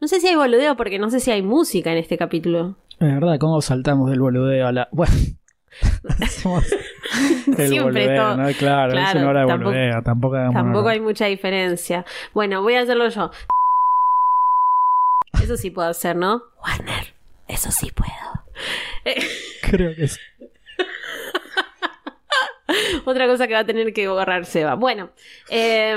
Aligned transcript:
No 0.00 0.08
sé 0.08 0.20
si 0.20 0.28
hay 0.28 0.36
boludeo 0.36 0.76
porque 0.76 0.98
no 0.98 1.10
sé 1.10 1.20
si 1.20 1.30
hay 1.30 1.42
música 1.42 1.92
en 1.92 1.98
este 1.98 2.16
capítulo. 2.18 2.76
Es 2.98 3.12
verdad, 3.14 3.36
¿cómo 3.38 3.60
saltamos 3.60 4.10
del 4.10 4.20
boludeo 4.20 4.66
a 4.66 4.72
la. 4.72 4.88
Bueno. 4.92 5.12
El 7.58 7.68
Siempre 7.68 7.82
boludeo, 8.06 8.22
todo- 8.22 8.36
¿no? 8.36 8.48
Claro, 8.58 8.92
Claro, 8.92 9.08
es 9.08 9.14
una 9.16 9.28
hora 9.30 9.40
de 9.42 9.46
tampoco- 9.46 9.70
boludeo. 9.70 10.02
Tampoco, 10.52 10.88
hay 10.88 11.00
mucha 11.00 11.26
diferencia. 11.26 12.04
Bueno, 12.34 12.62
voy 12.62 12.74
a 12.74 12.80
hacerlo 12.82 13.08
yo. 13.08 13.30
Eso 15.42 15.56
sí 15.56 15.70
puedo 15.70 15.88
hacer, 15.88 16.16
¿no? 16.16 16.42
Warner, 16.62 17.14
eso 17.48 17.70
sí 17.70 17.90
puedo. 17.94 18.10
Eh, 19.04 19.22
Creo 19.62 19.94
que 19.94 20.08
sí. 20.08 20.18
Otra 23.04 23.26
cosa 23.28 23.46
que 23.46 23.54
va 23.54 23.60
a 23.60 23.66
tener 23.66 23.92
que 23.92 24.08
borrar 24.08 24.44
Seba. 24.44 24.74
Bueno, 24.74 25.10
eh, 25.50 25.96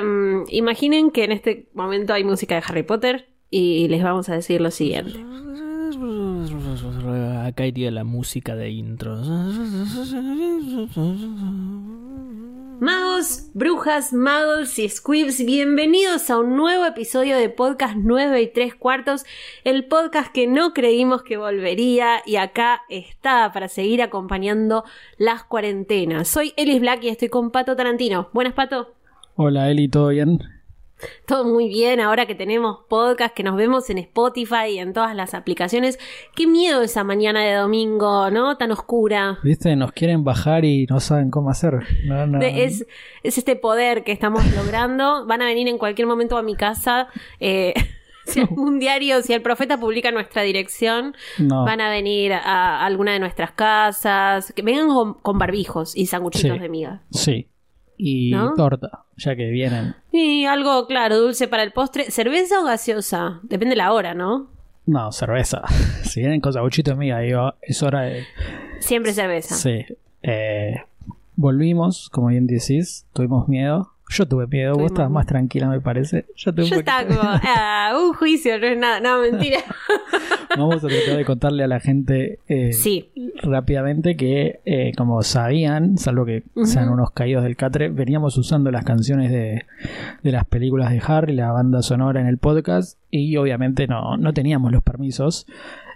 imaginen 0.49 1.09
que 1.11 1.23
en 1.23 1.31
este 1.31 1.65
momento 1.73 2.13
hay 2.13 2.23
música 2.23 2.55
de 2.55 2.63
Harry 2.67 2.83
Potter 2.83 3.27
y 3.49 3.87
les 3.87 4.03
vamos 4.03 4.29
a 4.29 4.35
decir 4.35 4.61
lo 4.61 4.71
siguiente. 4.71 5.19
Acá 7.45 7.65
iría 7.65 7.91
la 7.91 8.03
música 8.03 8.55
de 8.55 8.69
intro. 8.69 9.17
Magos, 12.79 13.49
brujas, 13.53 14.13
muggles 14.13 14.79
y 14.79 14.87
squibs, 14.87 15.45
bienvenidos 15.45 16.29
a 16.29 16.37
un 16.39 16.55
nuevo 16.55 16.85
episodio 16.85 17.37
de 17.37 17.49
Podcast 17.49 17.97
9 17.97 18.41
y 18.41 18.47
3 18.47 18.75
cuartos, 18.75 19.25
el 19.65 19.85
podcast 19.85 20.31
que 20.31 20.47
no 20.47 20.73
creímos 20.73 21.23
que 21.23 21.35
volvería 21.35 22.21
y 22.25 22.37
acá 22.37 22.83
está 22.87 23.51
para 23.51 23.67
seguir 23.67 24.01
acompañando 24.01 24.85
las 25.17 25.43
cuarentenas. 25.43 26.29
Soy 26.29 26.53
Elis 26.55 26.79
Black 26.79 27.03
y 27.03 27.09
estoy 27.09 27.27
con 27.27 27.51
Pato 27.51 27.75
Tarantino. 27.75 28.29
Buenas, 28.31 28.53
Pato. 28.53 28.93
Hola, 29.35 29.69
Eli, 29.69 29.89
¿todo 29.89 30.09
bien? 30.09 30.39
Todo 31.25 31.45
muy 31.45 31.69
bien 31.69 31.99
ahora 31.99 32.25
que 32.25 32.35
tenemos 32.35 32.79
podcast, 32.89 33.33
que 33.35 33.43
nos 33.43 33.55
vemos 33.55 33.89
en 33.89 33.97
Spotify 33.99 34.67
y 34.71 34.79
en 34.79 34.93
todas 34.93 35.15
las 35.15 35.33
aplicaciones. 35.33 35.97
Qué 36.35 36.45
miedo 36.47 36.81
esa 36.81 37.03
mañana 37.03 37.43
de 37.43 37.53
domingo, 37.53 38.29
¿no? 38.31 38.57
Tan 38.57 38.71
oscura. 38.71 39.39
¿Viste? 39.43 39.75
Nos 39.75 39.91
quieren 39.93 40.23
bajar 40.23 40.65
y 40.65 40.85
no 40.89 40.99
saben 40.99 41.29
cómo 41.31 41.49
hacer. 41.49 41.73
No, 42.05 42.39
es, 42.41 42.85
es 43.23 43.37
este 43.37 43.55
poder 43.55 44.03
que 44.03 44.11
estamos 44.11 44.43
logrando. 44.55 45.25
Van 45.25 45.41
a 45.41 45.45
venir 45.45 45.67
en 45.67 45.77
cualquier 45.77 46.07
momento 46.07 46.37
a 46.37 46.43
mi 46.43 46.55
casa. 46.55 47.07
eh, 47.39 47.73
si 48.25 48.41
algún 48.41 48.77
diario, 48.77 49.21
si 49.23 49.33
el 49.33 49.41
profeta 49.41 49.79
publica 49.79 50.11
nuestra 50.11 50.43
dirección, 50.43 51.15
No. 51.39 51.65
van 51.65 51.81
a 51.81 51.89
venir 51.89 52.31
a 52.33 52.85
alguna 52.85 53.13
de 53.13 53.19
nuestras 53.19 53.51
casas. 53.51 54.53
Que 54.55 54.61
vengan 54.61 54.87
con, 54.89 55.13
con 55.15 55.37
barbijos 55.39 55.95
y 55.97 56.05
sanguchitos 56.05 56.57
Sí. 56.57 56.59
de 56.59 56.69
miga. 56.69 57.01
Sí. 57.11 57.47
Y 58.01 58.31
¿No? 58.31 58.53
torta, 58.55 59.03
ya 59.17 59.35
que 59.35 59.49
vienen. 59.49 59.93
Y 60.13 60.45
algo, 60.45 60.87
claro, 60.87 61.19
dulce 61.19 61.49
para 61.49 61.63
el 61.63 61.73
postre. 61.73 62.09
¿Cerveza 62.11 62.61
o 62.61 62.63
gaseosa? 62.63 63.41
Depende 63.43 63.75
la 63.75 63.91
hora, 63.91 64.13
¿no? 64.13 64.47
No, 64.85 65.11
cerveza. 65.11 65.61
Si 66.03 66.21
vienen 66.21 66.39
con 66.41 66.53
sabuchito 66.53 66.93
amiga, 66.93 67.19
digo, 67.19 67.53
es 67.61 67.83
hora 67.83 68.01
de. 68.03 68.23
Siempre 68.79 69.13
cerveza. 69.13 69.53
Sí. 69.55 69.85
Eh, 70.23 70.75
volvimos, 71.35 72.09
como 72.09 72.27
bien 72.27 72.47
decís, 72.47 73.05
tuvimos 73.13 73.47
miedo. 73.47 73.91
Yo 74.11 74.27
tuve 74.27 74.47
miedo, 74.47 74.71
Tuvimos 74.73 74.89
vos 74.89 74.91
estabas 74.93 75.11
más 75.11 75.25
tranquila, 75.27 75.67
me 75.67 75.81
parece. 75.81 76.25
Yo 76.35 76.51
tuve 76.51 76.63
un 76.63 76.69
Yo 76.71 76.75
estaba 76.77 77.01
poquito- 77.03 77.19
como, 77.19 77.31
ah, 77.43 77.93
un 78.01 78.13
juicio, 78.13 78.57
no 78.57 78.65
es 78.65 78.77
nada. 78.77 78.99
No, 79.01 79.19
mentira. 79.21 79.59
Vamos 80.57 80.83
a 80.83 80.87
tratar 80.87 81.17
de 81.17 81.25
contarle 81.25 81.63
a 81.63 81.67
la 81.67 81.79
gente 81.79 82.39
eh, 82.47 82.73
Sí, 82.73 83.11
rápidamente 83.41 84.15
que, 84.15 84.59
eh, 84.65 84.91
como 84.97 85.21
sabían, 85.23 85.97
salvo 85.97 86.25
que 86.25 86.43
sean 86.65 86.89
unos 86.89 87.11
caídos 87.11 87.43
del 87.43 87.55
catre, 87.55 87.89
veníamos 87.89 88.37
usando 88.37 88.71
las 88.71 88.83
canciones 88.85 89.31
de, 89.31 89.63
de 90.23 90.31
las 90.31 90.45
películas 90.45 90.91
de 90.91 91.01
Harry, 91.05 91.33
la 91.35 91.51
banda 91.51 91.81
sonora 91.81 92.21
en 92.21 92.27
el 92.27 92.37
podcast, 92.37 92.97
y 93.11 93.35
obviamente 93.37 93.87
no, 93.87 94.17
no 94.17 94.33
teníamos 94.33 94.71
los 94.71 94.83
permisos. 94.83 95.45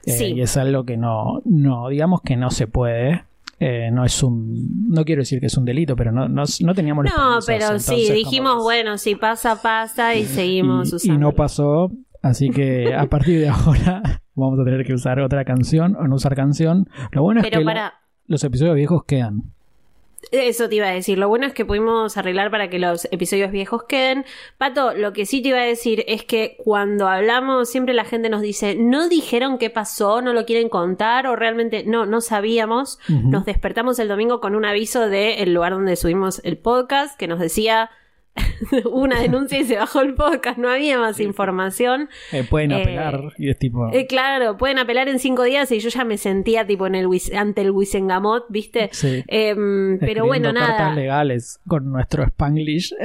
eh, 0.05 0.11
Sí. 0.11 0.25
Y 0.33 0.41
es 0.41 0.57
algo 0.57 0.83
que 0.85 0.97
no, 0.97 1.41
no, 1.45 1.87
digamos 1.89 2.21
que 2.21 2.35
no 2.35 2.49
se 2.49 2.67
puede. 2.67 3.23
eh, 3.59 3.89
no 3.93 4.03
es 4.03 4.21
un, 4.23 4.89
no 4.89 5.05
quiero 5.05 5.21
decir 5.21 5.39
que 5.39 5.45
es 5.45 5.55
un 5.57 5.63
delito, 5.63 5.95
pero 5.95 6.11
no, 6.11 6.27
no, 6.27 6.43
no 6.61 6.73
teníamos 6.75 7.05
los 7.05 7.13
No, 7.13 7.19
permisos. 7.19 7.45
pero 7.45 7.65
entonces, 7.67 8.07
sí, 8.07 8.13
dijimos, 8.13 8.61
bueno, 8.61 8.97
si 8.97 9.15
pasa, 9.15 9.61
pasa 9.61 10.15
y 10.15 10.25
seguimos 10.25 10.89
y, 10.89 10.91
y 10.91 10.95
usando. 10.95 11.19
no 11.19 11.31
pasó, 11.31 11.91
así 12.23 12.49
que 12.49 12.95
a 12.95 13.05
partir 13.05 13.39
de 13.39 13.49
ahora 13.49 14.01
vamos 14.33 14.59
a 14.59 14.63
tener 14.63 14.83
que 14.83 14.93
usar 14.93 15.19
otra 15.19 15.45
canción 15.45 15.95
o 15.95 16.07
no 16.07 16.15
usar 16.15 16.35
canción. 16.35 16.89
Lo 17.11 17.21
bueno 17.21 17.41
es 17.41 17.45
Pero 17.45 17.59
que 17.59 17.65
para, 17.65 17.93
los 18.25 18.43
episodios 18.43 18.75
viejos 18.75 19.03
quedan. 19.05 19.53
eso 20.31 20.69
te 20.69 20.75
iba 20.75 20.87
a 20.87 20.91
decir, 20.91 21.17
lo 21.17 21.27
bueno 21.27 21.45
es 21.45 21.53
que 21.53 21.65
pudimos 21.65 22.17
arreglar 22.17 22.49
para 22.49 22.69
que 22.69 22.79
los 22.79 23.05
episodios 23.11 23.51
viejos 23.51 23.83
queden. 23.83 24.25
Pato, 24.57 24.93
lo 24.93 25.13
que 25.13 25.25
sí 25.25 25.41
te 25.41 25.49
iba 25.49 25.59
a 25.59 25.65
decir 25.65 26.03
es 26.07 26.23
que 26.23 26.55
cuando 26.63 27.07
hablamos 27.07 27.69
siempre 27.69 27.93
la 27.93 28.05
gente 28.05 28.29
nos 28.29 28.41
dice, 28.41 28.75
no 28.75 29.09
dijeron 29.09 29.57
qué 29.57 29.69
pasó, 29.69 30.21
no 30.21 30.33
lo 30.33 30.45
quieren 30.45 30.69
contar 30.69 31.27
o 31.27 31.35
realmente 31.35 31.83
no, 31.85 32.05
no 32.05 32.21
sabíamos. 32.21 32.97
Nos 33.07 33.45
despertamos 33.45 33.99
el 33.99 34.07
domingo 34.07 34.39
con 34.39 34.55
un 34.55 34.65
aviso 34.65 35.09
del 35.09 35.53
lugar 35.53 35.73
donde 35.73 35.95
subimos 35.95 36.41
el 36.43 36.57
podcast 36.57 37.19
que 37.19 37.27
nos 37.27 37.39
decía 37.39 37.89
una 38.91 39.19
denuncia 39.21 39.59
y 39.59 39.63
se 39.65 39.75
bajó 39.77 40.01
el 40.01 40.15
podcast, 40.15 40.57
no 40.57 40.69
había 40.69 40.97
más 40.97 41.19
información. 41.19 42.09
Eh, 42.31 42.43
pueden 42.49 42.71
Eh, 42.71 42.81
apelar 42.81 43.33
y 43.37 43.49
es 43.49 43.59
tipo. 43.59 43.89
Eh, 43.93 44.07
claro, 44.07 44.57
pueden 44.57 44.79
apelar 44.79 45.07
en 45.09 45.19
cinco 45.19 45.43
días 45.43 45.71
y 45.71 45.79
yo 45.79 45.89
ya 45.89 46.03
me 46.03 46.17
sentía 46.17 46.65
tipo 46.65 46.87
en 46.87 46.95
el 46.95 47.07
ante 47.37 47.61
el 47.61 47.71
Wisengamot, 47.71 48.45
¿viste? 48.49 48.89
sí, 48.91 49.23
Em, 49.27 49.99
pero 49.99 50.25
bueno, 50.25 50.51
nada. 50.51 50.93
legales 50.95 51.59
con 51.67 51.91
nuestro 51.91 52.23
Spanglish. 52.23 52.93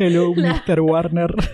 Hello, 0.00 0.32
Mr. 0.34 0.80
Warner. 0.80 1.34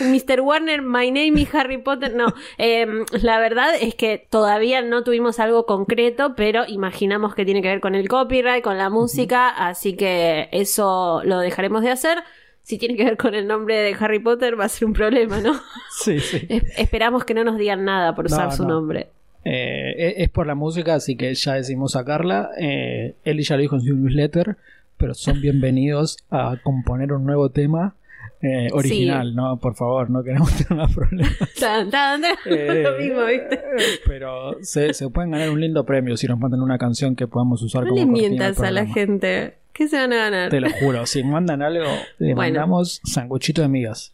Mr. 0.00 0.40
Warner, 0.40 0.80
my 0.82 1.10
name 1.10 1.38
is 1.40 1.54
Harry 1.54 1.78
Potter. 1.78 2.14
No, 2.14 2.32
em, 2.56 3.04
la 3.22 3.38
verdad 3.38 3.68
es 3.80 3.94
que 3.94 4.26
todavía 4.30 4.80
no 4.82 5.04
tuvimos 5.04 5.38
algo 5.38 5.66
concreto, 5.66 6.34
pero 6.34 6.64
imaginamos 6.66 7.34
que 7.34 7.44
tiene 7.44 7.60
que 7.62 7.68
ver 7.68 7.80
con 7.80 7.94
el 7.94 8.08
copyright, 8.08 8.64
con 8.64 8.78
la 8.78 8.88
música, 8.90 9.48
así 9.50 9.96
que 9.96 10.48
eso 10.52 11.20
lo 11.24 11.40
dejaremos 11.40 11.82
de 11.82 11.90
hacer. 11.90 12.18
Si 12.62 12.78
tiene 12.78 12.96
que 12.96 13.04
ver 13.04 13.16
con 13.16 13.34
el 13.34 13.46
nombre 13.46 13.76
de 13.76 13.94
Harry 14.00 14.18
Potter, 14.18 14.58
va 14.58 14.64
a 14.64 14.68
ser 14.68 14.86
un 14.86 14.92
problema, 14.94 15.40
¿no? 15.40 15.54
sí, 16.02 16.20
sí. 16.20 16.46
Es- 16.48 16.64
esperamos 16.78 17.24
que 17.24 17.34
no 17.34 17.44
nos 17.44 17.58
digan 17.58 17.84
nada 17.84 18.14
por 18.14 18.26
usar 18.26 18.46
No, 18.46 18.52
su 18.52 18.62
no. 18.64 18.68
nombre. 18.74 19.08
Eh, 19.44 19.94
es- 19.96 20.14
es 20.18 20.28
por 20.30 20.46
la 20.46 20.54
música, 20.54 20.94
así 20.94 21.16
que 21.16 21.34
ya 21.34 21.54
decidimos 21.54 21.92
sacarla. 21.92 22.50
Eh, 22.58 23.14
Eli 23.24 23.42
ya 23.42 23.56
lo 23.56 23.62
dijo 23.62 23.76
en 23.76 23.82
su 23.82 23.94
newsletter, 23.94 24.56
pero 24.98 25.14
son 25.14 25.40
bienvenidos 25.40 26.18
a 26.30 26.56
componer 26.62 27.12
un 27.12 27.24
nuevo 27.24 27.50
tema 27.50 27.94
eh, 28.42 28.68
original, 28.72 29.34
¿no? 29.34 29.56
Por 29.58 29.74
favor, 29.74 30.10
no 30.10 30.22
queremos 30.22 30.52
tener 30.56 30.74
más 30.84 30.94
problemas. 30.94 31.36
Tan, 31.58 31.90
tan, 31.90 32.20
tan. 32.22 32.32
Eh, 32.46 32.82
Lo 32.84 32.98
mismo, 32.98 33.24
¿viste? 33.26 33.60
Pero 34.06 34.56
se, 34.62 34.92
se 34.94 35.08
pueden 35.10 35.30
ganar 35.30 35.50
un 35.50 35.60
lindo 35.60 35.84
premio 35.84 36.16
si 36.16 36.26
nos 36.26 36.38
mandan 36.38 36.60
una 36.60 36.78
canción 36.78 37.16
que 37.16 37.26
podamos 37.26 37.62
usar 37.62 37.82
No 37.84 37.88
como 37.90 37.96
le 38.00 38.04
del 38.04 38.12
mientas 38.12 38.60
a 38.60 38.70
la 38.70 38.86
gente. 38.86 39.54
¿Qué 39.72 39.88
se 39.88 39.96
van 39.96 40.12
a 40.12 40.16
ganar? 40.16 40.50
Te 40.50 40.60
lo 40.60 40.70
juro, 40.70 41.06
si 41.06 41.22
mandan 41.22 41.62
algo, 41.62 41.84
le 42.18 42.34
Bueno. 42.34 42.36
mandamos 42.36 43.00
sanguchito 43.04 43.62
de 43.62 43.68
migas. 43.68 44.12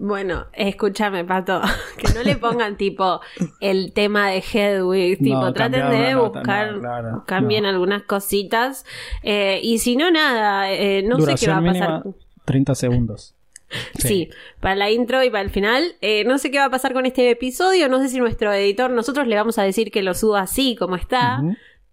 Bueno, 0.00 0.46
escúchame, 0.52 1.24
Pato, 1.24 1.60
que 1.98 2.14
no 2.14 2.22
le 2.22 2.36
pongan 2.36 2.76
tipo 2.76 3.20
el 3.58 3.92
tema 3.92 4.30
de 4.30 4.38
Hedwig, 4.38 5.18
tipo, 5.18 5.40
No, 5.40 5.52
traten 5.52 5.90
de 5.90 6.14
buscar, 6.14 6.74
no, 6.74 6.80
claro, 6.80 7.24
cambien 7.26 7.66
algunas 7.66 8.04
cositas, 8.04 8.86
eh, 9.24 9.58
y 9.60 9.78
si 9.78 9.96
no, 9.96 10.12
nada, 10.12 10.70
eh, 10.70 11.02
no 11.02 11.18
sé 11.20 11.34
qué 11.34 11.50
va 11.50 11.56
a 11.58 11.62
pasar. 11.64 12.04
mínima, 12.04 12.04
30 12.44 12.74
segundos. 12.76 13.34
Sí. 13.98 14.30
para 14.60 14.76
la 14.76 14.90
intro 14.90 15.22
y 15.22 15.28
para 15.28 15.42
el 15.42 15.50
final. 15.50 15.96
Eh, 16.00 16.24
no 16.24 16.38
sé 16.38 16.50
qué 16.50 16.56
va 16.58 16.64
a 16.66 16.70
pasar 16.70 16.94
con 16.94 17.04
este 17.04 17.28
episodio, 17.30 17.90
no 17.90 17.98
sé 17.98 18.08
si 18.08 18.18
nuestro 18.18 18.50
editor, 18.52 18.90
nosotros 18.90 19.26
le 19.26 19.36
vamos 19.36 19.58
a 19.58 19.62
decir 19.64 19.90
que 19.90 20.02
lo 20.02 20.14
suba 20.14 20.40
así 20.40 20.74
como 20.74 20.96
está. 20.96 21.42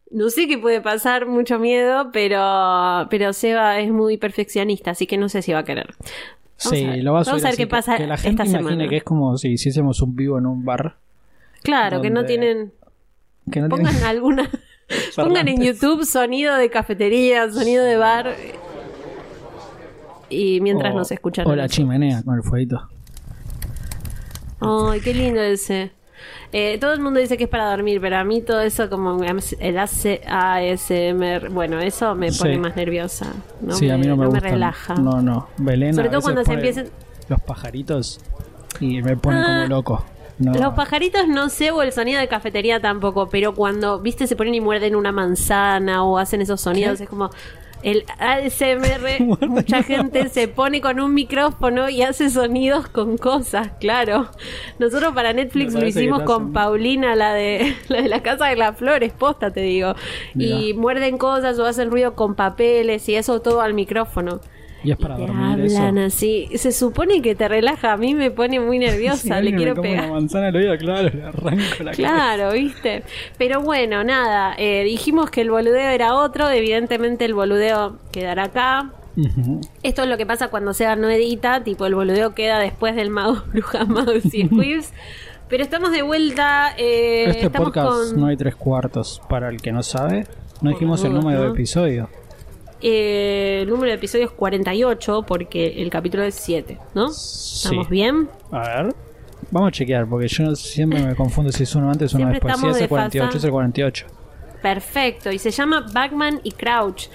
No 0.09 0.29
sé 0.29 0.47
qué 0.47 0.57
puede 0.57 0.79
pasar, 0.79 1.25
mucho 1.25 1.59
miedo, 1.59 2.11
pero, 2.13 3.07
pero 3.09 3.33
Seba 3.33 3.79
es 3.79 3.91
muy 3.91 4.15
perfeccionista, 4.15 4.91
así 4.91 5.07
que 5.07 5.17
no 5.17 5.27
sé 5.27 5.41
si 5.41 5.51
va 5.51 5.59
a 5.59 5.65
querer. 5.65 5.95
Vamos 6.63 6.79
sí, 6.79 6.85
a 6.85 6.95
lo 6.97 7.13
vas 7.13 7.27
a 7.27 7.31
Vamos 7.31 7.43
a 7.43 7.47
ver 7.47 7.53
así, 7.53 7.57
qué 7.57 7.63
que- 7.63 7.71
pasa 7.71 7.97
Que 7.97 8.07
la 8.07 8.17
gente 8.17 8.43
esta 8.43 8.57
imagine 8.59 8.69
semana. 8.77 8.89
que 8.89 8.97
es 8.97 9.03
como 9.03 9.37
si 9.37 9.49
hiciésemos 9.49 10.01
un 10.01 10.15
vivo 10.15 10.37
en 10.37 10.45
un 10.45 10.63
bar. 10.63 10.95
Claro, 11.63 12.01
que 12.01 12.09
no 12.09 12.25
tienen 12.25 12.71
Que 13.51 13.59
no 13.61 13.69
Pongan 13.69 13.91
tiene- 13.93 14.07
alguna. 14.07 14.49
Pongan 15.15 15.47
en. 15.47 15.61
YouTube 15.61 16.05
sonido 16.05 16.55
de 16.55 16.69
cafetería, 16.69 17.51
sonido 17.51 17.83
de 17.83 17.97
bar. 17.97 18.35
Y 20.29 20.59
mientras 20.61 20.93
o- 20.93 20.97
nos 20.97 21.11
escuchan. 21.11 21.47
O 21.47 21.51
a 21.51 21.55
la 21.55 21.67
chimenea 21.69 22.23
con 22.23 22.35
el 22.35 22.43
fueguito. 22.43 22.87
Ay, 24.59 25.01
qué 25.01 25.13
lindo 25.13 25.41
ese. 25.41 25.91
Eh, 26.51 26.77
todo 26.79 26.93
el 26.93 26.99
mundo 27.01 27.19
dice 27.19 27.37
que 27.37 27.45
es 27.45 27.49
para 27.49 27.69
dormir, 27.69 27.99
pero 28.01 28.17
a 28.17 28.23
mí 28.23 28.41
todo 28.41 28.61
eso 28.61 28.89
como 28.89 29.17
el 29.23 29.77
ASMR, 29.77 31.49
bueno, 31.49 31.79
eso 31.79 32.15
me 32.15 32.31
pone 32.31 32.53
Sí. 32.53 32.59
más 32.59 32.75
nerviosa. 32.75 33.27
No 33.61 33.75
sí, 33.75 33.87
me, 33.87 33.93
a 33.93 33.97
mí 33.97 34.07
no 34.07 34.15
me 34.17 34.25
gusta. 34.27 34.39
relaja. 34.41 34.95
No, 34.95 35.21
no. 35.21 35.47
Belén. 35.57 35.93
Sobre 35.93 36.09
todo 36.09 36.21
cuando 36.21 36.43
se 36.43 36.53
empiecen- 36.53 36.89
Los 37.27 37.41
pajaritos 37.41 38.19
y 38.79 39.01
me 39.01 39.17
pone 39.17 39.39
Ah. 39.39 39.45
como 39.45 39.67
loco. 39.75 40.05
No. 40.37 40.53
Los 40.53 40.73
pajaritos 40.73 41.27
no 41.29 41.47
sé, 41.47 41.71
o 41.71 41.81
el 41.81 41.93
sonido 41.93 42.19
de 42.19 42.27
cafetería 42.27 42.81
tampoco, 42.81 43.29
pero 43.29 43.55
cuando, 43.55 43.99
viste, 43.99 44.27
se 44.27 44.35
ponen 44.35 44.53
y 44.53 44.59
muerden 44.61 44.95
una 44.95 45.13
manzana 45.13 46.03
o 46.03 46.17
hacen 46.17 46.41
esos 46.41 46.59
sonidos, 46.59 46.97
¿Qué? 46.97 47.05
es 47.05 47.09
como... 47.09 47.29
el 47.85 48.03
ASMR, 48.17 49.45
mucha 49.47 49.83
gente 49.83 50.27
se 50.29 50.47
pone 50.47 50.81
con 50.81 50.99
un 50.99 51.13
micrófono 51.13 51.87
y 51.87 52.01
hace 52.01 52.31
sonidos 52.31 52.87
con 52.87 53.15
cosas, 53.15 53.73
claro. 53.79 54.27
Nosotros 54.79 55.13
para 55.13 55.33
Netflix 55.33 55.75
lo 55.75 55.85
hicimos 55.85 56.23
con 56.23 56.51
Paulina, 56.51 57.15
la 57.15 57.33
de, 57.33 57.75
la 57.87 58.01
de 58.01 58.09
la 58.09 58.23
Casa 58.23 58.47
de 58.47 58.55
las 58.55 58.75
Flores, 58.75 59.13
posta 59.13 59.51
te 59.51 59.61
digo. 59.61 59.93
Y 60.33 60.73
muerden 60.73 61.19
cosas 61.19 61.59
o 61.59 61.65
hacen 61.65 61.91
ruido 61.91 62.15
con 62.15 62.33
papeles 62.33 63.07
y 63.07 63.15
eso 63.15 63.39
todo 63.39 63.61
al 63.61 63.75
micrófono. 63.75 64.41
Y 64.85 64.91
es 64.91 64.97
para 64.97 65.15
Te 65.15 65.21
dormir 65.21 65.43
hablan 65.73 65.97
eso. 65.97 66.07
así. 66.17 66.49
Se 66.55 66.71
supone 66.71 67.21
que 67.21 67.35
te 67.35 67.47
relaja. 67.47 67.93
A 67.93 67.97
mí 67.97 68.13
me 68.13 68.31
pone 68.31 68.59
muy 68.59 68.77
nerviosa. 68.87 69.37
Si 69.39 69.43
le 69.43 69.55
quiero 69.55 69.75
me 69.75 69.81
pegar. 69.81 70.03
una 70.05 70.13
manzana 70.13 70.47
al 70.47 70.55
oído, 70.55 70.77
claro, 70.77 71.09
le 71.13 71.23
arranco 71.23 71.61
la 71.79 71.91
cabeza. 71.91 71.93
Claro, 71.93 72.51
viste. 72.53 73.03
Pero 73.37 73.61
bueno, 73.61 74.03
nada. 74.03 74.55
eh, 74.57 74.83
dijimos 74.83 75.29
que 75.31 75.41
el 75.41 75.49
boludeo 75.51 75.89
era 75.89 76.15
otro. 76.15 76.49
Evidentemente 76.49 77.25
el 77.25 77.33
boludeo 77.33 77.97
quedará 78.11 78.43
acá. 78.45 78.91
Esto 79.81 80.03
es 80.03 80.09
lo 80.09 80.17
que 80.17 80.25
pasa 80.25 80.49
cuando 80.49 80.73
Sega 80.73 80.95
no 80.95 81.09
edita. 81.09 81.63
Tipo, 81.63 81.85
el 81.85 81.95
boludeo 81.95 82.35
queda 82.35 82.59
después 82.59 82.95
del 82.95 83.09
mago, 83.09 83.41
bruja, 83.53 83.85
magos 83.85 84.25
y 84.33 84.45
squibs. 84.47 84.91
Pero 85.47 85.63
estamos 85.63 85.91
de 85.91 86.01
vuelta. 86.01 86.73
eh, 86.77 87.25
Este 87.29 87.45
estamos 87.45 87.67
podcast 87.69 88.11
con 88.11 88.19
no 88.19 88.27
hay 88.27 88.35
tres 88.35 88.55
cuartos. 88.55 89.21
Para 89.29 89.49
el 89.49 89.61
que 89.61 89.71
no 89.71 89.83
sabe, 89.83 90.25
no 90.61 90.71
dijimos 90.71 91.03
el 91.03 91.13
número 91.13 91.43
de 91.43 91.49
episodio. 91.49 92.09
Eh, 92.87 93.61
el 93.63 93.69
número 93.69 93.89
de 93.89 93.95
episodios 93.95 94.31
48 94.31 95.23
porque 95.27 95.81
el 95.81 95.89
capítulo 95.89 96.23
es 96.23 96.35
7, 96.35 96.77
¿no? 96.93 97.07
¿Estamos 97.09 97.87
Sí. 97.87 97.91
bien? 97.91 98.29
A 98.51 98.59
ver. 98.83 98.95
Vamos 99.51 99.69
a 99.69 99.71
chequear, 99.71 100.07
porque 100.07 100.27
yo 100.27 100.55
siempre 100.55 101.01
me 101.03 101.15
confundo 101.15 101.51
si 101.51 101.63
es 101.63 101.75
uno 101.75 101.89
antes 101.91 102.13
o 102.13 102.17
uno 102.17 102.29
después. 102.29 102.53
Si 102.53 102.57
estamos 102.57 102.75
es 102.77 102.81
el 102.83 102.87
48, 102.89 103.25
desfasados. 103.25 103.35
es 103.35 103.43
el 103.43 103.51
48. 103.51 104.05
Perfecto, 104.61 105.31
y 105.31 105.37
se 105.39 105.51
llama 105.51 105.85
Backman 105.93 106.41
y 106.43 106.51
Crouch. 106.51 107.07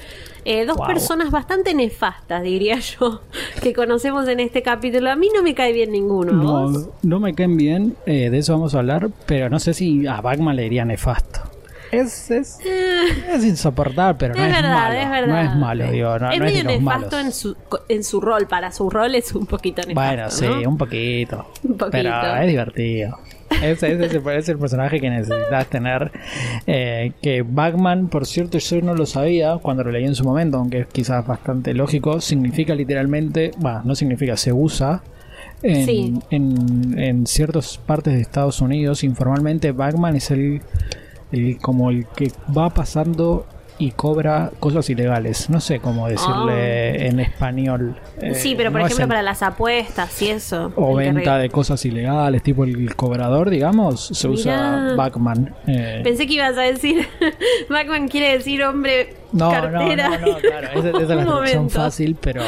Eh, 0.45 0.65
dos 0.65 0.77
Wow. 0.77 0.87
personas 0.87 1.31
bastante 1.31 1.75
nefastas, 1.75 2.43
diría 2.43 2.79
yo, 2.79 3.21
que 3.63 3.73
conocemos 3.75 4.27
en 4.29 4.41
este 4.41 4.63
capítulo. 4.63 5.11
A 5.11 5.17
mí 5.17 5.29
no 5.35 5.43
me 5.43 5.55
cae 5.55 5.73
bien 5.73 5.93
ninguno. 5.93 6.33
¿a 6.33 6.35
No, 6.71 6.89
no 7.03 7.21
me 7.21 7.35
caen 7.35 7.57
bien, 7.57 7.97
eh, 8.07 8.31
de 8.31 8.39
eso 8.39 8.53
vamos 8.55 8.75
a 8.75 8.79
hablar, 8.79 9.11
pero 9.27 9.51
no 9.51 9.59
sé 9.59 9.75
si 9.75 10.07
a 10.07 10.21
Bagman 10.21 10.57
le 10.57 10.63
diría 10.63 10.85
nefasto. 10.85 11.41
Es, 11.93 12.31
es, 12.31 12.59
es 13.33 13.45
insoportable, 13.45 14.15
pero 14.19 14.35
no 14.35 14.41
es 14.45 14.49
es, 14.49 14.63
verdad, 14.63 14.75
malo. 14.75 14.95
es 15.01 15.11
verdad. 15.11 15.27
No 15.27 15.41
es 15.51 15.57
malo, 15.57 15.91
digo, 15.91 16.19
no, 16.19 16.31
es 16.31 16.39
no 16.39 16.45
es 16.47 16.53
medio 16.53 16.57
de 16.59 16.65
los 16.75 16.83
nefasto 16.83 17.17
malos. 17.17 17.25
en 17.27 17.33
su, 17.33 17.57
en 17.89 18.05
su 18.05 18.21
rol, 18.21 18.47
para 18.47 18.71
su 18.71 18.89
rol 18.91 19.15
es 19.17 19.35
un 19.35 19.47
poquito 19.47 19.83
nefasto. 19.83 19.95
Bueno, 19.95 20.31
sí, 20.31 20.67
un 20.67 20.77
poquito. 20.79 21.47
Un 21.65 21.77
poquito. 21.77 21.91
Pero 21.91 22.37
es 22.37 22.47
divertido. 22.49 23.19
Ese, 23.51 23.93
ese 23.93 24.05
es, 24.07 24.15
el, 24.15 24.29
es 24.29 24.49
el 24.49 24.59
personaje 24.59 25.01
que 25.01 25.11
necesitas 25.11 25.67
tener. 25.67 26.13
Eh, 26.69 27.13
que 27.21 27.43
Bagman, 27.43 28.07
por 28.09 28.25
cierto, 28.25 28.59
yo 28.59 28.81
no 28.83 28.95
lo 28.95 29.05
sabía 29.07 29.59
cuando 29.61 29.83
lo 29.83 29.91
leí 29.91 30.05
en 30.05 30.15
su 30.15 30.23
momento, 30.23 30.59
aunque 30.59 30.81
es 30.81 30.87
quizás 30.87 31.27
bastante 31.27 31.75
lógico. 31.75 32.21
Significa 32.21 32.75
literalmente, 32.77 33.51
bueno, 33.59 33.83
no 33.85 33.95
significa, 33.97 34.37
se 34.37 34.53
usa. 34.53 35.03
En, 35.63 35.85
Sí. 35.85 36.15
en, 36.31 36.97
en 36.99 37.27
ciertas 37.27 37.77
partes 37.79 38.15
de 38.15 38.21
Estados 38.21 38.61
Unidos, 38.61 39.03
informalmente, 39.03 39.73
Bagman 39.73 40.15
es 40.17 40.31
el, 40.31 40.63
el 41.33 41.59
como 41.59 41.91
el 41.91 42.07
que 42.07 42.31
va 42.57 42.71
pasando 42.71 43.47
y 43.79 43.93
cobra 43.93 44.51
cosas 44.61 44.91
ilegales. 44.91 45.49
No 45.49 45.59
sé 45.59 45.81
cómo 45.81 46.07
decirle 46.07 47.07
en 47.07 47.19
español. 47.19 47.97
Eh, 48.21 48.35
Sí, 48.35 48.55
pero 48.55 48.71
por 48.71 48.81
no 48.83 48.87
ejemplo 48.87 49.09
para 49.09 49.23
las 49.23 49.43
apuestas 49.43 50.21
y 50.21 50.29
eso. 50.29 50.71
o 50.77 50.95
venta 50.97 51.39
de 51.39 51.49
cosas 51.49 51.83
ilegales, 51.87 52.43
tipo 52.43 52.65
el 52.65 52.95
cobrador, 52.95 53.49
digamos, 53.49 54.09
se 54.09 54.29
usa. 54.29 54.93
Backman. 54.97 55.55
eh. 55.67 56.01
Pensé 56.05 56.27
que 56.27 56.35
ibas 56.35 56.59
a 56.59 56.63
decir, 56.63 57.07
Backman 57.71 58.09
quiere 58.09 58.33
decir 58.37 58.63
hombre 58.65 59.15
no, 59.33 59.47
no, 59.47 59.51
cartera. 59.79 60.09
no, 60.19 60.27
no, 60.33 60.39
claro, 60.39 60.69
esa, 60.75 60.89
esa 60.91 61.01
es 61.01 61.09
la 61.09 61.17
traducción 61.25 61.71
fácil, 61.71 62.17
pero 62.21 62.43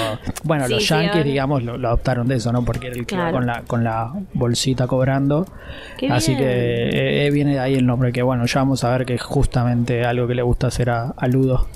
bueno, 0.45 0.67
Sí, 0.67 0.73
los 0.75 0.89
yankees, 0.89 1.25
digamos, 1.25 1.63
lo, 1.63 1.79
lo 1.79 1.89
adoptaron 1.89 2.29
de 2.29 2.37
eso, 2.37 2.53
¿no? 2.53 2.65
Porque 2.65 2.89
era 2.89 2.97
el 2.97 3.07
que 3.07 3.15
iba 3.15 3.25
Claro. 3.25 3.37
con 3.39 3.47
la, 3.47 3.63
con 3.67 3.85
la 3.85 4.13
bolsita 4.35 4.87
cobrando. 4.87 5.47
Qué 5.99 6.09
Así 6.11 6.35
bien. 6.35 6.45
que 6.45 7.27
eh, 7.27 7.31
viene 7.31 7.53
de 7.53 7.59
ahí 7.61 7.75
el 7.75 7.87
nombre, 7.87 8.13
que 8.13 8.23
bueno, 8.23 8.45
ya 8.47 8.61
vamos 8.61 8.85
a 8.85 8.91
ver 8.91 9.07
que 9.07 9.15
es 9.15 9.23
justamente 9.23 10.05
algo 10.05 10.27
que 10.27 10.35
le 10.35 10.43
gusta 10.43 10.69
hacer 10.69 10.91
a, 10.91 11.15
a 11.17 11.29
Ludo. 11.29 11.67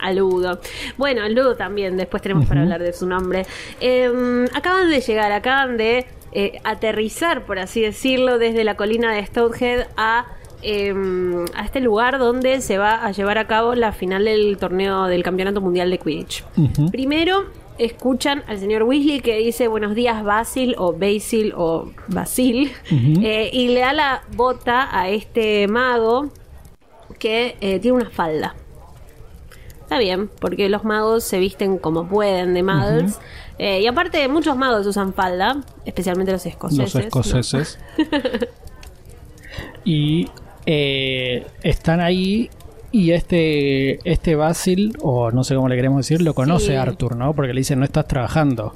A 0.00 0.12
Ludo. 0.12 0.60
Bueno, 0.98 1.26
Ludo 1.28 1.56
también, 1.56 1.96
después 1.96 2.22
tenemos 2.22 2.44
para 2.46 2.62
hablar 2.62 2.82
de 2.82 2.92
su 2.92 3.06
nombre. 3.06 3.46
Eh, 3.80 4.44
acaban 4.54 4.90
de 4.90 5.00
llegar, 5.00 5.32
acaban 5.32 5.78
de 5.78 6.04
eh, 6.32 6.60
aterrizar, 6.64 7.44
por 7.46 7.58
así 7.58 7.80
decirlo, 7.80 8.38
desde 8.38 8.62
la 8.62 8.74
colina 8.74 9.10
de 9.14 9.24
Stonehead 9.24 9.86
a, 9.96 10.26
eh, 10.62 10.94
a 11.54 11.64
este 11.64 11.80
lugar 11.80 12.18
donde 12.18 12.60
se 12.60 12.78
va 12.78 13.04
a 13.04 13.12
llevar 13.12 13.38
a 13.38 13.46
cabo 13.46 13.74
la 13.74 13.92
final 13.92 14.24
del 14.24 14.56
torneo 14.58 15.06
del 15.06 15.22
Campeonato 15.22 15.60
Mundial 15.60 15.90
de 15.90 15.98
Quidditch. 15.98 16.44
Primero 16.90 17.44
escuchan 17.78 18.42
al 18.46 18.58
señor 18.58 18.84
Weasley 18.84 19.20
que 19.20 19.36
dice 19.38 19.68
buenos 19.68 19.94
días 19.94 20.24
Basil 20.24 20.74
o 20.78 20.92
Basil 20.92 21.52
o 21.56 21.90
Basil 22.08 22.72
eh, 22.90 23.50
y 23.52 23.68
le 23.68 23.80
da 23.80 23.92
la 23.92 24.22
bota 24.34 24.88
a 24.90 25.10
este 25.10 25.68
mago 25.68 26.30
que 27.18 27.56
eh, 27.60 27.78
tiene 27.78 27.98
una 27.98 28.10
falda. 28.10 28.54
Está 29.82 29.98
bien, 29.98 30.28
porque 30.40 30.68
los 30.68 30.84
magos 30.84 31.22
se 31.22 31.38
visten 31.38 31.78
como 31.78 32.08
pueden 32.08 32.54
de 32.54 32.62
muggles. 32.64 33.20
Eh, 33.58 33.82
y 33.82 33.86
aparte, 33.86 34.26
muchos 34.26 34.56
magos 34.56 34.84
usan 34.86 35.14
falda, 35.14 35.60
especialmente 35.84 36.32
los 36.32 36.44
escoceses. 36.44 36.94
los 36.94 37.04
escoceses. 37.04 37.78
y 39.84 40.28
eh, 40.66 41.46
están 41.62 42.00
ahí 42.00 42.50
y 42.92 43.10
este 43.12 43.98
este 44.10 44.34
Basil, 44.36 44.96
o 45.02 45.30
no 45.30 45.44
sé 45.44 45.54
cómo 45.54 45.68
le 45.68 45.76
queremos 45.76 45.98
decir, 45.98 46.22
lo 46.22 46.34
conoce 46.34 46.66
Sí. 46.68 46.74
Arthur, 46.74 47.16
¿no? 47.16 47.34
Porque 47.34 47.52
le 47.52 47.60
dice, 47.60 47.76
no 47.76 47.84
estás 47.84 48.06
trabajando. 48.08 48.74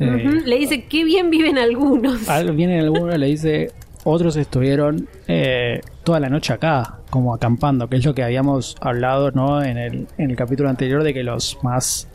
Eh, 0.00 0.42
Le 0.44 0.58
dice, 0.58 0.84
qué 0.84 1.04
bien 1.04 1.28
viven 1.30 1.58
algunos. 1.58 2.28
al- 2.28 2.52
viene 2.54 2.78
alguno 2.80 3.14
y 3.14 3.18
le 3.18 3.26
dice, 3.26 3.72
otros 4.04 4.36
estuvieron 4.36 5.08
eh, 5.26 5.80
toda 6.04 6.20
la 6.20 6.28
noche 6.28 6.52
acá, 6.52 6.98
como 7.10 7.34
acampando, 7.34 7.88
que 7.88 7.96
es 7.96 8.04
lo 8.04 8.14
que 8.14 8.22
habíamos 8.22 8.76
hablado 8.80 9.32
¿no? 9.32 9.62
en, 9.62 9.76
el, 9.76 10.06
en 10.18 10.30
el 10.30 10.36
capítulo 10.36 10.68
anterior 10.68 11.02
de 11.02 11.12
que 11.12 11.24
los 11.24 11.58
más... 11.64 12.06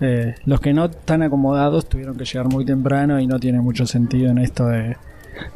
eh, 0.00 0.36
los 0.46 0.60
que 0.60 0.72
no 0.72 0.90
tan 0.90 1.22
acomodados 1.24 1.88
tuvieron 1.88 2.16
que 2.16 2.24
llegar 2.24 2.46
muy 2.46 2.64
temprano 2.64 3.18
y 3.18 3.26
no 3.26 3.40
tiene 3.40 3.60
mucho 3.60 3.84
sentido 3.84 4.30
en 4.30 4.38
esto 4.38 4.66
de, 4.66 4.96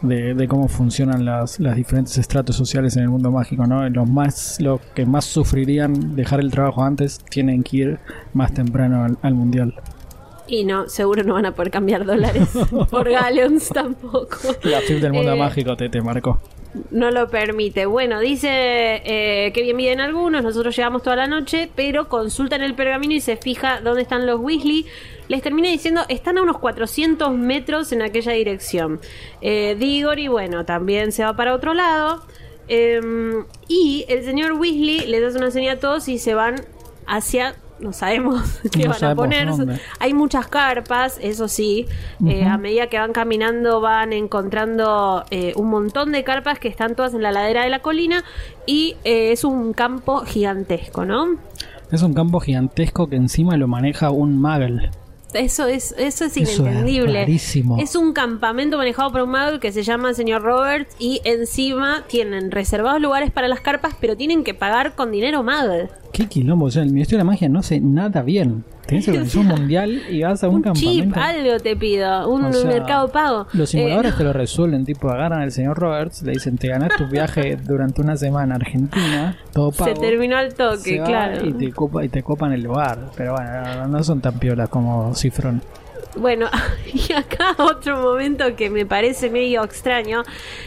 de, 0.03 0.35
de 0.35 0.49
cómo 0.49 0.69
funcionan 0.69 1.25
las, 1.25 1.61
las 1.61 1.77
diferentes 1.77 2.17
estratos 2.19 2.57
sociales 2.57 2.97
en 2.97 3.05
el 3.05 3.09
mundo 3.09 3.31
mágico, 3.31 3.67
¿no? 3.67 3.89
Los 3.89 4.09
más, 4.09 4.61
los 4.61 4.81
que 4.95 5.07
más 5.07 5.25
sufrirían 5.25 6.15
dejar 6.17 6.41
el 6.41 6.51
trabajo 6.51 6.83
antes 6.85 7.19
tienen 7.31 7.63
que 7.63 7.77
ir 7.77 7.99
más 8.33 8.53
temprano 8.55 9.05
al, 9.05 9.19
al 9.23 9.35
mundial. 9.35 9.75
Y 10.47 10.65
no, 10.65 10.89
seguro 10.89 11.23
no 11.25 11.35
van 11.35 11.47
a 11.47 11.55
poder 11.55 11.71
cambiar 11.71 12.05
dólares 12.05 12.51
por 12.91 13.09
galleons 13.11 13.69
tampoco. 13.71 14.39
La 14.63 14.83
FIP 14.83 15.01
del 15.01 15.13
mundo 15.13 15.35
Eh, 15.35 15.37
mágico 15.37 15.77
te, 15.77 15.89
te 15.89 16.03
marcó. 16.03 16.41
No 16.91 17.11
lo 17.11 17.29
permite. 17.29 17.85
Bueno, 17.85 18.19
dice 18.21 18.49
eh, 18.51 19.53
que 19.53 19.63
bien 19.63 19.77
viven 19.77 20.01
algunos, 20.01 20.43
nosotros 20.43 20.75
llevamos 20.75 21.03
toda 21.03 21.17
la 21.17 21.27
noche, 21.27 21.71
pero 21.75 22.09
consulta 22.09 22.57
en 22.57 22.63
el 22.63 22.75
pergamino 22.75 23.13
y 23.15 23.21
se 23.21 23.37
fija 23.37 23.81
dónde 23.83 24.03
están 24.03 24.27
los 24.27 24.41
Weasley. 24.41 24.87
Les 25.33 25.41
termina 25.41 25.71
diciendo, 25.71 26.03
están 26.11 26.37
a 26.37 26.43
unos 26.43 26.59
400 26.59 27.33
metros 27.33 27.91
en 27.93 28.03
aquella 28.03 28.33
dirección. 28.33 29.01
Eh, 29.41 29.77
Diggory, 29.79 30.29
bueno, 30.29 30.67
también 30.67 31.11
se 31.11 31.25
va 31.25 31.35
para 31.35 31.55
otro 31.55 31.73
lado. 31.73 32.23
Eh, 32.69 33.01
y 33.67 34.05
el 34.09 34.27
señor 34.27 34.53
Weasley 34.53 35.07
les 35.07 35.25
hace 35.25 35.39
una 35.39 35.51
señal 35.51 35.79
a 35.79 35.81
todos 35.81 36.07
y 36.09 36.19
se 36.19 36.35
van 36.35 36.57
hacia... 37.07 37.55
No 37.81 37.95
sabemos 37.95 38.61
qué 38.73 38.85
No 38.85 38.91
van 38.91 39.05
a 39.05 39.15
poner. 39.15 39.49
dónde. 39.49 39.81
Hay 40.01 40.13
muchas 40.13 40.49
carpas, 40.49 41.19
eso 41.23 41.49
sí. 41.49 41.87
Eh, 42.27 42.45
a 42.45 42.59
medida 42.59 42.89
que 42.89 42.99
van 42.99 43.15
caminando 43.15 43.81
van 43.81 44.13
encontrando 44.13 45.25
eh, 45.31 45.55
un 45.57 45.71
montón 45.71 46.13
de 46.13 46.25
carpas 46.25 46.59
que 46.59 46.69
están 46.69 46.95
todas 46.95 47.15
en 47.15 47.23
la 47.23 47.33
ladera 47.33 47.65
de 47.65 47.71
la 47.71 47.79
colina 47.79 48.23
y 48.67 48.97
eh, 49.05 49.33
es 49.33 49.45
un 49.45 49.73
campo 49.73 50.27
gigantesco, 50.27 51.07
¿no? 51.07 51.39
Es 51.91 52.03
un 52.03 52.13
campo 52.13 52.39
gigantesco 52.39 53.09
que 53.09 53.17
encima 53.17 53.57
lo 53.57 53.67
maneja 53.67 54.11
un 54.11 54.39
Muggle. 54.39 54.91
Eso 55.35 55.67
es, 55.67 55.95
eso 55.99 56.25
es 56.25 56.37
Eso 56.37 56.63
inentendible. 56.63 57.27
Es 57.79 57.97
un 57.97 58.13
campamento 58.13 58.77
manejado 58.77 59.11
por 59.13 59.23
un 59.23 59.31
mago 59.31 59.61
que 59.61 59.73
se 59.73 59.83
llama 59.83 60.15
señor 60.15 60.43
Roberts 60.43 60.95
y 60.99 61.21
encima 61.25 62.05
tienen 62.07 62.51
reservados 62.51 63.01
lugares 63.01 63.31
para 63.31 63.49
las 63.49 63.61
carpas, 63.61 63.95
pero 64.01 64.17
tienen 64.17 64.45
que 64.45 64.55
pagar 64.55 64.95
con 64.95 65.11
dinero 65.11 65.43
mago. 65.43 65.89
Qué 66.13 66.27
quilombo, 66.27 66.67
o 66.67 66.71
sea, 66.71 66.83
el 66.83 66.93
Ministerio 66.93 67.19
de 67.19 67.25
la 67.25 67.31
Magia 67.31 67.49
no 67.49 67.61
hace 67.61 67.81
nada 67.81 68.23
bien. 68.23 68.65
Tenés 68.87 69.07
organización 69.09 69.47
mundial 69.61 70.03
y 70.11 70.23
vas 70.23 70.43
a 70.45 70.49
un, 70.49 70.57
Un 70.67 70.73
chip, 70.75 71.05
campamento. 71.05 71.21
algo 71.21 71.61
te 71.63 71.77
pido, 71.77 72.29
un 72.29 72.45
O 72.47 72.53
sea, 72.53 72.67
mercado 72.71 73.09
pago. 73.09 73.47
Los 73.53 73.71
simuladores 73.71 74.13
Eh, 74.13 74.17
te 74.19 74.25
lo 74.25 74.33
resuelven, 74.33 74.85
tipo, 74.85 75.09
agarran 75.11 75.41
al 75.43 75.53
señor 75.53 75.79
Roberts, 75.79 76.23
le 76.23 76.33
dicen, 76.33 76.59
te 76.59 76.69
ganás 76.69 76.91
tu 76.97 77.07
viaje 77.07 77.57
durante 77.57 78.01
una 78.01 78.17
semana 78.17 78.55
a 78.55 78.57
Argentina, 78.57 79.37
todo 79.53 79.71
pago. 79.73 79.95
se 79.95 80.01
terminó 80.01 80.37
al 80.37 80.55
toque, 80.55 81.01
claro. 81.05 81.47
Y 81.47 81.53
te, 81.53 81.71
copa, 81.73 82.05
y 82.05 82.09
te 82.09 82.23
copan 82.23 82.53
el 82.53 82.63
lugar. 82.63 82.99
Pero 83.17 83.33
bueno, 83.35 83.51
no, 83.77 83.89
no 83.89 84.05
son 84.05 84.21
tan 84.21 84.39
piolas 84.39 84.69
como 84.69 85.15
Cifrón. 85.15 85.63
Bueno, 86.15 86.51
y 86.93 87.13
acá 87.13 87.55
otro 87.59 87.97
momento 87.97 88.55
que 88.55 88.69
me 88.69 88.85
parece 88.85 89.31
medio 89.31 89.65
extraño, 89.65 90.25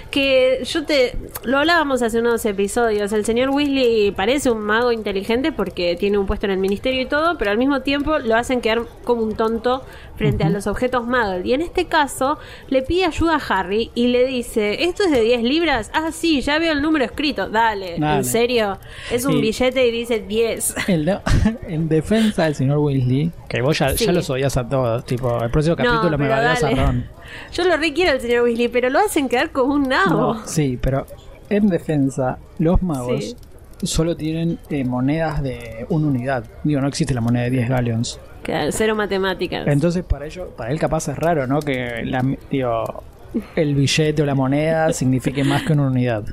que 0.10 0.62
yo 0.64 0.86
te 0.86 1.16
lo 1.44 1.60
hablábamos 1.60 2.02
hace 2.02 2.20
unos 2.20 2.46
episodios, 2.46 3.12
el 3.12 3.26
señor 3.26 3.50
Weasley 3.52 4.12
parece 4.12 4.50
un 4.50 4.62
mago 4.62 4.92
inteligente 4.92 5.52
porque 5.52 5.96
tiene 5.96 6.18
un 6.18 6.26
puesto 6.26 6.48
en 6.48 6.54
el 6.54 6.58
ministerio 6.58 7.02
y 7.02 7.06
todo, 7.06 7.38
pero 7.38 7.52
al 7.52 7.58
mismo 7.58 7.82
tiempo 7.82 8.18
lo 8.18 8.36
hacen 8.36 8.60
quedar 8.60 8.84
como 9.04 9.22
un 9.22 9.36
tonto 9.36 9.84
frente 10.16 10.44
a 10.44 10.50
los 10.50 10.68
objetos 10.68 11.06
magos. 11.06 11.46
Y 11.46 11.54
en 11.54 11.62
este 11.62 11.86
caso 11.86 12.38
le 12.70 12.82
pide 12.82 13.06
ayuda 13.06 13.36
a 13.36 13.60
Harry 13.60 13.92
y 13.96 14.08
le 14.08 14.26
dice, 14.26 14.84
¿esto 14.86 15.04
es 15.04 15.12
de 15.12 15.22
10 15.22 15.44
libras? 15.44 15.92
Ah, 15.94 16.12
sí, 16.12 16.42
ya 16.42 16.58
veo 16.60 16.72
el 16.74 16.82
número 16.82 17.04
escrito. 17.06 17.50
Dale, 17.50 17.98
Dale. 18.00 18.18
¿en 18.18 18.24
serio? 18.26 18.78
Es 19.12 19.26
un 19.26 19.42
billete 19.42 19.88
y 19.88 19.92
dice 19.92 20.20
10. 20.20 20.76
El- 20.88 21.20
en 21.68 21.90
defensa 21.90 22.46
del 22.46 22.56
señor 22.56 22.78
Weasley, 22.80 23.32
que 23.50 23.62
vos 23.62 23.78
ya, 23.78 23.90
Sí. 23.96 24.06
ya 24.06 24.12
los 24.12 24.30
odias 24.30 24.56
a 24.58 24.68
todos, 24.68 25.06
tipo, 25.06 25.42
el 25.44 25.50
próximo 25.52 25.76
capítulo 25.76 26.18
me 26.18 26.26
odias 26.26 26.64
a. 26.64 26.70
Ron. 26.72 27.06
Yo 27.54 27.64
lo 27.66 27.76
requiero 27.78 28.12
al 28.12 28.22
señor 28.22 28.44
Weasley, 28.44 28.68
pero 28.70 28.90
lo 28.90 29.00
hacen 29.00 29.28
quedar 29.30 29.52
como 29.52 29.74
un 29.74 29.84
nabo. 29.90 30.36
No, 30.36 30.48
sí, 30.48 30.78
pero 30.82 31.06
en 31.50 31.68
defensa, 31.68 32.38
los 32.60 32.82
magos 32.82 33.36
Sí. 33.82 33.88
solo 33.88 34.16
tienen 34.16 34.58
eh, 34.70 34.84
monedas 34.86 35.44
de 35.44 35.86
una 35.90 36.08
unidad. 36.08 36.46
Digo, 36.64 36.82
no 36.82 36.88
existe 36.88 37.14
la 37.14 37.22
moneda 37.22 37.44
de 37.44 37.50
10 37.52 37.70
galleons. 37.70 38.20
Cero 38.72 38.96
matemáticas. 38.96 39.68
Entonces, 39.68 40.04
para 40.04 40.26
ello, 40.26 40.50
para 40.56 40.72
él 40.72 40.80
capaz 40.80 41.08
es 41.08 41.18
raro, 41.18 41.48
¿no? 41.48 41.60
Que 41.60 42.04
la, 42.06 42.24
digo, 42.50 43.04
el 43.56 43.76
billete 43.76 44.22
o 44.22 44.26
la 44.26 44.36
moneda 44.36 44.94
signifique 44.94 45.44
más 45.44 45.64
que 45.64 45.74
una 45.74 45.88
unidad. 45.88 46.24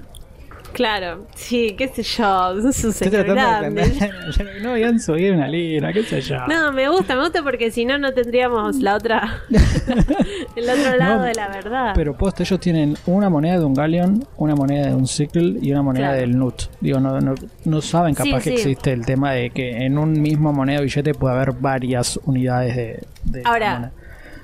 Claro, 0.72 1.26
sí, 1.34 1.74
qué 1.76 1.88
sé 1.88 2.02
yo, 2.02 2.58
es 2.58 2.64
un 2.84 2.90
Estoy 2.90 3.10
señor 3.10 3.26
grande. 3.26 3.82
No 4.62 4.70
habían 4.70 5.00
subido 5.00 5.34
una 5.34 5.48
libra, 5.48 5.92
qué 5.92 6.02
sé 6.04 6.20
yo. 6.20 6.46
No, 6.46 6.72
me 6.72 6.88
gusta, 6.88 7.14
me 7.16 7.22
gusta 7.22 7.42
porque 7.42 7.70
si 7.70 7.84
no, 7.84 7.98
no 7.98 8.12
tendríamos 8.14 8.76
la 8.76 8.94
otra. 8.96 9.40
el 10.56 10.70
otro 10.70 10.96
lado 10.96 11.16
No, 11.18 11.22
de 11.24 11.34
la 11.34 11.48
verdad. 11.48 11.92
Pero 11.94 12.16
posta, 12.16 12.42
ellos 12.42 12.60
tienen 12.60 12.96
una 13.06 13.28
moneda 13.28 13.58
de 13.58 13.64
un 13.64 13.74
galleon, 13.74 14.24
una 14.36 14.54
moneda 14.54 14.86
de 14.88 14.94
un 14.94 15.06
sickle 15.06 15.58
y 15.60 15.72
una 15.72 15.82
moneda 15.82 16.06
Claro. 16.08 16.20
del 16.20 16.38
nut. 16.38 16.62
Digo, 16.80 17.00
no, 17.00 17.20
no, 17.20 17.34
no 17.64 17.80
saben 17.82 18.14
capaz 18.14 18.40
Sí, 18.40 18.50
que 18.50 18.56
sí. 18.58 18.62
existe 18.70 18.92
el 18.92 19.04
tema 19.04 19.32
de 19.32 19.50
que 19.50 19.84
en 19.84 19.98
un 19.98 20.20
mismo 20.20 20.52
moneda 20.52 20.80
o 20.80 20.82
billete 20.82 21.12
puede 21.14 21.34
haber 21.34 21.52
varias 21.52 22.18
unidades 22.24 22.76
de, 22.76 23.02
de 23.24 23.42
Ahora, 23.44 23.74
moneda. 23.74 23.92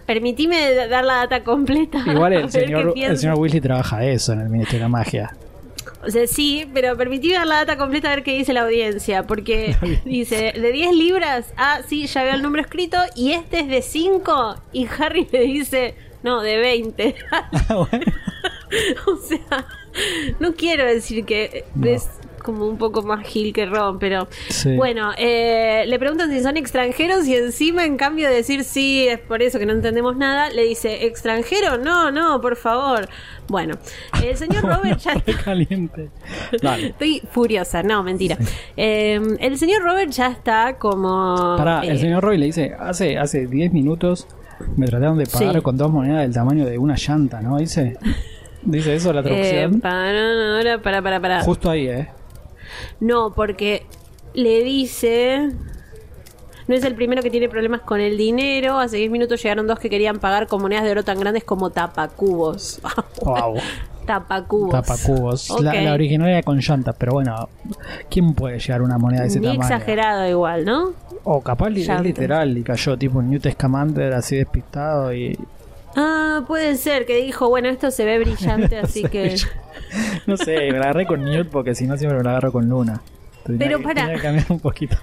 Permitime 0.06 0.74
dar 0.88 1.04
la 1.04 1.14
data 1.16 1.44
completa. 1.44 1.98
Igual 2.06 2.32
el 2.32 2.50
señor, 2.50 2.94
el 2.96 3.18
señor 3.18 3.38
Weasley 3.38 3.60
trabaja 3.60 4.04
eso 4.04 4.32
en 4.32 4.40
el 4.40 4.48
Ministerio 4.48 4.80
de 4.80 4.84
la 4.84 4.88
Magia. 4.88 5.36
O 6.04 6.10
sea, 6.10 6.26
sí, 6.26 6.68
pero 6.72 6.96
permitime 6.96 7.34
dar 7.34 7.46
la 7.46 7.56
data 7.56 7.76
completa 7.76 8.10
a 8.10 8.14
ver 8.14 8.22
qué 8.22 8.36
dice 8.36 8.52
la 8.52 8.62
audiencia. 8.62 9.26
Porque 9.26 9.76
dice, 10.04 10.52
de 10.54 10.72
10 10.72 10.94
libras, 10.94 11.52
ah, 11.56 11.80
sí, 11.86 12.06
ya 12.06 12.22
veo 12.24 12.34
el 12.34 12.42
número 12.42 12.62
escrito, 12.62 12.98
y 13.14 13.32
este 13.32 13.60
es 13.60 13.68
de 13.68 13.82
5. 13.82 14.56
Y 14.72 14.86
Harry 14.98 15.26
le 15.30 15.40
dice, 15.40 15.94
no, 16.22 16.40
de 16.40 16.56
20. 16.58 17.14
o 19.06 19.16
sea, 19.16 19.66
no 20.38 20.54
quiero 20.54 20.84
decir 20.84 21.24
que 21.24 21.64
No. 21.74 22.27
Como 22.48 22.66
un 22.66 22.78
poco 22.78 23.02
más 23.02 23.26
Gil 23.26 23.52
que 23.52 23.66
Ron, 23.66 23.98
pero 23.98 24.26
Sí. 24.48 24.74
bueno, 24.76 25.10
eh, 25.18 25.84
le 25.86 25.98
preguntan 25.98 26.30
si 26.30 26.40
son 26.40 26.56
extranjeros 26.56 27.26
y 27.26 27.34
encima 27.36 27.84
en 27.84 27.96
cambio 27.98 28.26
de 28.28 28.36
decir 28.36 28.64
sí, 28.64 29.06
es 29.06 29.18
por 29.18 29.42
eso 29.42 29.58
que 29.58 29.66
no 29.66 29.72
entendemos 29.74 30.16
nada, 30.16 30.48
le 30.48 30.64
dice, 30.64 31.04
¿extranjero? 31.06 31.76
No, 31.76 32.10
no, 32.10 32.40
por 32.40 32.56
favor. 32.56 33.08
Bueno, 33.48 33.74
el 34.24 34.36
señor 34.36 34.62
Robert 34.64 34.98
ya 34.98 35.20
Qué 35.20 35.34
caliente. 35.34 36.08
Dale. 36.62 36.86
Estoy 36.88 37.22
furiosa, 37.30 37.82
no, 37.82 38.02
mentira. 38.02 38.38
Eh, 38.76 39.20
el 39.40 39.58
señor 39.58 39.82
Robert 39.82 40.10
ya 40.10 40.28
está 40.28 40.76
como... 40.78 41.54
Pará, 41.58 41.82
eh, 41.84 41.90
el 41.90 41.98
señor 41.98 42.22
Roy 42.24 42.38
le 42.38 42.46
dice, 42.46 42.74
hace, 42.78 43.18
hace 43.18 43.46
10 43.46 43.72
minutos 43.74 44.26
me 44.76 44.86
trataron 44.86 45.18
de 45.18 45.26
pagar 45.26 45.54
Sí. 45.56 45.60
con 45.60 45.76
dos 45.76 45.90
monedas 45.90 46.22
del 46.22 46.32
tamaño 46.32 46.64
de 46.66 46.78
una 46.78 46.96
llanta, 46.96 47.40
¿no? 47.40 47.58
Dice, 47.58 47.96
dice 48.62 48.94
eso 48.96 49.12
la 49.12 49.20
eh, 49.20 49.22
traducción. 49.22 49.80
para, 49.80 50.56
ahora, 50.56 50.82
para, 50.82 51.00
para, 51.02 51.20
para. 51.20 51.40
Justo 51.42 51.70
ahí, 51.70 51.88
¿eh? 51.88 52.08
No, 53.00 53.32
porque 53.34 53.86
le 54.34 54.62
dice... 54.62 55.50
No 56.66 56.74
es 56.74 56.84
el 56.84 56.94
primero 56.94 57.22
que 57.22 57.30
tiene 57.30 57.48
problemas 57.48 57.80
con 57.80 57.98
el 57.98 58.18
dinero. 58.18 58.78
Hace 58.78 58.98
10 58.98 59.10
minutos 59.10 59.42
llegaron 59.42 59.66
dos 59.66 59.78
que 59.78 59.88
querían 59.88 60.18
pagar 60.18 60.46
con 60.46 60.60
monedas 60.60 60.84
de 60.84 60.90
oro 60.90 61.02
tan 61.02 61.18
grandes 61.18 61.44
como 61.44 61.70
tapacubos. 61.70 62.80
Wow. 63.24 63.56
tapacubos. 64.04 64.72
Tapacubos. 64.72 65.60
La, 65.62 65.72
la 65.80 65.94
original 65.94 66.28
era 66.28 66.42
con 66.42 66.58
llantas, 66.58 66.94
pero 66.98 67.12
bueno, 67.12 67.48
¿quién 68.10 68.34
puede 68.34 68.58
llevar 68.58 68.82
una 68.82 68.98
moneda 68.98 69.22
de 69.22 69.28
ese 69.28 69.40
Ni 69.40 69.46
tamaño? 69.46 69.62
exagerado 69.62 70.28
igual, 70.28 70.64
¿no? 70.66 70.92
O 71.24 71.40
capaz 71.40 71.70
es 71.70 71.88
literal 72.02 72.56
y 72.58 72.62
cayó 72.62 72.96
tipo 72.98 73.18
un 73.18 73.30
Newt 73.30 73.48
Scamander 73.50 74.12
así 74.12 74.36
despistado 74.36 75.12
y... 75.14 75.38
Ah, 76.00 76.44
puede 76.46 76.76
ser 76.76 77.06
que 77.06 77.16
dijo, 77.16 77.48
bueno, 77.48 77.68
esto 77.68 77.90
se 77.90 78.04
ve 78.04 78.18
brillante, 78.20 78.78
así 78.82 79.02
que... 79.02 79.34
No 80.26 80.36
sé, 80.36 80.54
me 80.70 80.78
la 80.78 80.84
agarré 80.84 81.06
con 81.06 81.24
Newt 81.24 81.48
porque 81.48 81.74
si 81.74 81.86
no 81.86 81.96
siempre 81.96 82.18
me 82.18 82.24
la 82.24 82.30
agarro 82.30 82.52
con 82.52 82.68
Luna. 82.68 83.00
Tenía 83.44 83.58
Pero 83.58 83.78
que- 83.80 83.94
tenía 83.94 84.14
que 84.14 84.20
cambiar 84.20 84.46
un 84.50 84.60
poquito. 84.60 84.96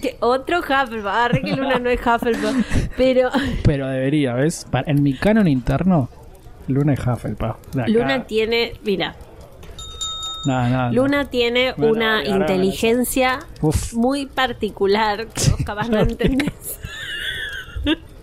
Que 0.00 0.16
otro 0.20 0.58
Hufflepuff. 0.60 1.06
Agarré 1.06 1.42
que 1.42 1.54
Luna 1.54 1.78
no 1.78 1.88
es 1.90 2.00
Hufflepuff. 2.04 2.56
Pero 2.96 3.30
Pero 3.64 3.86
debería, 3.88 4.34
¿ves? 4.34 4.66
En 4.86 5.02
mi 5.02 5.14
canon 5.14 5.46
interno, 5.46 6.08
Luna 6.66 6.94
es 6.94 7.00
Hufflepuff. 7.06 7.56
Luna 7.86 8.24
tiene, 8.26 8.72
mira, 8.84 9.14
No, 10.46 10.68
no, 10.68 10.86
no. 10.88 10.92
Luna 10.92 11.24
tiene 11.30 11.74
una 11.76 12.24
inteligencia 12.24 13.40
muy 13.92 14.26
particular 14.26 15.26
que 15.28 15.50
vos 15.50 15.60
capaz 15.64 15.88
no 15.88 16.00
entendés. 16.00 16.52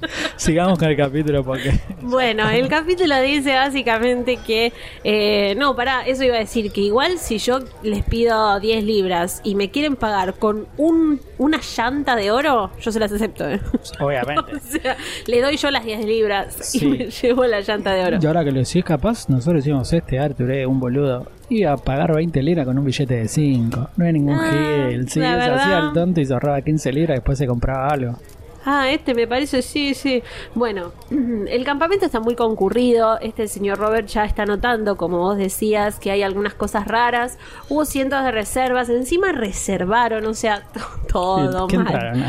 sigamos 0.36 0.78
con 0.80 0.88
el 0.90 0.98
capítulo 0.98 1.44
porque... 1.44 1.72
Bueno, 2.02 2.50
el 2.50 2.68
capítulo 2.68 3.20
dice 3.22 3.54
básicamente 3.56 4.38
que, 4.38 4.72
eh, 5.04 5.56
no, 5.58 5.76
pará, 5.76 6.06
eso 6.06 6.24
iba 6.24 6.36
a 6.36 6.40
decir, 6.40 6.72
que 6.72 6.82
igual 6.82 7.18
si 7.18 7.38
yo 7.38 7.60
les 7.84 8.04
pido 8.04 8.60
10 8.60 8.84
libras 8.84 9.42
y 9.44 9.56
me 9.56 9.70
quieren 9.72 9.96
pagar 9.96 10.36
con 10.36 10.68
un, 10.78 11.20
una 11.38 11.60
llanta 11.78 12.16
de 12.16 12.32
oro, 12.32 12.72
yo 12.80 12.92
se 12.92 13.00
las 13.00 13.12
acepto. 13.12 13.50
¿eh? 13.50 13.60
Obviamente. 14.00 14.56
O 14.56 14.60
sea, 14.60 14.98
le 15.28 15.42
doy 15.42 15.58
yo 15.58 15.72
las 15.72 15.86
10 15.86 16.06
libras 16.06 16.56
Sí. 16.62 16.86
y 16.86 16.90
me 16.90 16.98
llevo 17.10 17.46
la 17.46 17.62
llanta 17.62 17.94
de 17.94 18.04
oro. 18.06 18.18
Y 18.22 18.26
ahora 18.26 18.44
que 18.44 18.52
lo 18.52 18.60
decís 18.60 18.84
capaz, 18.84 19.30
nosotros 19.30 19.64
decimos 19.64 19.92
este 19.94 20.20
Arthur, 20.20 20.52
un 20.68 20.80
boludo. 20.80 21.28
Iba 21.48 21.74
a 21.74 21.78
pagar 21.78 22.14
20 22.16 22.42
libras 22.42 22.66
con 22.66 22.78
un 22.80 22.86
billete 22.86 23.14
de 23.16 23.28
5. 23.28 23.90
No 23.98 24.06
hay 24.06 24.14
ningún 24.14 24.34
Ah, 24.34 24.88
gil. 24.90 25.08
Sí, 25.10 25.20
la 25.20 25.34
se 25.34 25.38
verdad. 25.38 25.60
hacía 25.60 25.80
el 25.80 25.94
tonto 25.94 26.20
y 26.22 26.26
se 26.26 26.34
ahorraba 26.34 26.62
15 26.62 26.92
libras 26.92 27.16
y 27.16 27.18
después 27.20 27.38
se 27.38 27.46
compraba 27.46 27.88
algo. 27.88 28.18
Ah, 28.66 28.90
este 28.90 29.14
me 29.14 29.28
parece, 29.28 29.62
sí, 29.62 29.94
sí. 29.94 30.24
Bueno, 30.56 30.92
el 31.12 31.64
campamento 31.64 32.06
está 32.06 32.20
muy 32.20 32.36
concurrido. 32.36 33.20
Este 33.20 33.48
señor 33.48 33.78
Robert 33.78 34.08
ya 34.08 34.26
está 34.26 34.46
notando, 34.46 34.98
como 34.98 35.20
vos 35.20 35.38
decías, 35.38 36.00
que 36.00 36.12
hay 36.12 36.24
algunas 36.24 36.54
cosas 36.56 36.88
raras. 36.88 37.38
Hubo 37.70 37.86
cientos 37.86 38.24
de 38.24 38.32
reservas. 38.32 38.90
Encima 38.90 39.32
reservaron, 39.32 40.26
o 40.26 40.34
sea, 40.34 40.64
todo 41.12 41.68
¿Qué 41.68 41.78
mal. 41.78 42.26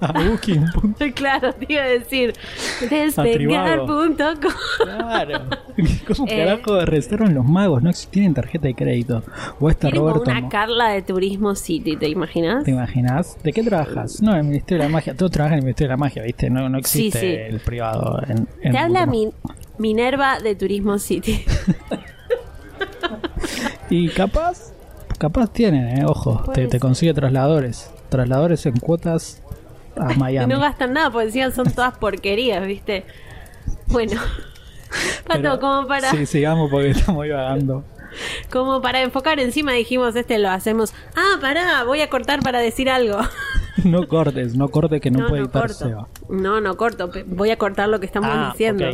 A 0.00 0.12
Booking. 0.28 0.66
claro, 1.14 1.52
te 1.54 1.72
iba 1.72 1.82
a 1.82 1.86
decir. 1.86 2.34
Despegar.com. 2.90 4.52
Claro. 4.82 5.40
¿Cómo 6.06 6.28
Eh. 6.28 6.36
carajo 6.44 6.84
reservan 6.84 7.34
los 7.34 7.44
magos? 7.44 7.82
No 7.82 7.90
tienen 8.10 8.34
tarjeta 8.34 8.66
de 8.68 8.74
crédito. 8.74 9.22
O 9.60 9.70
este 9.70 9.90
como 9.90 10.10
Roberto. 10.10 10.30
una 10.30 10.48
Carla 10.48 10.88
de 10.88 11.02
Turismo 11.02 11.54
City, 11.54 11.96
¿te 11.96 12.08
imaginas? 12.08 12.64
¿Te 12.64 12.70
imaginas? 12.72 13.36
¿De 13.42 13.52
qué 13.52 13.62
trabajas? 13.62 14.20
No, 14.22 14.34
el 14.34 14.44
Ministerio 14.44 14.82
de 14.82 14.88
la 14.88 14.92
Magia. 14.92 15.03
Todos 15.12 15.30
trabajan 15.32 15.54
en 15.54 15.58
el 15.58 15.64
Ministerio 15.66 15.88
de 15.90 15.92
la 15.92 15.96
Magia, 15.98 16.22
¿viste? 16.22 16.48
No, 16.48 16.68
no 16.70 16.78
Sí, 16.84 17.08
existe 17.08 17.20
sí. 17.20 17.26
el 17.54 17.60
privado. 17.60 18.22
En, 18.26 18.48
en 18.62 18.72
Te 18.72 18.78
habla 18.78 19.04
Pokémon. 19.04 19.10
mi, 19.26 19.32
Minerva 19.76 20.38
de 20.40 20.54
Turismo 20.54 20.98
City. 20.98 21.44
Y 23.90 24.08
capaz, 24.08 24.72
capaz 25.18 25.52
tienen, 25.52 25.98
eh, 25.98 26.04
ojo, 26.06 26.42
te, 26.52 26.66
te 26.66 26.80
consigue 26.80 27.12
trasladores. 27.14 27.90
Trasladores 28.08 28.64
en 28.66 28.76
cuotas 28.78 29.42
a 29.96 30.14
Miami. 30.18 30.52
no 30.52 30.60
gastan 30.60 30.94
nada 30.94 31.10
porque 31.10 31.26
encima 31.26 31.50
son 31.50 31.70
todas 31.72 31.96
porquerías, 31.98 32.66
¿viste? 32.66 33.04
Bueno. 33.88 34.20
Pato, 35.26 35.40
Pero- 35.42 35.60
como 35.60 35.86
para, 35.86 36.10
Sí, 36.10 36.24
sigamos 36.26 36.70
porque 36.70 36.90
estamos 36.90 37.24
divagando. 37.24 37.84
como 38.50 38.80
para 38.80 39.02
enfocar 39.02 39.38
encima 39.40 39.72
dijimos 39.72 40.14
este 40.16 40.38
lo 40.38 40.48
hacemos. 40.50 40.92
Ah, 41.16 41.38
pará, 41.40 41.84
voy 41.84 42.00
a 42.00 42.08
cortar 42.08 42.40
para 42.42 42.60
decir 42.60 42.88
algo. 42.88 43.18
No 43.84 44.06
cortes, 44.06 44.54
no 44.56 44.68
cortes 44.68 45.00
que 45.00 45.10
no, 45.10 45.20
No, 45.20 45.28
puede 45.28 45.40
no 45.42 45.46
editar. 45.46 45.70
Seba. 45.70 46.08
No, 46.28 46.60
no 46.60 46.76
corto. 46.76 47.10
Voy 47.26 47.50
a 47.50 47.56
cortar 47.58 47.88
lo 47.88 47.98
que 48.00 48.06
estamos 48.06 48.30
Ah, 48.32 48.50
diciendo. 48.52 48.84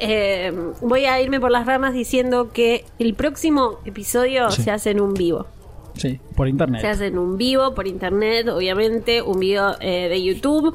Eh, 0.00 0.52
voy 0.80 1.06
a 1.06 1.20
irme 1.20 1.40
por 1.40 1.50
las 1.50 1.66
ramas 1.66 1.92
diciendo 1.92 2.50
que 2.52 2.84
el 2.98 3.14
próximo 3.14 3.80
episodio 3.84 4.50
Sí. 4.50 4.62
se 4.62 4.70
hace 4.70 4.90
en 4.90 5.00
un 5.00 5.14
vivo. 5.14 5.46
Sí, 5.94 6.20
por 6.36 6.46
internet. 6.46 6.80
Se 6.80 6.86
hace 6.88 7.06
en 7.06 7.18
un 7.18 7.36
vivo, 7.36 7.74
por 7.74 7.88
internet, 7.88 8.48
obviamente, 8.48 9.22
un 9.22 9.40
video 9.40 9.74
eh, 9.80 10.08
de 10.08 10.22
YouTube. 10.22 10.74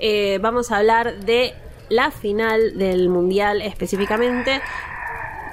Eh, 0.00 0.38
vamos 0.42 0.72
a 0.72 0.78
hablar 0.78 1.20
de 1.20 1.54
la 1.90 2.10
final 2.10 2.76
del 2.78 3.08
mundial 3.10 3.60
específicamente. 3.62 4.60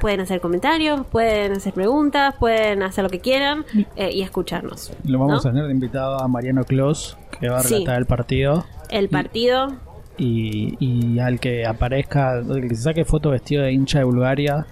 Pueden 0.02 0.20
hacer 0.20 0.42
comentarios, 0.42 1.06
pueden 1.06 1.52
hacer 1.54 1.74
preguntas, 1.74 2.34
pueden 2.40 2.82
hacer 2.84 3.04
lo 3.04 3.10
que 3.10 3.20
quieran 3.20 3.64
eh, 3.96 4.10
y 4.12 4.24
escucharnos. 4.24 4.92
Lo 5.06 5.20
vamos 5.20 5.46
¿no? 5.46 5.50
a 5.50 5.54
tener 5.54 5.68
de 5.68 5.72
invitado 5.72 6.20
a 6.20 6.28
Mariano 6.28 6.64
Clos, 6.64 7.18
que 7.40 7.48
va 7.50 7.60
a 7.60 7.64
Sí. 7.64 7.76
relatar 7.76 8.00
el 8.00 8.06
partido. 8.08 8.66
El 8.90 9.08
partido. 9.10 9.68
y, 10.18 10.76
y 10.80 11.20
al 11.20 11.40
que 11.40 11.66
aparezca, 11.66 12.40
el 12.40 12.68
que 12.68 12.76
se 12.76 12.82
saque 12.84 13.06
foto 13.06 13.30
vestido 13.30 13.64
de 13.64 13.72
hincha 13.74 14.00
de 14.00 14.04
Bulgaria, 14.06 14.66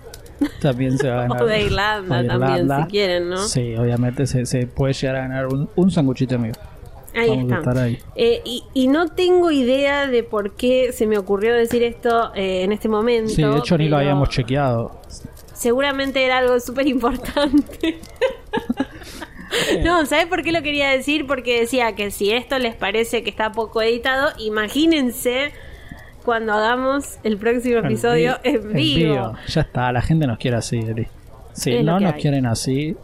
también 0.62 0.98
se 0.98 1.07
va 1.09 1.19
a 1.19 1.21
ganar. 1.27 1.43
O 1.43 1.45
de 1.45 1.62
Irlanda, 1.63 2.27
también, 2.27 2.69
si 2.69 2.83
quieren, 2.89 3.29
¿no? 3.29 3.38
Sí, 3.38 3.75
obviamente 3.75 4.25
se, 4.27 4.45
se 4.45 4.65
puede 4.67 4.93
llegar 4.93 5.15
a 5.15 5.19
ganar 5.21 5.48
un, 5.48 5.69
un 5.75 5.91
sanguchito 5.91 6.38
mío. 6.39 6.53
Ahí 7.15 7.29
Vamos 7.29 7.51
a 7.51 7.55
está. 7.57 7.71
estar 7.71 7.77
ahí. 7.85 7.97
Eh, 8.15 8.41
y, 8.45 8.63
y 8.73 8.87
no 8.87 9.07
tengo 9.09 9.51
idea 9.51 10.07
de 10.07 10.23
por 10.23 10.55
qué 10.55 10.91
se 10.93 11.07
me 11.07 11.17
ocurrió 11.17 11.53
decir 11.55 11.81
esto 11.83 12.31
eh, 12.35 12.63
en 12.63 12.71
este 12.71 12.87
momento. 12.87 13.29
Sí, 13.31 13.43
de 13.43 13.57
hecho 13.57 13.77
ni 13.77 13.89
lo 13.89 13.97
habíamos 13.97 14.29
chequeado. 14.29 14.99
Seguramente 15.53 16.23
era 16.23 16.37
algo 16.37 16.59
súper 16.59 16.87
importante. 16.87 17.99
no, 19.83 20.05
¿sabes 20.05 20.27
por 20.27 20.43
qué 20.43 20.51
lo 20.51 20.61
quería 20.61 20.89
decir? 20.89 21.25
Porque 21.27 21.59
decía 21.61 21.95
que 21.95 22.11
si 22.11 22.31
esto 22.31 22.57
les 22.59 22.75
parece 22.75 23.23
que 23.23 23.29
está 23.29 23.51
poco 23.51 23.81
editado, 23.81 24.29
imagínense 24.37 25.51
cuando 26.23 26.53
hagamos 26.53 27.17
el 27.23 27.37
próximo 27.37 27.79
episodio 27.79 28.37
vi- 28.43 28.49
en 28.49 28.73
vivo. 28.73 29.33
Ya 29.47 29.61
está, 29.61 29.91
la 29.91 30.01
gente 30.01 30.27
nos 30.27 30.37
quiere 30.37 30.57
así, 30.57 30.77
Eli. 30.77 31.07
Si 31.53 31.73
Es 31.75 31.83
no 31.83 31.99
nos 31.99 32.13
hay. 32.13 32.21
quieren 32.21 32.45
así, 32.45 32.95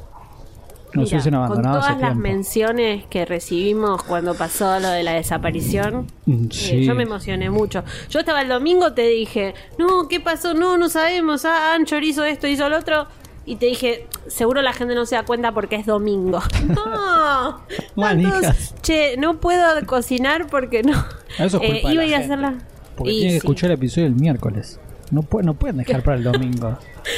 nos 0.95 1.05
Mira, 1.05 1.15
hubiesen 1.17 1.33
con 1.33 1.43
abandonado 1.43 1.75
todas 1.79 1.91
hace 1.91 2.01
las 2.01 2.09
tiempo. 2.11 2.21
menciones 2.27 3.05
que 3.07 3.25
recibimos 3.25 4.03
cuando 4.03 4.33
pasó 4.35 4.79
lo 4.79 4.89
de 4.89 5.03
la 5.03 5.13
desaparición, 5.13 6.07
Mm, 6.25 6.47
eh, 6.69 6.83
yo 6.83 6.95
me 6.95 7.03
emocioné 7.03 7.49
mucho. 7.49 7.83
Yo 8.09 8.19
estaba 8.19 8.41
el 8.41 8.47
domingo, 8.49 8.93
te 8.93 9.07
dije, 9.07 9.53
no, 9.77 10.07
¿qué 10.07 10.19
pasó? 10.19 10.53
No, 10.53 10.77
no 10.77 10.89
sabemos. 10.89 11.45
Ah, 11.45 11.73
Anchor 11.75 12.03
hizo 12.03 12.23
esto, 12.25 12.47
hizo 12.47 12.67
lo 12.69 12.77
otro. 12.79 13.07
Y 13.47 13.57
te 13.57 13.67
dije, 13.67 14.07
seguro 14.27 14.63
la 14.63 14.73
gente 14.73 14.95
no 14.95 15.05
se 15.05 15.13
da 15.15 15.23
cuenta 15.23 15.51
porque 15.51 15.75
es 15.75 15.85
domingo. 15.85 16.39
no. 16.67 17.61
Manijas. 17.95 18.73
Che, 18.81 19.17
no 19.17 19.39
puedo 19.39 19.63
cocinar 19.85 20.47
porque 20.47 20.81
no. 20.83 20.93
Eso 21.37 21.61
es 21.61 21.63
Eh, 21.69 21.71
culpa 21.81 21.87
de 21.89 21.93
iba 21.93 22.03
a 22.03 22.05
ir 22.07 22.15
a 22.15 22.19
gente. 22.19 22.33
hacerla. 22.33 22.53
Porque 22.95 23.11
Y 23.11 23.15
tienen 23.19 23.27
que 23.35 23.41
sí. 23.41 23.47
escuchar 23.47 23.69
el 23.71 23.75
episodio 23.77 24.07
el 24.07 24.15
miércoles. 24.15 24.79
No, 25.15 25.41
no 25.43 25.53
pueden 25.55 25.77
dejar 25.77 26.03
para 26.03 26.17
el 26.17 26.23
domingo. 26.31 26.77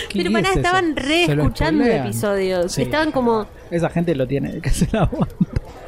¿Qué 0.10 0.20
Pero 0.20 0.32
pará, 0.32 0.50
es 0.50 0.56
estaban 0.58 0.96
re 0.96 1.25
Se 1.25 1.34
escuchando 1.34 1.84
episodios. 1.86 2.72
Sí. 2.72 2.84
Estaban 2.84 3.12
como. 3.12 3.46
Esa 3.72 3.89
gente 3.89 4.16
lo 4.16 4.27
tiene 4.27 4.60
que 4.62 4.70
se 4.70 4.88
la. 4.92 5.10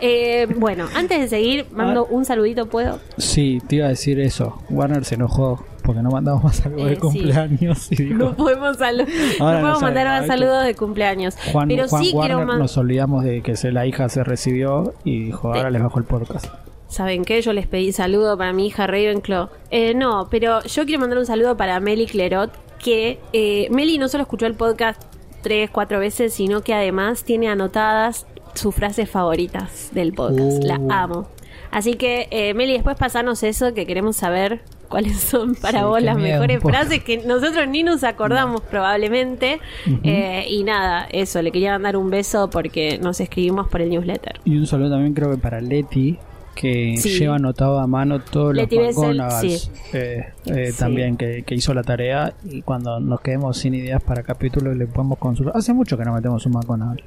Eh, 0.02 0.48
bueno, 0.58 0.86
antes 0.96 1.20
de 1.20 1.28
seguir, 1.28 1.66
mando 1.72 2.06
un 2.06 2.24
saludito, 2.26 2.68
¿puedo? 2.68 3.00
Sí, 3.18 3.60
te 3.68 3.78
iba 3.78 3.86
a 3.88 3.90
decir 3.90 4.20
eso. 4.20 4.62
Warner 4.70 5.04
se 5.04 5.16
enojó 5.16 5.66
porque 5.84 6.02
no 6.02 6.10
mandamos 6.12 6.44
más 6.44 6.66
Eh, 6.66 6.70
de 6.70 6.96
sí. 6.96 7.02
cumpleaños 7.02 7.92
y 7.92 7.96
dijo, 8.04 8.16
No 8.16 8.36
podemos, 8.36 8.78
no 8.80 9.06
podemos 9.40 9.82
mandar 9.82 10.08
más 10.08 10.28
saludos 10.28 10.64
de 10.66 10.76
cumpleaños. 10.76 11.36
Juan, 11.52 11.68
Pero 11.68 11.88
Juan 11.90 12.04
sí 12.04 12.12
Warner 12.14 12.38
quiero 12.38 12.58
nos 12.58 12.78
olvidamos 12.78 13.24
de 13.26 13.42
que 13.42 13.56
se, 13.58 13.72
la 13.74 13.86
hija 13.88 14.08
se 14.08 14.24
recibió 14.24 14.94
y 15.04 15.26
dijo, 15.26 15.50
ahora 15.50 15.68
Sí. 15.68 15.74
les 15.74 15.82
bajo 15.84 16.00
el 16.00 16.06
podcast. 16.06 16.46
¿Saben 16.90 17.24
qué? 17.24 17.42
Yo 17.42 17.54
les 17.54 17.68
pedí 17.68 17.92
saludo 17.92 18.36
para 18.38 18.52
mi 18.52 18.68
hija 18.68 18.88
Ravenclaw. 18.88 19.50
Eh, 19.70 19.94
no, 19.94 20.28
pero 20.30 20.64
yo 20.64 20.86
quiero 20.86 21.00
mandar 21.00 21.20
un 21.20 21.26
saludo 21.26 21.56
para 21.56 21.80
Meli 21.80 22.08
Clerot, 22.08 22.52
que 22.80 23.20
eh, 23.32 23.68
Meli 23.70 24.00
no 24.00 24.08
solo 24.08 24.24
escuchó 24.24 24.48
el 24.48 24.56
podcast 24.56 25.02
tres, 25.42 25.70
cuatro 25.70 26.00
veces, 26.00 26.34
sino 26.34 26.62
que 26.62 26.74
además 26.74 27.24
tiene 27.24 27.48
anotadas 27.48 28.26
sus 28.56 28.74
frases 28.74 29.08
favoritas 29.10 29.90
del 29.94 30.14
podcast. 30.14 30.64
Uh. 30.64 30.66
La 30.66 30.80
amo. 30.90 31.28
Así 31.72 31.94
que, 31.94 32.28
eh, 32.32 32.56
Meli, 32.56 32.74
después 32.74 32.98
pasanos 32.98 33.44
eso, 33.44 33.74
que 33.76 33.86
queremos 33.86 34.16
saber 34.16 34.62
cuáles 34.88 35.20
son 35.20 35.54
para 35.54 35.82
Sí, 35.82 35.86
vos 35.86 36.02
las 36.02 36.18
miedo, 36.18 36.42
mejores 36.42 36.60
frases 36.64 37.04
que 37.04 37.20
nosotros 37.20 37.68
ni 37.68 37.84
nos 37.84 38.04
acordamos 38.04 38.62
probablemente. 38.62 39.60
Eh, 40.04 40.48
y 40.50 40.64
nada, 40.64 41.08
eso, 41.12 41.42
le 41.44 41.52
quería 41.52 41.74
mandar 41.74 41.96
un 41.96 42.10
beso 42.10 42.50
porque 42.50 42.98
nos 42.98 43.20
escribimos 43.20 43.68
por 43.68 43.82
el 43.82 43.92
newsletter. 43.92 44.40
Y 44.44 44.58
un 44.58 44.66
saludo 44.66 44.90
también 44.92 45.14
creo 45.14 45.30
que 45.30 45.38
para 45.38 45.62
Leti, 45.62 46.18
que 46.60 46.96
Sí. 46.98 47.18
lleva 47.18 47.36
anotado 47.38 47.80
a 47.80 47.88
mano 47.88 48.20
todos 48.20 48.54
los 48.54 48.70
McGonagalls, 48.70 49.62
sí. 49.62 49.72
eh, 49.94 50.26
eh, 50.46 50.72
Sí. 50.74 50.78
también 50.78 51.16
que, 51.16 51.44
que 51.44 51.56
hizo 51.56 51.74
la 51.74 51.84
tarea 51.84 52.34
y 52.44 52.62
cuando 52.64 53.00
nos 53.00 53.22
quedemos 53.22 53.58
sin 53.58 53.74
ideas 53.76 54.04
para 54.04 54.24
capítulos 54.24 54.76
le 54.76 54.86
podemos 54.86 55.18
consultar. 55.20 55.56
Hace 55.56 55.72
mucho 55.74 55.98
que 55.98 56.04
no 56.04 56.14
metemos 56.14 56.46
un 56.46 56.52
McGonagall. 56.52 57.02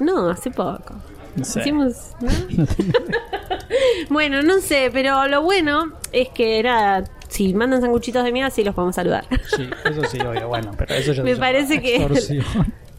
No, 0.00 0.28
hace 0.30 0.50
poco. 0.50 0.94
No 1.36 1.44
sé. 1.44 1.60
Hicimos, 1.60 1.94
¿no? 2.20 2.28
bueno, 4.10 4.42
no 4.42 4.58
sé, 4.60 4.90
pero 4.92 5.26
lo 5.28 5.42
bueno 5.42 5.92
es 6.12 6.28
que 6.30 6.58
era. 6.58 7.04
Si 7.28 7.54
mandan 7.54 7.80
sanguchitos 7.80 8.24
de 8.24 8.32
miga, 8.32 8.50
sí 8.50 8.62
los 8.64 8.74
podemos 8.74 8.94
saludar. 8.96 9.24
Sí, 9.56 9.66
eso 9.88 10.02
sí, 10.10 10.18
obvio, 10.20 10.48
bueno, 10.48 10.72
pero 10.76 10.94
eso 10.94 11.12
ya 11.12 11.22
Me 11.24 11.36
parece 11.36 11.80
que-. 11.80 12.06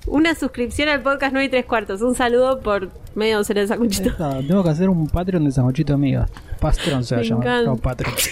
Una 0.05 0.35
suscripción 0.35 0.89
al 0.89 1.01
podcast 1.01 1.31
9 1.31 1.45
y 1.45 1.49
3 1.49 1.65
cuartos. 1.65 2.01
Un 2.01 2.15
saludo 2.15 2.59
por 2.59 2.89
medio 3.15 3.37
docena 3.37 3.61
de 3.61 3.67
sanguchitos. 3.67 4.15
Tengo 4.17 4.63
que 4.63 4.69
hacer 4.69 4.89
un 4.89 5.07
Patreon 5.07 5.45
de 5.45 5.51
sanguchito 5.51 5.93
amiga. 5.93 6.27
Patreon 6.59 7.03
se 7.03 7.15
va 7.15 7.21
a 7.21 7.23
llamar. 7.23 7.63
No, 7.63 7.77
Patreon. 7.77 8.13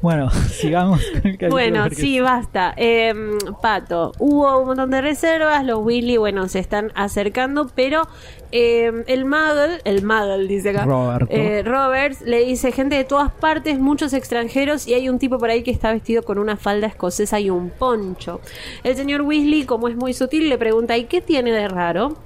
bueno, 0.00 0.30
sigamos. 0.50 1.00
con 1.22 1.36
el 1.38 1.50
Bueno, 1.50 1.82
porque- 1.84 1.96
sí, 1.96 2.20
basta. 2.20 2.74
Eh, 2.76 3.12
Pato, 3.60 4.12
hubo 4.18 4.58
un 4.60 4.66
montón 4.68 4.90
de 4.90 5.00
reservas, 5.00 5.64
los 5.64 5.78
Willy, 5.80 6.16
bueno, 6.16 6.48
se 6.48 6.58
están 6.58 6.92
acercando, 6.94 7.70
pero 7.74 8.02
eh, 8.50 9.04
el 9.06 9.24
Muggle, 9.24 9.80
el 9.84 10.04
Muggle 10.04 10.46
dice 10.46 10.70
acá, 10.70 10.86
eh, 11.30 11.62
Roberts 11.64 12.20
le 12.22 12.44
dice 12.44 12.72
gente 12.72 12.96
de 12.96 13.04
todas 13.04 13.32
partes, 13.32 13.78
muchos 13.78 14.12
extranjeros, 14.12 14.86
y 14.86 14.94
hay 14.94 15.08
un 15.08 15.18
tipo 15.18 15.38
por 15.38 15.50
ahí 15.50 15.62
que 15.62 15.70
está 15.70 15.92
vestido 15.92 16.22
con 16.22 16.38
una 16.38 16.56
falda 16.56 16.86
escocesa 16.86 17.40
y 17.40 17.50
un 17.50 17.70
poncho. 17.70 18.40
El 18.84 18.96
señor 18.96 19.22
Weasley, 19.22 19.64
como 19.64 19.88
es 19.88 19.96
muy 19.96 20.12
sutil, 20.12 20.48
le 20.48 20.58
pregunta, 20.58 20.96
¿y 20.96 21.04
qué 21.04 21.20
tiene 21.20 21.52
de 21.52 21.68
raro? 21.68 22.16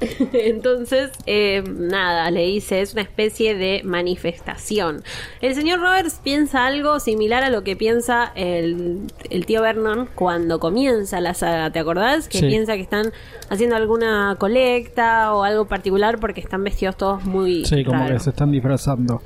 Entonces, 0.32 1.10
eh, 1.26 1.62
nada, 1.66 2.30
le 2.30 2.46
dice, 2.46 2.80
es 2.80 2.92
una 2.94 3.02
especie 3.02 3.54
de 3.54 3.82
manifestación. 3.84 5.02
El 5.40 5.54
señor 5.54 5.80
Roberts 5.80 6.20
piensa 6.22 6.66
algo 6.66 7.00
similar 7.00 7.42
a 7.44 7.50
lo 7.50 7.62
que 7.64 7.76
piensa 7.76 8.32
el, 8.34 9.00
el 9.30 9.46
tío 9.46 9.62
Vernon 9.62 10.08
cuando 10.14 10.58
comienza 10.58 11.20
la 11.20 11.34
saga, 11.34 11.70
¿te 11.70 11.78
acordás? 11.78 12.28
Que 12.28 12.38
Sí. 12.38 12.46
piensa 12.46 12.74
que 12.76 12.82
están 12.82 13.12
haciendo 13.50 13.76
alguna 13.76 14.36
colecta 14.38 15.34
o 15.34 15.42
algo 15.44 15.66
particular 15.66 16.18
porque 16.18 16.40
están 16.40 16.64
vestidos 16.64 16.96
todos 16.96 17.24
muy... 17.24 17.64
Sí, 17.64 17.84
como 17.84 17.98
raro. 17.98 18.14
que 18.14 18.20
se 18.20 18.30
están 18.30 18.50
disfrazando. 18.52 19.20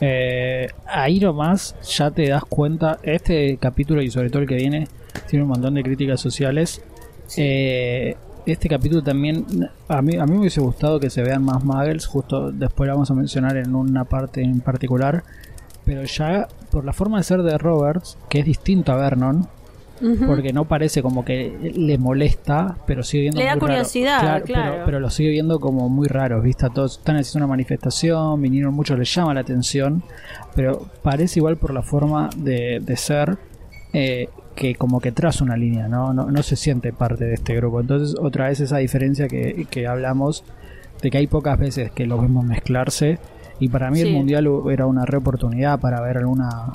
Eh, 0.00 0.68
ahí 0.86 1.20
nomás 1.20 1.74
ya 1.82 2.10
te 2.10 2.28
das 2.28 2.44
cuenta. 2.44 2.98
Este 3.02 3.56
capítulo 3.58 4.02
y 4.02 4.10
sobre 4.10 4.30
todo 4.30 4.42
el 4.42 4.48
que 4.48 4.56
viene 4.56 4.88
tiene 5.28 5.42
un 5.44 5.48
montón 5.50 5.74
de 5.74 5.82
críticas 5.82 6.20
sociales. 6.20 6.82
Eh, 7.36 8.16
este 8.46 8.68
capítulo 8.68 9.02
también 9.02 9.44
a 9.88 10.00
mí, 10.02 10.16
a 10.16 10.24
mí 10.24 10.32
me 10.32 10.40
hubiese 10.40 10.60
gustado 10.60 11.00
que 11.00 11.10
se 11.10 11.22
vean 11.22 11.44
más 11.44 11.64
muggles. 11.64 12.06
Justo 12.06 12.52
después 12.52 12.86
lo 12.88 12.94
vamos 12.94 13.10
a 13.10 13.14
mencionar 13.14 13.56
en 13.56 13.74
una 13.74 14.04
parte 14.04 14.42
en 14.42 14.60
particular. 14.60 15.24
Pero 15.84 16.02
ya 16.04 16.48
por 16.70 16.84
la 16.84 16.92
forma 16.92 17.18
de 17.18 17.24
ser 17.24 17.42
de 17.42 17.56
Roberts, 17.58 18.18
que 18.28 18.40
es 18.40 18.44
distinto 18.44 18.92
a 18.92 18.96
Vernon, 18.96 19.48
porque 20.26 20.52
no 20.52 20.66
parece 20.66 21.00
como 21.00 21.24
que 21.24 21.72
le 21.74 21.96
molesta, 21.96 22.76
pero 22.86 23.02
sigue 23.02 23.22
viendo 23.22 23.40
Le 23.40 23.46
da 23.46 23.52
muy 23.52 23.60
raro. 23.60 23.72
curiosidad, 23.72 24.42
claro. 24.44 24.72
Pero, 24.72 24.84
pero 24.84 25.00
lo 25.00 25.08
sigue 25.10 25.30
viendo 25.30 25.58
como 25.58 25.88
muy 25.88 26.06
raro, 26.06 26.42
¿viste? 26.42 26.68
Todos 26.74 26.98
están 26.98 27.16
haciendo 27.16 27.46
una 27.46 27.50
manifestación, 27.52 28.42
vinieron 28.42 28.74
muchos, 28.74 28.98
les 28.98 29.14
llama 29.14 29.32
la 29.32 29.40
atención, 29.40 30.02
pero 30.54 30.86
parece 31.02 31.38
igual 31.38 31.56
por 31.56 31.72
la 31.72 31.82
forma 31.82 32.28
de, 32.36 32.80
de 32.84 32.96
ser 32.96 33.38
eh, 33.94 34.28
que 34.56 34.74
como 34.74 35.00
que 35.00 35.12
traza 35.12 35.44
una 35.44 35.56
línea, 35.56 35.86
¿no? 35.86 36.12
¿no? 36.12 36.30
No 36.30 36.42
se 36.42 36.56
siente 36.56 36.92
parte 36.92 37.26
de 37.26 37.34
este 37.34 37.54
grupo. 37.54 37.80
Entonces, 37.80 38.16
otra 38.18 38.48
vez 38.48 38.58
esa 38.58 38.78
diferencia 38.78 39.28
que, 39.28 39.66
que 39.70 39.86
hablamos 39.86 40.42
de 41.02 41.10
que 41.10 41.18
hay 41.18 41.26
pocas 41.26 41.58
veces 41.58 41.92
que 41.92 42.06
los 42.06 42.20
vemos 42.20 42.44
mezclarse. 42.44 43.18
Y 43.60 43.68
para 43.68 43.90
mí 43.90 44.00
el 44.00 44.12
mundial 44.12 44.48
era 44.70 44.86
una 44.86 45.06
re 45.06 45.18
oportunidad 45.18 45.78
para 45.78 46.00
ver 46.00 46.18
alguna 46.18 46.74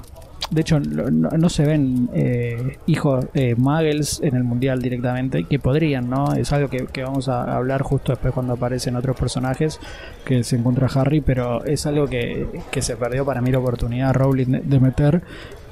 de 0.51 0.61
hecho, 0.61 0.81
no, 0.81 1.49
se 1.49 1.63
ven 1.63 2.09
eh, 2.13 2.77
hijos 2.85 3.25
eh, 3.33 3.55
muggles 3.55 4.19
en 4.21 4.35
el 4.35 4.43
mundial 4.43 4.81
directamente, 4.81 5.45
que 5.45 5.59
podrían, 5.59 6.09
¿no? 6.09 6.33
Es 6.33 6.51
algo 6.51 6.67
que, 6.67 6.87
que 6.87 7.03
vamos 7.03 7.29
a 7.29 7.55
hablar 7.55 7.83
justo 7.83 8.11
después 8.11 8.33
cuando 8.33 8.53
aparecen 8.53 8.97
otros 8.97 9.15
personajes 9.15 9.79
que 10.25 10.43
se 10.43 10.57
encuentra 10.57 10.89
Harry, 10.93 11.21
pero 11.21 11.63
es 11.63 11.85
algo 11.85 12.07
que, 12.07 12.47
que 12.69 12.81
se 12.81 12.97
perdió 12.97 13.23
para 13.23 13.39
mí 13.39 13.49
la 13.49 13.59
oportunidad 13.59 14.13
Rowling 14.13 14.47
de, 14.47 14.59
de 14.59 14.79
meter, 14.81 15.21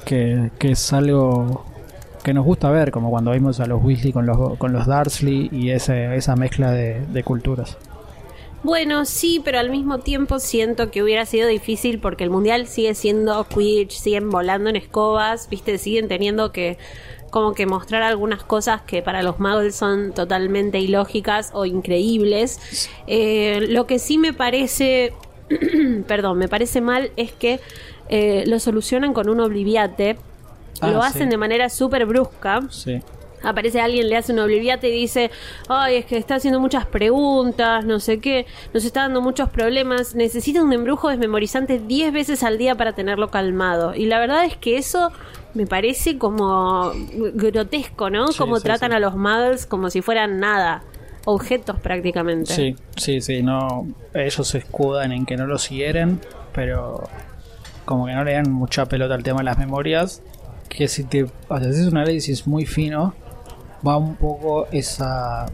que, 0.05 0.51
que 0.57 0.71
es 0.71 0.93
algo 0.93 1.65
que 2.23 2.34
nos 2.34 2.45
gusta 2.45 2.69
ver, 2.69 2.91
como 2.91 3.10
cuando 3.10 3.32
vimos 3.32 3.60
a 3.60 3.65
los 3.65 3.84
Weasley 3.84 4.12
con 4.12 4.25
los, 4.25 4.58
con 4.58 4.73
los 4.73 4.86
Dursley 4.86 5.49
y 5.51 5.71
ese, 5.71 6.15
esa 6.15 6.36
mezcla 6.36 6.71
de, 6.71 7.23
culturas. 7.23 7.77
Bueno, 8.63 9.05
sí, 9.05 9.41
pero 9.43 9.60
al 9.60 9.69
mismo 9.69 9.99
tiempo 9.99 10.39
siento 10.39 10.91
que 10.91 11.01
hubiera 11.01 11.25
sido 11.25 11.47
difícil 11.47 11.99
porque 11.99 12.25
el 12.25 12.29
mundial 12.29 12.67
sigue 12.67 12.93
siendo 12.93 13.45
Quidditch, 13.45 13.91
siguen 13.91 14.29
volando 14.29 14.69
en 14.69 14.75
escobas, 14.75 15.49
viste, 15.49 15.77
siguen 15.77 16.08
teniendo 16.08 16.51
que 16.51 16.77
como 17.29 17.53
que 17.53 17.65
mostrar 17.65 18.01
algunas 18.01 18.43
cosas 18.43 18.82
que 18.82 19.01
para 19.01 19.21
los 19.21 19.39
muggles 19.39 19.75
son 19.75 20.13
totalmente 20.13 20.79
ilógicas 20.79 21.51
o 21.53 21.65
increíbles. 21.65 22.89
Eh, 23.08 23.67
lo 23.69 23.86
que 23.86 23.99
sí 23.99 24.17
me 24.17 24.34
parece, 24.34 25.13
perdón, 26.08 26.38
me 26.39 26.47
parece 26.47 26.82
mal 26.82 27.12
es 27.17 27.32
que 27.32 27.60
eh, 28.10 28.43
lo 28.47 28.60
solucionan 28.60 29.13
con 29.13 29.29
un 29.29 29.39
obliviate, 29.39 30.17
Ah, 30.81 30.89
lo 30.91 31.01
sí. 31.01 31.07
hacen 31.07 31.29
de 31.29 31.37
manera 31.37 31.69
súper 31.69 32.05
brusca. 32.05 32.61
Sí. 32.69 33.01
aparece 33.41 33.79
alguien, 33.79 34.09
le 34.09 34.17
hace 34.17 34.33
un 34.33 34.39
obliviate 34.39 34.89
y 34.89 35.01
dice, 35.01 35.31
ay, 35.69 35.95
es 35.95 36.05
que 36.05 36.17
está 36.17 36.35
haciendo 36.35 36.59
muchas 36.59 36.85
preguntas, 36.85 37.85
no 37.85 38.01
sé 38.01 38.19
qué, 38.19 38.45
nos 38.73 38.83
está 38.83 39.03
dando 39.03 39.21
muchos 39.21 39.49
problemas, 39.49 40.13
necesita 40.13 40.61
un 40.61 40.73
embrujo 40.73 41.07
desmemorizante 41.09 41.79
10 41.79 42.11
veces 42.11 42.43
al 42.43 42.57
día 42.57 42.75
para 42.75 42.91
tenerlo 42.93 43.29
calmado. 43.29 43.95
Y 43.95 44.07
la 44.07 44.19
verdad 44.19 44.43
es 44.43 44.57
que 44.57 44.77
eso 44.77 45.11
me 45.53 45.65
parece 45.65 46.17
como 46.17 46.91
grotesco, 47.33 48.09
¿no? 48.09 48.27
como 48.37 48.59
tratan 48.59 48.91
a 48.91 48.99
los 48.99 49.15
muggles 49.15 49.65
como 49.65 49.89
si 49.89 50.01
fueran 50.01 50.39
nada. 50.39 50.83
Objetos 51.25 51.79
prácticamente. 51.79 52.53
Sí, 52.53 52.75
sí, 52.95 53.21
sí, 53.21 53.43
no. 53.43 53.87
Ellos 54.13 54.47
se 54.47 54.57
escudan 54.59 55.11
en 55.11 55.25
que 55.25 55.37
no 55.37 55.45
los 55.45 55.69
hieren, 55.69 56.19
pero 56.53 57.03
como 57.85 58.05
que 58.05 58.13
no 58.13 58.23
le 58.23 58.33
dan 58.33 58.51
mucha 58.51 58.85
pelota 58.87 59.15
al 59.15 59.23
tema 59.23 59.39
de 59.39 59.43
las 59.45 59.57
memorias. 59.57 60.23
Que 60.69 60.88
si 60.88 61.03
te 61.03 61.25
haces 61.49 61.88
un 61.88 61.97
análisis 61.97 62.47
muy 62.47 62.65
fino, 62.65 63.13
va 63.86 63.97
un 63.97 64.15
poco 64.15 64.67
esa 64.71 65.45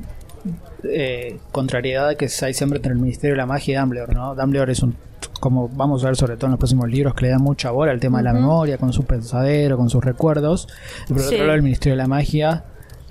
eh, 0.83 1.39
contrariedad 1.51 2.15
que 2.15 2.29
hay 2.41 2.53
siempre 2.53 2.77
entre 2.77 2.91
el 2.91 2.99
Ministerio 2.99 3.33
de 3.33 3.37
la 3.37 3.45
Magia 3.45 3.77
y 3.77 3.81
Dumbledore, 3.81 4.13
¿no? 4.13 4.35
Dumbledore 4.35 4.71
es 4.71 4.83
un, 4.83 4.95
como 5.39 5.69
vamos 5.69 6.03
a 6.03 6.07
ver 6.07 6.15
sobre 6.15 6.35
todo 6.35 6.47
en 6.47 6.51
los 6.51 6.59
próximos 6.59 6.89
libros, 6.89 7.13
que 7.15 7.25
le 7.25 7.31
da 7.31 7.39
mucha 7.39 7.71
bola 7.71 7.91
al 7.91 7.99
tema 7.99 8.19
de 8.19 8.25
la 8.25 8.33
memoria, 8.33 8.77
con 8.77 8.93
su 8.93 9.03
pensadero, 9.03 9.77
con 9.77 9.89
sus 9.89 10.03
recuerdos. 10.03 10.67
Y 11.09 11.13
por 11.13 11.23
otro 11.23 11.37
lado, 11.39 11.53
el 11.53 11.63
Ministerio 11.63 11.93
de 11.93 12.03
la 12.03 12.07
Magia, 12.07 12.65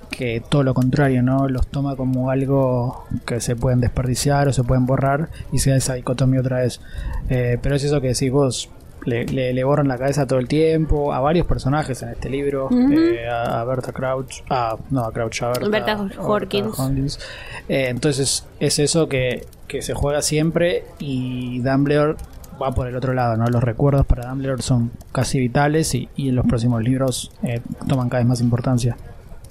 que 0.09 0.41
todo 0.47 0.63
lo 0.63 0.73
contrario, 0.73 1.21
¿no? 1.23 1.49
Los 1.49 1.67
toma 1.67 1.95
como 1.95 2.29
algo 2.29 3.05
que 3.25 3.41
se 3.41 3.55
pueden 3.55 3.81
desperdiciar 3.81 4.47
o 4.47 4.53
se 4.53 4.63
pueden 4.63 4.85
borrar 4.85 5.29
y 5.51 5.59
se 5.59 5.71
da 5.71 5.77
esa 5.77 5.95
dicotomía 5.95 6.39
otra 6.39 6.59
vez. 6.59 6.79
Eh, 7.29 7.57
pero 7.61 7.75
es 7.75 7.83
eso 7.83 7.99
que 8.01 8.09
decís 8.09 8.31
vos, 8.31 8.69
le, 9.05 9.53
le, 9.53 9.63
borran 9.63 9.87
la 9.87 9.97
cabeza 9.97 10.25
todo 10.25 10.39
el 10.39 10.47
tiempo 10.47 11.13
a 11.13 11.19
varios 11.19 11.45
personajes 11.45 12.01
en 12.01 12.09
este 12.09 12.29
libro, 12.29 12.69
eh, 12.71 13.27
a, 13.29 13.63
Berta 13.63 13.91
Crouch, 13.91 14.41
a, 14.49 14.75
no 14.89 15.01
a 15.01 15.11
Crouch, 15.11 15.43
a 15.43 15.53
Berta, 15.69 16.07
Hawkins. 16.17 17.19
Eh, 17.69 17.87
entonces 17.89 18.45
es 18.59 18.79
eso 18.79 19.07
que, 19.07 19.45
que 19.67 19.81
se 19.81 19.93
juega 19.93 20.21
siempre 20.21 20.85
y 20.99 21.59
Dumbledore 21.59 22.15
va 22.61 22.71
por 22.71 22.87
el 22.87 22.95
otro 22.95 23.13
lado, 23.13 23.37
¿no? 23.37 23.45
Los 23.47 23.63
recuerdos 23.63 24.05
para 24.05 24.29
Dumbledore 24.29 24.61
son 24.61 24.91
casi 25.11 25.39
vitales 25.39 25.93
y, 25.93 26.09
y 26.15 26.29
en 26.29 26.35
los 26.35 26.45
próximos 26.45 26.81
libros 26.83 27.31
eh, 27.43 27.61
toman 27.87 28.09
cada 28.09 28.21
vez 28.21 28.27
más 28.27 28.41
importancia. 28.41 28.97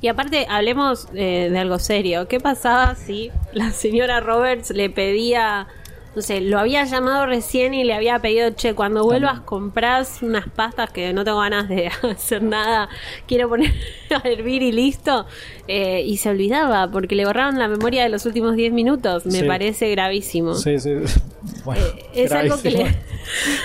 Y 0.00 0.08
aparte, 0.08 0.46
hablemos 0.50 1.10
de 1.12 1.56
algo 1.58 1.78
serio. 1.78 2.28
¿Qué 2.28 2.38
pasaba 2.38 2.94
si 2.94 3.30
la 3.54 3.70
señora 3.70 4.20
Roberts 4.20 4.70
le 4.70 4.90
pedía 4.90 5.66
no 6.14 6.22
sé, 6.22 6.40
lo 6.40 6.58
había 6.58 6.84
llamado 6.84 7.26
recién 7.26 7.74
y 7.74 7.84
le 7.84 7.94
había 7.94 8.18
pedido, 8.18 8.50
che, 8.50 8.74
cuando 8.74 9.04
vuelvas 9.04 9.40
compras 9.40 10.22
unas 10.22 10.48
pastas 10.48 10.90
que 10.90 11.12
no 11.12 11.24
tengo 11.24 11.40
ganas 11.40 11.68
de 11.68 11.88
hacer 12.02 12.42
nada, 12.42 12.88
quiero 13.26 13.48
poner 13.48 13.72
a 14.10 14.28
hervir 14.28 14.62
y 14.62 14.72
listo. 14.72 15.26
Eh, 15.66 16.02
y 16.04 16.18
se 16.18 16.28
olvidaba 16.28 16.90
porque 16.90 17.14
le 17.14 17.24
borraron 17.24 17.58
la 17.58 17.68
memoria 17.68 18.02
de 18.02 18.10
los 18.10 18.26
últimos 18.26 18.54
10 18.54 18.72
minutos. 18.72 19.24
Me 19.26 19.44
parece 19.44 19.90
gravísimo. 19.90 20.54
Sí, 20.54 20.78
sí. 20.78 20.94
Bueno, 21.62 21.84
eh, 21.84 22.24
es 22.24 22.32
algo 22.32 22.60
que 22.60 22.70
le... 22.70 22.96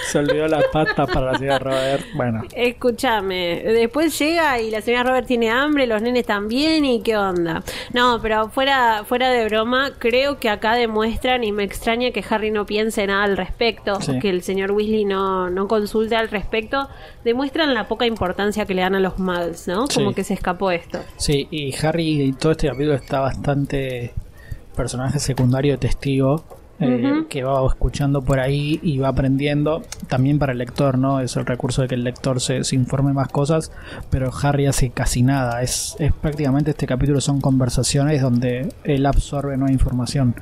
Se 0.10 0.20
olvidó 0.20 0.48
las 0.48 0.66
pastas 0.66 1.10
para 1.10 1.32
la 1.32 1.38
señora 1.38 1.60
Robert. 1.60 2.06
Bueno. 2.14 2.44
Escúchame, 2.54 3.62
después 3.64 4.18
llega 4.20 4.60
y 4.60 4.70
la 4.70 4.82
señora 4.82 5.04
Robert 5.04 5.28
tiene 5.28 5.50
hambre, 5.50 5.88
los 5.88 6.02
nenes 6.02 6.26
también 6.26 6.84
y 6.84 7.02
qué 7.02 7.16
onda. 7.16 7.64
No, 7.94 8.20
pero 8.22 8.50
fuera, 8.50 9.04
fuera 9.06 9.30
de 9.30 9.46
broma, 9.46 9.92
creo 9.98 10.40
que 10.40 10.50
acá 10.50 10.76
demuestran 10.76 11.44
y 11.44 11.52
me 11.52 11.64
extraña 11.64 12.12
que 12.12 12.24
Harry 12.30 12.39
no 12.52 12.66
piense 12.66 13.06
nada 13.06 13.24
al 13.24 13.38
respecto, 13.38 14.00
que 14.22 14.30
el 14.30 14.42
señor 14.42 14.72
Weasley 14.72 15.06
no, 15.06 15.50
no 15.50 15.68
consulte 15.68 16.16
al 16.16 16.30
respecto, 16.30 16.88
demuestran 17.24 17.74
la 17.74 17.88
poca 17.88 18.06
importancia 18.06 18.66
que 18.66 18.74
le 18.74 18.82
dan 18.82 18.96
a 18.96 19.00
los 19.00 19.20
muggles, 19.20 19.68
¿no? 19.68 19.88
Como 19.88 20.14
que 20.14 20.24
se 20.24 20.34
escapó 20.34 20.72
esto. 20.72 21.00
Sí, 21.18 21.48
y 21.52 21.76
Harry 21.86 22.22
y 22.22 22.34
todo 22.34 22.54
este 22.54 22.68
capítulo 22.68 22.96
está 22.96 23.20
bastante 23.20 24.14
personaje 24.76 25.20
secundario 25.20 25.78
testigo 25.78 26.59
eh, 26.80 27.26
que 27.30 27.44
va 27.44 27.66
escuchando 27.68 28.22
por 28.22 28.40
ahí 28.40 28.80
y 28.82 28.98
va 28.98 29.10
aprendiendo. 29.10 29.84
También 30.08 30.40
para 30.40 30.54
el 30.54 30.58
lector, 30.58 30.98
¿no? 30.98 31.20
Es 31.20 31.36
el 31.36 31.46
recurso 31.46 31.82
de 31.82 31.88
que 31.88 31.96
el 31.96 32.04
lector 32.04 32.40
se, 32.42 32.62
informe 32.72 33.14
más 33.14 33.30
cosas, 33.30 33.72
pero 34.10 34.32
Harry 34.42 34.68
hace 34.68 34.90
casi 34.90 35.24
nada. 35.24 35.62
Es, 35.62 35.96
es 36.00 36.14
prácticamente 36.14 36.72
este 36.72 36.88
capítulo 36.88 37.22
son 37.22 37.42
conversaciones 37.42 38.22
donde 38.22 38.70
él 38.84 39.06
absorbe 39.06 39.58
nueva 39.58 39.72
información. 39.72 40.36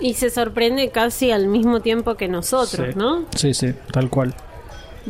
Y 0.00 0.14
se 0.14 0.30
sorprende 0.30 0.90
casi 0.90 1.30
al 1.30 1.48
mismo 1.48 1.80
tiempo 1.80 2.16
que 2.16 2.28
nosotros, 2.28 2.96
¿no? 2.96 3.24
Sí, 3.34 3.54
sí, 3.54 3.72
tal 3.92 4.10
cual. 4.10 4.34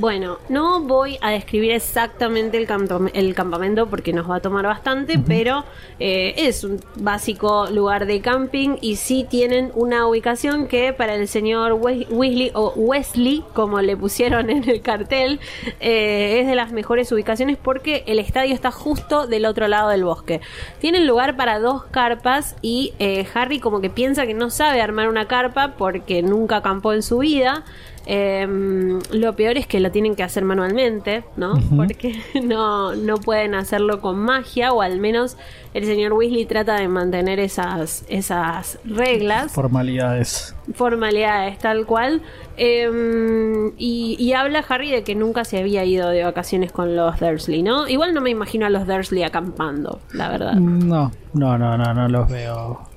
Bueno, 0.00 0.38
no 0.48 0.80
voy 0.80 1.18
a 1.22 1.30
describir 1.30 1.72
exactamente 1.72 2.56
el, 2.56 2.68
el 3.14 3.34
campamento 3.34 3.88
porque 3.88 4.12
nos 4.12 4.30
va 4.30 4.36
a 4.36 4.40
tomar 4.40 4.64
bastante, 4.64 5.18
pero 5.18 5.64
eh, 5.98 6.34
es 6.36 6.62
un 6.62 6.80
básico 6.94 7.66
lugar 7.68 8.06
de 8.06 8.20
camping 8.20 8.76
y 8.80 8.94
sí 8.94 9.26
tienen 9.28 9.72
una 9.74 10.06
ubicación 10.06 10.68
que 10.68 10.92
para 10.92 11.16
el 11.16 11.26
señor 11.26 11.72
Weasley 11.72 12.52
o 12.54 12.72
Wesley, 12.76 13.42
como 13.54 13.80
le 13.80 13.96
pusieron 13.96 14.50
en 14.50 14.70
el 14.70 14.82
cartel, 14.82 15.40
eh, 15.80 16.42
es 16.42 16.46
de 16.46 16.54
las 16.54 16.70
mejores 16.70 17.10
ubicaciones 17.10 17.56
porque 17.60 18.04
el 18.06 18.20
estadio 18.20 18.54
está 18.54 18.70
justo 18.70 19.26
del 19.26 19.46
otro 19.46 19.66
lado 19.66 19.88
del 19.88 20.04
bosque. 20.04 20.40
Tienen 20.78 21.08
lugar 21.08 21.36
para 21.36 21.58
dos 21.58 21.82
carpas 21.86 22.54
y 22.62 22.94
eh, 23.00 23.26
Harry 23.34 23.58
como 23.58 23.80
que 23.80 23.90
piensa 23.90 24.28
que 24.28 24.34
no 24.34 24.50
sabe 24.50 24.80
armar 24.80 25.08
una 25.08 25.26
carpa 25.26 25.74
porque 25.76 26.22
nunca 26.22 26.58
acampó 26.58 26.92
en 26.92 27.02
su 27.02 27.18
vida. 27.18 27.64
Em, 28.10 29.00
lo 29.12 29.36
peor 29.36 29.58
es 29.58 29.66
que 29.66 29.80
lo 29.80 29.90
tienen 29.90 30.16
que 30.16 30.22
hacer 30.22 30.42
manualmente, 30.42 31.24
¿no? 31.36 31.60
Porque 31.76 32.18
no, 32.42 32.96
no 32.96 33.18
pueden 33.18 33.54
hacerlo 33.54 34.00
con 34.00 34.18
magia, 34.18 34.72
o 34.72 34.80
al 34.80 34.98
menos 34.98 35.36
el 35.74 35.84
señor 35.84 36.14
Weasley 36.14 36.46
trata 36.46 36.76
de 36.76 36.88
mantener 36.88 37.38
esas, 37.38 38.06
esas 38.08 38.78
reglas. 38.86 39.52
Formalidades. 39.52 40.56
Formalidades, 40.72 41.58
tal 41.58 41.84
cual. 41.84 42.22
Em, 42.56 43.72
y, 43.76 44.16
y, 44.18 44.32
habla 44.32 44.64
Harry 44.66 44.90
de 44.90 45.04
que 45.04 45.14
nunca 45.14 45.44
se 45.44 45.58
había 45.58 45.84
ido 45.84 46.08
de 46.08 46.24
vacaciones 46.24 46.72
con 46.72 46.96
los 46.96 47.20
Dursley, 47.20 47.62
¿no? 47.62 47.88
Igual 47.88 48.14
no 48.14 48.22
me 48.22 48.30
imagino 48.30 48.64
a 48.64 48.70
los 48.70 48.86
Dursley 48.86 49.22
acampando, 49.22 50.00
la 50.14 50.30
verdad. 50.30 50.54
No, 50.54 51.12
no, 51.34 51.58
no, 51.58 51.76
no, 51.76 51.92
no 51.92 52.08
los 52.08 52.26
veo 52.30 52.87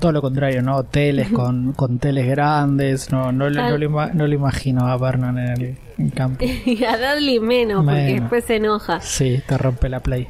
todo 0.00 0.12
lo 0.12 0.20
contrario, 0.20 0.62
¿no? 0.62 0.76
Hoteles 0.76 1.30
con, 1.30 1.72
con 1.72 1.98
teles 1.98 2.26
grandes, 2.26 3.10
no, 3.10 3.32
no, 3.32 3.50
no, 3.50 3.78
lo, 3.78 4.34
imagino 4.34 4.86
a 4.86 4.96
Vernon 4.96 5.38
en 5.38 5.78
el 5.98 6.12
campo. 6.12 6.44
y 6.44 6.84
a 6.84 6.96
Dudley 6.96 7.40
menos, 7.40 7.84
porque 7.84 8.20
después 8.20 8.44
se 8.44 8.56
enoja. 8.56 9.00
Sí, 9.00 9.42
te 9.46 9.56
rompe 9.56 9.88
la 9.88 10.00
play. 10.00 10.28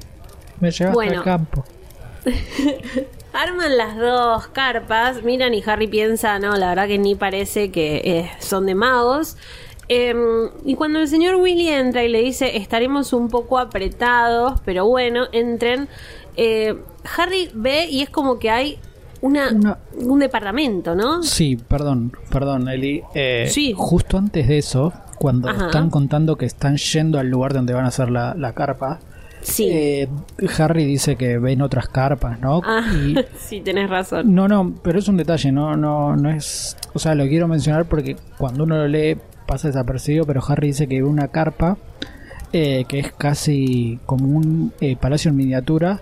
Me 0.61 0.71
llevaste 0.71 1.16
al 1.16 1.23
campo. 1.23 1.64
Arman 3.33 3.77
las 3.77 3.97
dos 3.97 4.47
carpas, 4.49 5.23
miran 5.23 5.55
y 5.55 5.62
Harry 5.66 5.87
piensa, 5.87 6.38
no, 6.38 6.57
la 6.57 6.71
verdad 6.71 6.87
que 6.88 6.99
ni 6.99 7.14
parece 7.14 7.71
que 7.71 7.97
eh, 8.05 8.31
son 8.38 8.66
de 8.66 8.75
magos. 8.75 9.37
Em, 9.88 10.51
y 10.64 10.75
cuando 10.75 10.99
el 10.99 11.09
señor 11.09 11.37
Willy 11.37 11.68
entra 11.68 12.05
y 12.05 12.09
le 12.09 12.21
dice, 12.21 12.57
estaremos 12.57 13.12
un 13.12 13.29
poco 13.29 13.59
apretados, 13.59 14.61
pero 14.64 14.87
bueno, 14.87 15.27
entren, 15.33 15.88
eh, 16.37 16.77
Harry 17.16 17.51
ve 17.55 17.87
y 17.87 18.03
es 18.03 18.11
como 18.11 18.38
que 18.38 18.51
hay 18.51 18.79
una, 19.21 19.79
un 19.95 20.19
departamento, 20.21 20.95
¿no? 20.95 21.23
Sí, 21.23 21.57
perdón, 21.57 22.13
perdón, 22.31 22.69
Eli. 22.69 23.03
Eh, 23.15 23.49
sí. 23.51 23.75
Justo 23.77 24.19
antes 24.19 24.47
de 24.49 24.59
eso, 24.59 24.93
cuando 25.19 25.51
están 25.51 25.91
contando 25.91 26.37
que 26.37 26.47
están 26.47 26.77
yendo 26.77 27.19
al 27.19 27.29
lugar 27.29 27.53
donde 27.53 27.75
van 27.75 27.85
a 27.85 27.89
hacer 27.89 28.11
la, 28.11 28.53
carpa, 28.55 29.01
Sí. 29.41 29.69
Eh, 29.71 30.09
Harry 30.59 30.85
dice 30.85 31.15
que 31.15 31.39
ven 31.39 31.63
otras 31.63 31.89
carpas, 31.89 32.41
¿no? 32.41 32.61
Ah, 32.65 32.93
sí, 33.39 33.61
tenés 33.61 33.89
razón. 33.89 34.35
No, 34.35 34.49
no, 34.49 34.75
pero 34.83 34.99
es 34.99 35.07
un 35.07 35.17
detalle, 35.17 35.53
no, 35.53 35.77
no, 35.77 36.17
no 36.17 36.31
es. 36.31 36.77
O 36.93 36.99
sea, 36.99 37.15
lo 37.15 37.27
quiero 37.29 37.47
mencionar 37.47 37.87
porque 37.87 38.17
cuando 38.37 38.65
uno 38.65 38.77
lo 38.77 38.89
lee 38.89 39.17
pasa 39.47 39.69
desapercibido, 39.69 40.27
pero 40.27 40.43
Harry 40.47 40.69
dice 40.69 40.89
que 40.89 41.01
ve 41.01 41.09
una 41.09 41.29
carpa 41.29 41.79
eh, 42.53 42.85
que 42.89 42.99
es 42.99 43.13
casi 43.13 44.01
como 44.07 44.27
un 44.37 44.73
palacio 45.01 45.31
en 45.31 45.37
miniatura 45.37 46.01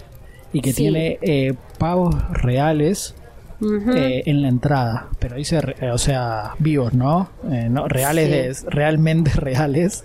y 0.56 0.62
que 0.62 0.72
tiene 0.72 1.18
eh, 1.20 1.52
pavos 1.76 2.14
reales 2.30 3.14
eh, 3.60 4.22
en 4.24 4.40
la 4.40 4.48
entrada, 4.48 5.08
pero 5.18 5.36
dice, 5.36 5.60
eh, 5.80 5.90
o 5.90 5.98
sea, 5.98 6.54
vivos, 6.58 6.94
¿no? 6.94 7.28
no 7.68 7.86
reales, 7.88 8.64
realmente 8.66 9.30
reales. 9.34 10.02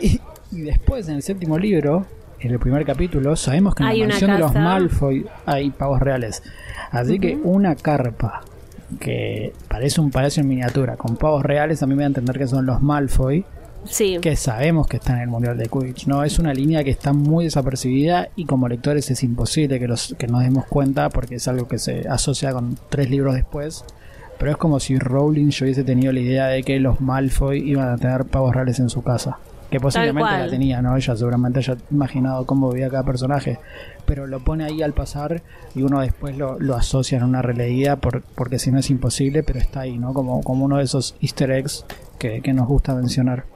y, 0.00 0.20
después, 0.60 1.08
en 1.08 1.16
el 1.16 1.22
séptimo 1.22 1.58
libro, 1.58 2.06
en 2.38 2.52
el 2.52 2.60
primer 2.60 2.84
capítulo, 2.84 3.34
sabemos 3.34 3.74
que 3.74 3.82
en 3.82 3.98
la 3.98 4.06
mansión 4.06 4.30
de 4.30 4.38
los 4.38 4.54
Malfoy 4.54 5.26
hay 5.44 5.70
pavos 5.70 5.98
reales. 5.98 6.44
Así 6.92 7.18
que 7.18 7.34
una 7.34 7.74
carpa 7.74 8.42
que 9.00 9.52
parece 9.66 10.00
un 10.00 10.12
palacio 10.12 10.42
en 10.42 10.50
miniatura 10.50 10.96
con 10.96 11.16
pavos 11.16 11.42
reales, 11.42 11.82
a 11.82 11.86
mí 11.88 11.96
me 11.96 12.02
da 12.02 12.06
a 12.06 12.08
entender 12.08 12.38
que 12.38 12.46
son 12.46 12.64
los 12.64 12.80
Malfoy 12.80 13.44
que 14.20 14.36
sabemos 14.36 14.86
que 14.86 14.96
está 14.96 15.14
en 15.14 15.20
el 15.20 15.28
Mundial 15.28 15.56
de 15.56 15.68
Quidditch. 15.68 16.06
No, 16.06 16.24
es 16.24 16.38
una 16.38 16.54
línea 16.54 16.84
que 16.84 16.90
está 16.90 17.12
muy 17.12 17.44
desapercibida 17.44 18.28
y 18.36 18.46
como 18.46 18.68
lectores 18.68 19.10
es 19.10 19.22
imposible 19.22 19.78
que, 19.78 19.86
los, 19.86 20.14
que 20.18 20.26
nos 20.26 20.42
demos 20.42 20.66
cuenta 20.66 21.10
porque 21.10 21.36
es 21.36 21.48
algo 21.48 21.68
que 21.68 21.78
se 21.78 22.08
asocia 22.08 22.52
con 22.52 22.78
tres 22.88 23.10
libros 23.10 23.34
después. 23.34 23.84
Pero 24.38 24.50
es 24.50 24.56
como 24.56 24.80
si 24.80 24.98
Rowling 24.98 25.50
yo 25.50 25.64
hubiese 25.64 25.84
tenido 25.84 26.12
la 26.12 26.20
idea 26.20 26.46
de 26.46 26.62
que 26.62 26.80
los 26.80 27.00
Malfoy 27.00 27.60
iban 27.68 27.88
a 27.88 27.96
tener 27.96 28.24
pavos 28.24 28.54
reales 28.54 28.78
en 28.80 28.90
su 28.90 29.02
casa. 29.02 29.38
Que 29.70 29.80
posiblemente 29.80 30.30
la 30.30 30.48
tenía, 30.48 30.82
¿no? 30.82 30.96
Ella 30.96 31.16
seguramente 31.16 31.58
haya 31.58 31.76
imaginado 31.90 32.46
cómo 32.46 32.70
vivía 32.70 32.90
cada 32.90 33.02
personaje. 33.02 33.58
Pero 34.06 34.26
lo 34.26 34.40
pone 34.40 34.64
ahí 34.64 34.82
al 34.82 34.92
pasar 34.92 35.42
y 35.74 35.82
uno 35.82 36.00
después 36.00 36.36
lo, 36.36 36.58
asocia 36.76 37.18
en 37.18 37.24
una 37.24 37.42
releída 37.42 37.96
por, 37.96 38.22
porque 38.22 38.58
si 38.58 38.70
no 38.70 38.78
es 38.78 38.90
imposible, 38.90 39.42
pero 39.42 39.58
está 39.58 39.80
ahí, 39.80 39.98
¿no? 39.98 40.14
Como, 40.14 40.42
como 40.42 40.64
uno 40.64 40.76
de 40.76 40.84
esos 40.84 41.16
easter 41.20 41.50
eggs 41.50 41.84
que, 42.18 42.40
que 42.40 42.52
nos 42.52 42.68
gusta 42.68 42.94
mencionar. 42.94 43.53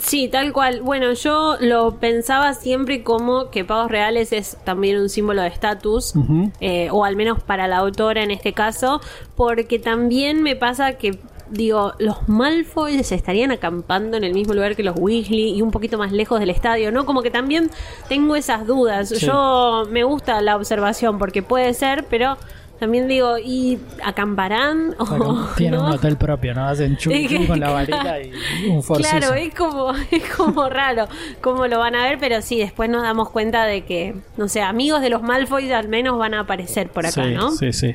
Sí, 0.00 0.28
tal 0.28 0.52
cual. 0.52 0.80
Bueno, 0.80 1.12
yo 1.12 1.56
lo 1.60 2.00
pensaba 2.00 2.54
siempre 2.54 3.02
como 3.04 3.50
que 3.50 3.64
pagos 3.64 3.90
reales 3.90 4.32
es 4.32 4.56
también 4.64 4.98
un 4.98 5.08
símbolo 5.08 5.42
de 5.42 5.48
estatus, 5.48 6.14
eh, 6.60 6.88
o 6.90 7.04
al 7.04 7.16
menos 7.16 7.42
para 7.42 7.68
la 7.68 7.78
autora 7.78 8.22
en 8.22 8.30
este 8.30 8.52
caso, 8.52 9.00
porque 9.36 9.78
también 9.78 10.42
me 10.42 10.56
pasa 10.56 10.94
que 10.94 11.18
digo, 11.50 11.92
los 11.98 12.28
Malfoy 12.28 13.02
se 13.04 13.14
estarían 13.14 13.50
acampando 13.52 14.16
en 14.16 14.24
el 14.24 14.34
mismo 14.34 14.54
lugar 14.54 14.74
que 14.76 14.82
los 14.82 14.96
Weasley 14.98 15.56
y 15.56 15.62
un 15.62 15.70
poquito 15.70 15.98
más 15.98 16.10
lejos 16.10 16.40
del 16.40 16.50
estadio, 16.50 16.90
¿no? 16.90 17.06
Como 17.06 17.22
que 17.22 17.30
también 17.30 17.70
tengo 18.08 18.34
esas 18.34 18.66
dudas. 18.66 19.10
Yo 19.20 19.84
me 19.90 20.04
gusta 20.04 20.40
la 20.40 20.56
observación 20.56 21.18
porque 21.18 21.42
puede 21.42 21.74
ser, 21.74 22.06
pero 22.08 22.36
también 22.78 23.08
digo, 23.08 23.38
¿y 23.38 23.78
acamparán? 24.02 24.94
O, 25.04 25.48
tienen 25.56 25.80
un 25.80 25.92
hotel 25.92 26.16
propio, 26.16 26.54
¿no? 26.54 26.66
Hacen 26.66 26.96
chupi 26.96 27.46
con 27.46 27.60
la 27.60 27.70
varita 27.70 28.20
y 28.20 28.32
un 28.68 28.82
forcito. 28.82 29.08
Claro, 29.08 29.34
es 29.34 29.54
como, 29.54 29.92
es 30.10 30.22
como 30.34 30.68
raro 30.68 31.06
cómo 31.40 31.66
lo 31.66 31.78
van 31.78 31.94
a 31.94 32.04
ver, 32.04 32.18
pero 32.18 32.42
sí, 32.42 32.58
después 32.58 32.90
nos 32.90 33.02
damos 33.02 33.30
cuenta 33.30 33.64
de 33.64 33.84
que, 33.84 34.14
no 34.36 34.48
sé, 34.48 34.62
amigos 34.62 35.00
de 35.02 35.10
los 35.10 35.22
Malfoy 35.22 35.70
al 35.72 35.88
menos 35.88 36.18
van 36.18 36.34
a 36.34 36.40
aparecer 36.40 36.88
por 36.88 37.06
acá, 37.06 37.26
¿no? 37.26 37.52
Sí, 37.52 37.72
sí. 37.72 37.94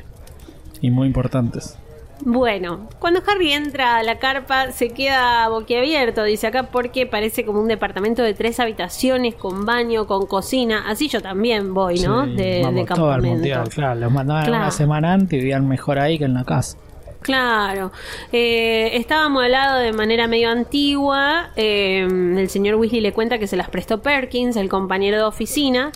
Y 0.80 0.90
muy 0.90 1.06
importantes. 1.06 1.76
Bueno, 2.24 2.88
cuando 2.98 3.22
Harry 3.26 3.52
entra 3.52 3.96
a 3.96 4.02
la 4.02 4.18
carpa 4.18 4.72
se 4.72 4.90
queda 4.90 5.48
boquiabierto, 5.48 6.22
dice 6.24 6.46
acá, 6.46 6.64
porque 6.64 7.06
parece 7.06 7.44
como 7.44 7.60
un 7.60 7.68
departamento 7.68 8.22
de 8.22 8.34
tres 8.34 8.60
habitaciones 8.60 9.34
con 9.34 9.64
baño, 9.64 10.06
con 10.06 10.26
cocina. 10.26 10.84
Así 10.88 11.08
yo 11.08 11.20
también 11.20 11.74
voy, 11.74 12.00
¿no? 12.00 12.26
de, 12.26 12.66
de 12.72 12.84
campamento. 12.84 13.64
claro, 13.70 14.00
los 14.00 14.12
mandaban 14.12 14.48
una 14.48 14.70
semana 14.70 15.12
antes 15.12 15.32
y 15.34 15.36
vivían 15.36 15.66
mejor 15.68 15.98
ahí 15.98 16.18
que 16.18 16.24
en 16.24 16.34
la 16.34 16.44
casa. 16.44 16.76
Claro, 17.22 17.92
eh, 18.32 18.92
estaba 18.94 19.26
amueblado 19.26 19.78
de 19.78 19.92
manera 19.92 20.26
medio 20.26 20.50
antigua. 20.50 21.50
Eh, 21.56 22.06
el 22.10 22.48
señor 22.48 22.76
Weasley 22.76 23.00
le 23.00 23.12
cuenta 23.12 23.38
que 23.38 23.46
se 23.46 23.56
las 23.56 23.68
prestó 23.68 24.00
Perkins, 24.00 24.56
el 24.56 24.70
compañero 24.70 25.18
de 25.18 25.24
oficina, 25.24 25.92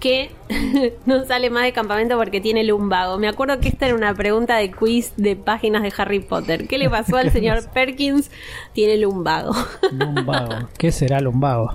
que 0.00 0.32
no 1.06 1.24
sale 1.24 1.48
más 1.48 1.64
de 1.64 1.72
campamento 1.72 2.16
porque 2.18 2.40
tiene 2.42 2.62
lumbago. 2.62 3.18
Me 3.18 3.28
acuerdo 3.28 3.58
que 3.58 3.68
esta 3.68 3.86
era 3.86 3.94
una 3.94 4.14
pregunta 4.14 4.56
de 4.56 4.70
quiz 4.70 5.12
de 5.16 5.34
páginas 5.34 5.82
de 5.82 5.92
Harry 5.96 6.20
Potter. 6.20 6.68
¿Qué 6.68 6.76
le 6.76 6.90
pasó 6.90 7.16
al 7.16 7.30
señor 7.30 7.68
Perkins? 7.74 8.30
Tiene 8.74 8.98
lumbago. 8.98 9.52
lumbago. 9.90 10.68
¿Qué 10.76 10.92
será 10.92 11.20
lumbago? 11.20 11.74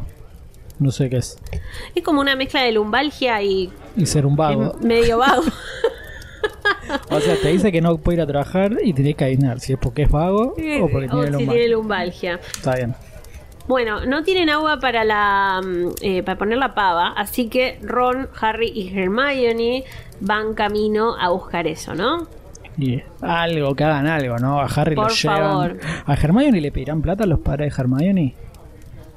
No 0.78 0.92
sé 0.92 1.10
qué 1.10 1.18
es. 1.18 1.38
Es 1.96 2.04
como 2.04 2.22
una 2.22 2.36
mezcla 2.36 2.62
de 2.64 2.72
lumbalgia 2.72 3.42
y... 3.42 3.72
Y 3.96 4.06
ser 4.06 4.26
un 4.26 4.36
vago. 4.36 4.76
Medio 4.82 5.18
vago. 5.18 5.44
o 7.10 7.20
sea, 7.20 7.36
te 7.42 7.50
dice 7.50 7.72
que 7.72 7.82
no 7.82 7.98
puede 7.98 8.18
ir 8.18 8.22
a 8.22 8.28
trabajar 8.28 8.78
y 8.84 8.94
tiene 8.94 9.14
que 9.14 9.26
adivinar 9.26 9.60
si 9.60 9.74
es 9.74 9.80
porque 9.80 10.04
es 10.04 10.10
vago 10.10 10.54
o 10.54 10.90
porque 10.90 11.08
tiene, 11.08 11.28
lumbalgia. 11.28 11.38
tiene 11.38 11.68
lumbalgia. 11.70 12.40
Está 12.56 12.76
bien. 12.76 12.96
Bueno, 13.68 14.06
no 14.06 14.24
tienen 14.24 14.50
agua 14.50 14.80
para 14.80 15.04
la 15.04 15.62
mm, 15.64 15.88
eh, 16.02 16.24
para 16.24 16.38
poner 16.38 16.58
la 16.58 16.74
pava, 16.74 17.14
así 17.16 17.48
que 17.48 17.80
Ron, 17.82 18.28
Harry 18.40 18.72
y 18.74 18.98
Hermione 18.98 19.84
van 20.20 20.54
camino 20.54 21.16
a 21.18 21.30
buscar 21.30 21.68
eso, 21.68 21.94
¿no? 21.96 22.28
Y 22.78 23.02
algo, 23.22 23.76
que 23.76 23.84
hagan 23.84 24.08
algo, 24.08 24.38
¿no? 24.38 24.60
A 24.60 24.66
Harry 24.66 24.96
Por 24.96 25.10
lo 25.10 25.16
llevan. 25.16 25.80
¿A 26.06 26.14
Hermione 26.14 26.62
le 26.62 26.72
pedirán 26.72 27.02
plata 27.02 27.26
a 27.26 27.28
los 27.28 27.40
padres 27.40 27.76
de 27.76 27.82
Hermione? 27.82 28.36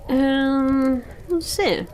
Em, 0.09 1.03
no 1.31 1.41
sé. 1.41 1.87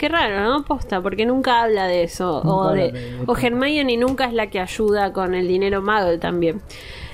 Qué 0.00 0.08
raro, 0.08 0.42
¿no? 0.42 0.64
Posta, 0.64 1.02
porque 1.02 1.26
nunca 1.26 1.60
habla 1.60 1.86
de 1.86 2.04
eso. 2.04 2.40
o, 2.42 2.72
de, 2.72 3.22
o 3.26 3.36
Hermione 3.36 3.98
nunca 3.98 4.24
es 4.24 4.32
la 4.32 4.46
que 4.48 4.58
ayuda 4.58 5.12
con 5.12 5.34
el 5.34 5.46
dinero 5.46 5.82
mago 5.82 6.18
también. 6.18 6.62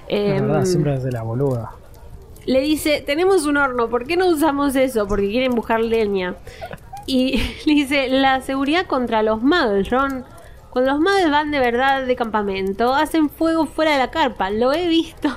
la 0.09 0.17
verdad, 0.19 0.59
em, 0.61 0.67
siempre 0.67 0.95
es 0.95 1.03
de 1.03 1.11
la 1.11 1.25
boluda 1.25 1.73
le 2.45 2.61
dice, 2.61 3.03
tenemos 3.05 3.45
un 3.45 3.57
horno, 3.57 3.89
¿por 3.89 4.07
qué 4.07 4.17
no 4.17 4.29
usamos 4.29 4.77
eso? 4.77 5.09
Porque 5.09 5.29
quieren 5.29 5.57
buscar 5.57 5.81
leña. 5.81 6.37
Y 7.05 7.39
le 7.67 7.75
dice, 7.75 8.09
la 8.09 8.41
seguridad 8.41 8.87
contra 8.87 9.25
los 9.25 9.43
muggles, 9.43 9.91
Ron. 9.91 10.25
Cuando 10.71 10.93
los 10.93 11.01
muggles 11.01 11.29
van 11.29 11.51
de 11.51 11.59
verdad 11.59 12.07
de 12.07 12.15
campamento, 12.15 12.95
hacen 12.95 13.31
fuego 13.31 13.67
fuera 13.67 13.95
de 13.95 13.99
la 13.99 14.13
carpa. 14.13 14.51
Lo 14.51 14.73
he 14.73 14.87
visto. 14.87 15.37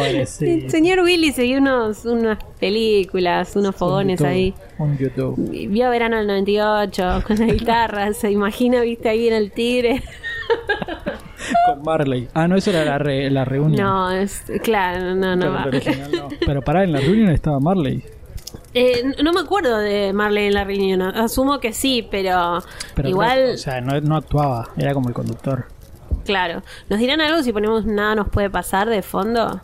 El 0.00 0.26
señor 0.70 1.00
Willy 1.00 1.32
se 1.32 1.42
vio 1.42 1.58
unos, 1.58 2.04
unas 2.04 2.38
películas, 2.58 3.54
unos 3.56 3.74
fogones 3.76 4.20
ahí. 4.22 4.54
Un 4.78 4.96
YouTube. 4.96 5.36
Vio 5.68 5.90
Verano 5.90 6.16
del 6.16 6.26
98 6.26 7.22
con 7.26 7.38
la 7.38 7.46
guitarra. 7.46 8.12
se 8.14 8.30
imagina, 8.30 8.80
viste, 8.80 9.08
ahí 9.08 9.28
en 9.28 9.34
el 9.34 9.52
tigre. 9.52 10.02
con 11.66 11.82
Marley. 11.82 12.28
Ah, 12.34 12.48
no, 12.48 12.56
eso 12.56 12.70
era 12.70 12.98
la, 12.98 13.30
la 13.30 13.44
reunión. 13.44 13.82
No, 13.82 14.10
es, 14.10 14.44
claro, 14.62 15.14
no, 15.14 15.36
no. 15.36 15.70
Pero, 15.70 16.28
Pero 16.44 16.62
pará, 16.62 16.84
en 16.84 16.92
la 16.92 17.00
reunión 17.00 17.30
estaba 17.30 17.60
Marley. 17.60 18.02
Eh, 18.74 19.12
no 19.22 19.32
me 19.32 19.40
acuerdo 19.40 19.78
de 19.78 20.12
Marley 20.12 20.46
en 20.46 20.54
la 20.54 20.64
reunión. 20.64 21.02
Asumo 21.02 21.60
que 21.60 21.72
sí, 21.72 22.06
pero, 22.10 22.62
igual. 23.04 23.52
o 23.54 23.58
sea, 23.58 23.80
no, 23.80 24.00
no, 24.00 24.16
actuaba, 24.16 24.70
era 24.76 24.94
como 24.94 25.08
el 25.08 25.14
conductor. 25.14 25.66
Claro. 26.24 26.62
¿Nos 26.88 26.98
dirán 26.98 27.20
algo 27.20 27.42
si 27.42 27.52
ponemos 27.52 27.84
nada 27.84 28.14
nos 28.14 28.28
puede 28.28 28.50
pasar 28.50 28.88
de 28.88 29.02
fondo? 29.02 29.60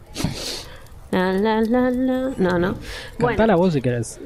La, 1.10 1.32
la, 1.32 1.60
la, 1.62 1.90
la. 1.90 2.30
No, 2.36 2.58
no. 2.58 2.74
Cantá 3.18 3.46
la 3.46 3.56
voz 3.56 3.72
si 3.74 3.80
querés. 3.80 4.20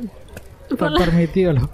Está 0.71 0.91
permitido 0.91 1.53
los 1.53 1.69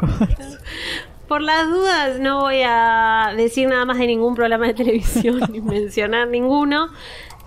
por 1.29 1.43
las 1.43 1.69
dudas 1.69 2.19
no 2.19 2.41
voy 2.41 2.63
a 2.65 3.35
decir 3.37 3.69
nada 3.69 3.85
más 3.85 3.99
de 3.99 4.07
ningún 4.07 4.35
programa 4.35 4.67
de 4.67 4.75
televisión 4.75 5.41
ni 5.53 5.61
mencionar 5.61 6.27
ninguno. 6.29 6.89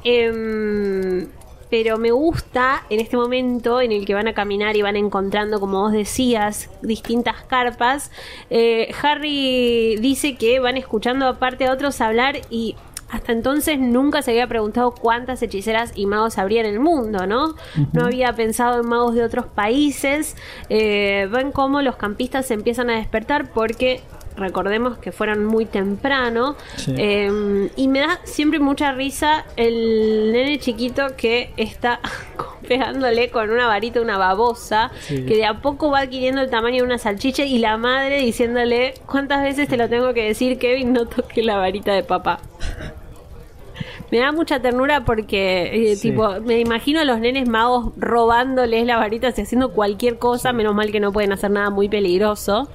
Em, 0.03 1.27
pero 1.69 1.97
me 1.97 2.11
gusta 2.11 2.83
en 2.89 2.99
este 2.99 3.17
momento 3.17 3.81
en 3.81 3.91
el 3.91 4.05
que 4.05 4.13
van 4.13 4.27
a 4.27 4.33
caminar 4.33 4.75
y 4.75 4.81
van 4.81 4.97
encontrando, 4.97 5.59
como 5.59 5.81
vos 5.81 5.93
decías, 5.93 6.69
distintas 6.81 7.43
carpas. 7.47 8.11
Eh, 8.49 8.93
Harry 9.01 9.95
dice 9.97 10.35
que 10.35 10.59
van 10.59 10.77
escuchando 10.77 11.27
aparte 11.27 11.65
a 11.65 11.73
otros 11.73 12.01
hablar 12.01 12.41
y 12.49 12.75
hasta 13.11 13.33
entonces 13.33 13.77
nunca 13.77 14.21
se 14.21 14.31
había 14.31 14.47
preguntado 14.47 14.91
cuántas 14.91 15.41
hechiceras 15.41 15.91
y 15.95 16.05
magos 16.05 16.37
habría 16.37 16.61
en 16.61 16.67
el 16.67 16.79
mundo, 16.79 17.27
¿no? 17.27 17.55
No 17.91 18.05
había 18.05 18.33
pensado 18.33 18.81
en 18.81 18.87
magos 18.87 19.15
de 19.15 19.23
otros 19.23 19.45
países. 19.47 20.37
Eh, 20.69 21.27
ven 21.29 21.51
cómo 21.51 21.81
los 21.81 21.97
campistas 21.97 22.45
se 22.45 22.53
empiezan 22.53 22.89
a 22.89 22.95
despertar 22.95 23.51
porque 23.51 24.01
recordemos 24.37 24.97
que 24.97 25.11
fueron 25.11 25.45
muy 25.45 25.65
temprano. 25.65 26.55
Em, 26.87 27.69
y 27.75 27.87
me 27.87 27.99
da 27.99 28.19
siempre 28.23 28.59
mucha 28.59 28.91
risa 28.93 29.45
el 29.55 30.31
nene 30.31 30.59
chiquito 30.59 31.15
que 31.17 31.51
está 31.57 31.99
pegándole 32.67 33.29
con 33.29 33.49
una 33.49 33.67
varita 33.67 34.01
una 34.01 34.17
babosa, 34.17 34.91
que 35.07 35.35
de 35.35 35.45
a 35.45 35.61
poco 35.61 35.91
va 35.91 35.99
adquiriendo 35.99 36.41
el 36.41 36.49
tamaño 36.49 36.77
de 36.77 36.83
una 36.83 36.97
salchicha 36.97 37.43
y 37.43 37.57
la 37.59 37.77
madre 37.77 38.19
diciéndole, 38.19 38.93
¿cuántas 39.05 39.43
veces 39.43 39.67
te 39.67 39.77
lo 39.77 39.89
tengo 39.89 40.13
que 40.13 40.25
decir, 40.25 40.57
Kevin? 40.57 40.93
No 40.93 41.05
toque 41.05 41.43
la 41.43 41.57
varita 41.57 41.93
de 41.93 42.03
papá. 42.03 42.39
Me 44.11 44.19
da 44.19 44.33
mucha 44.33 44.61
ternura 44.61 45.05
porque, 45.05 45.91
eh, 45.91 45.95
tipo, 45.95 46.41
me 46.41 46.59
imagino 46.59 46.99
a 46.99 47.05
los 47.05 47.19
nenes 47.19 47.47
magos 47.47 47.93
robándoles 47.97 48.85
la 48.85 48.97
varita 48.97 49.33
y 49.35 49.41
haciendo 49.41 49.71
cualquier 49.71 50.17
cosa, 50.17 50.51
menos 50.51 50.75
mal 50.75 50.91
que 50.91 50.99
no 50.99 51.13
pueden 51.13 51.31
hacer 51.31 51.49
nada 51.49 51.69
muy 51.69 51.87
peligroso. 51.87 52.69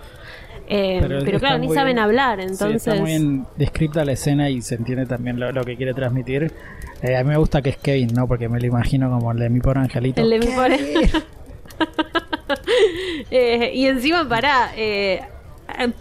Eh, 0.66 0.98
pero, 1.24 1.38
claro, 1.38 1.58
ni 1.58 1.68
saben 1.68 1.98
hablar, 1.98 2.40
entonces... 2.40 2.86
está 2.86 2.94
muy 2.94 3.10
bien 3.10 3.46
descrita 3.56 4.04
la 4.04 4.12
escena 4.12 4.48
y 4.48 4.62
se 4.62 4.76
entiende 4.76 5.04
también 5.04 5.38
lo, 5.38 5.62
que 5.62 5.76
quiere 5.76 5.92
transmitir. 5.92 6.50
Eh, 7.02 7.16
a 7.16 7.22
mí 7.22 7.28
me 7.28 7.36
gusta 7.36 7.60
que 7.60 7.68
es 7.70 7.76
Kevin, 7.76 8.14
¿no? 8.14 8.26
Porque 8.26 8.48
me 8.48 8.58
lo 8.58 8.66
imagino 8.66 9.10
como 9.10 9.30
el 9.30 9.38
de 9.38 9.50
mi 9.50 9.60
pobre 9.60 9.80
angelito. 9.80 10.22
El 10.22 10.30
de 10.30 10.38
mi 10.38 10.46
pobre... 10.46 10.78
y 13.74 13.86
encima, 13.86 14.26
pará, 14.26 14.70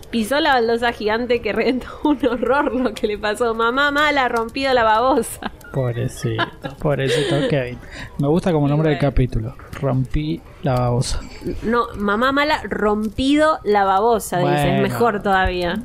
pisó 0.09 0.39
la 0.39 0.53
baldosa 0.53 0.91
gigante 0.91 1.41
que 1.41 1.53
reventó 1.53 1.87
un 2.03 2.25
horror 2.25 2.73
lo 2.73 2.93
que 2.93 3.07
le 3.07 3.17
pasó. 3.17 3.53
Mamá 3.53 3.91
mala, 3.91 4.27
rompido 4.27 4.73
la 4.73 4.83
babosa. 4.83 5.51
Pobrecito, 5.73 6.45
pobrecito 6.79 7.47
Kevin. 7.49 7.77
Me 8.19 8.27
gusta 8.27 8.51
como 8.51 8.67
nombre 8.67 8.91
del 8.91 8.99
capítulo. 8.99 9.55
Rompí 9.81 10.41
la 10.63 10.73
babosa. 10.75 11.19
No, 11.63 11.87
mamá 11.97 12.31
mala, 12.31 12.61
rompido 12.63 13.59
la 13.63 13.83
babosa. 13.83 14.39
Es 14.41 14.81
mejor 14.81 15.21
todavía. 15.21 15.83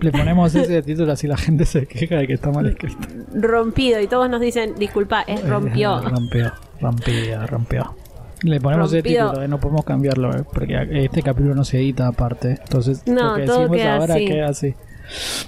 Le 0.00 0.12
ponemos 0.12 0.54
ese 0.54 0.82
título 0.82 1.12
así 1.12 1.26
la 1.26 1.36
gente 1.36 1.66
se 1.66 1.86
queja 1.86 2.16
de 2.16 2.26
que 2.26 2.34
está 2.34 2.50
mal 2.50 2.66
escrito. 2.66 3.06
Rompido, 3.34 4.00
y 4.00 4.06
todos 4.06 4.28
nos 4.30 4.40
dicen, 4.40 4.74
disculpa, 4.78 5.22
es 5.22 5.46
rompió. 5.46 6.00
rompió, 6.00 6.52
rompió, 6.80 7.46
rompió. 7.46 7.94
Le 8.42 8.60
ponemos 8.60 8.92
el 8.92 9.02
título, 9.02 9.42
eh, 9.42 9.48
no 9.48 9.58
podemos 9.58 9.84
cambiarlo, 9.84 10.30
eh, 10.34 10.44
porque 10.52 11.04
este 11.04 11.22
capítulo 11.22 11.54
no 11.54 11.64
se 11.64 11.78
edita 11.78 12.06
aparte. 12.06 12.58
Entonces, 12.62 13.02
no, 13.06 13.30
lo 13.30 13.34
que 13.34 13.40
decimos 13.42 13.80
ahora 13.82 14.16
queda 14.16 14.48
así. 14.48 14.74